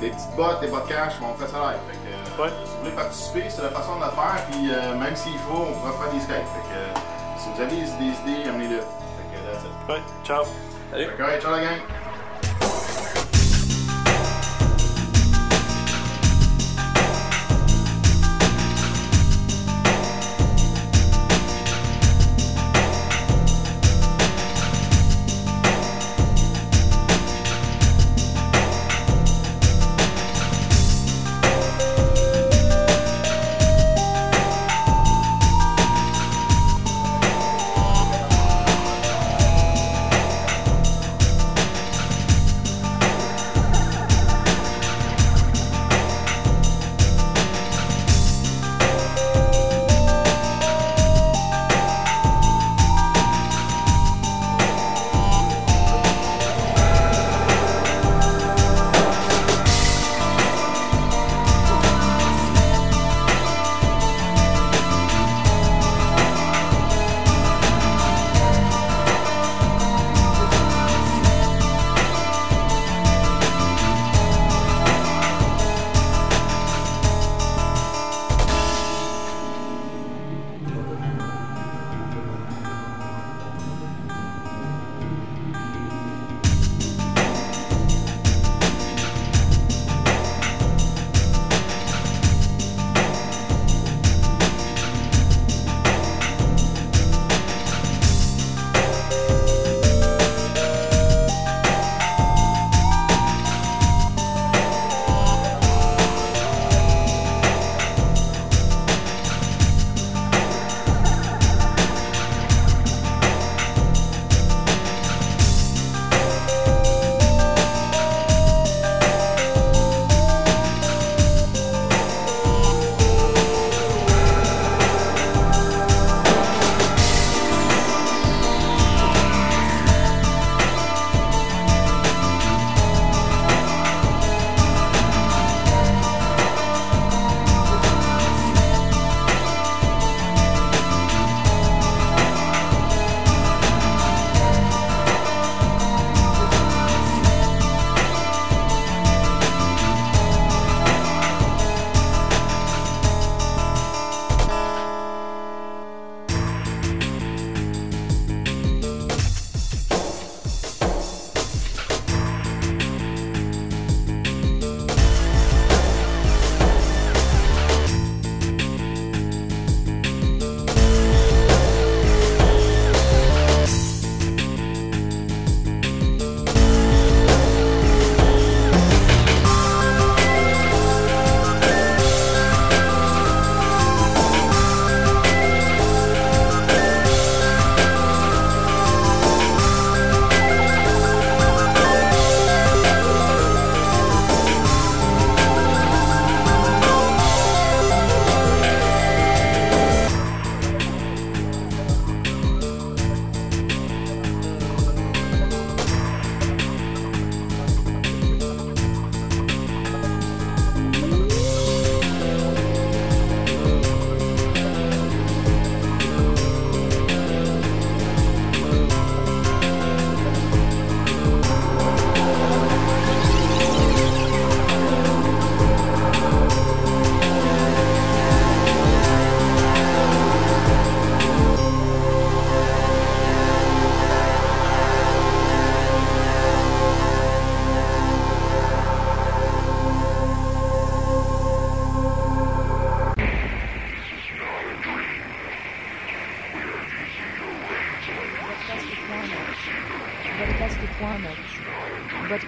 [0.00, 1.80] des petites bottes, des bottes cash, on fait ça live.
[1.88, 4.94] Fait que, euh, Si vous voulez participer, c'est la façon de le faire, puis euh,
[4.98, 6.36] même s'il faut, on pourra faire des Skype.
[6.36, 7.00] Fait que, euh,
[7.38, 8.80] si vous avez des, idées, amenez-le.
[8.80, 9.88] Fait que, that's it.
[9.88, 10.44] Ouais, ciao.
[10.92, 11.80] Fait que, alright, ciao la gang.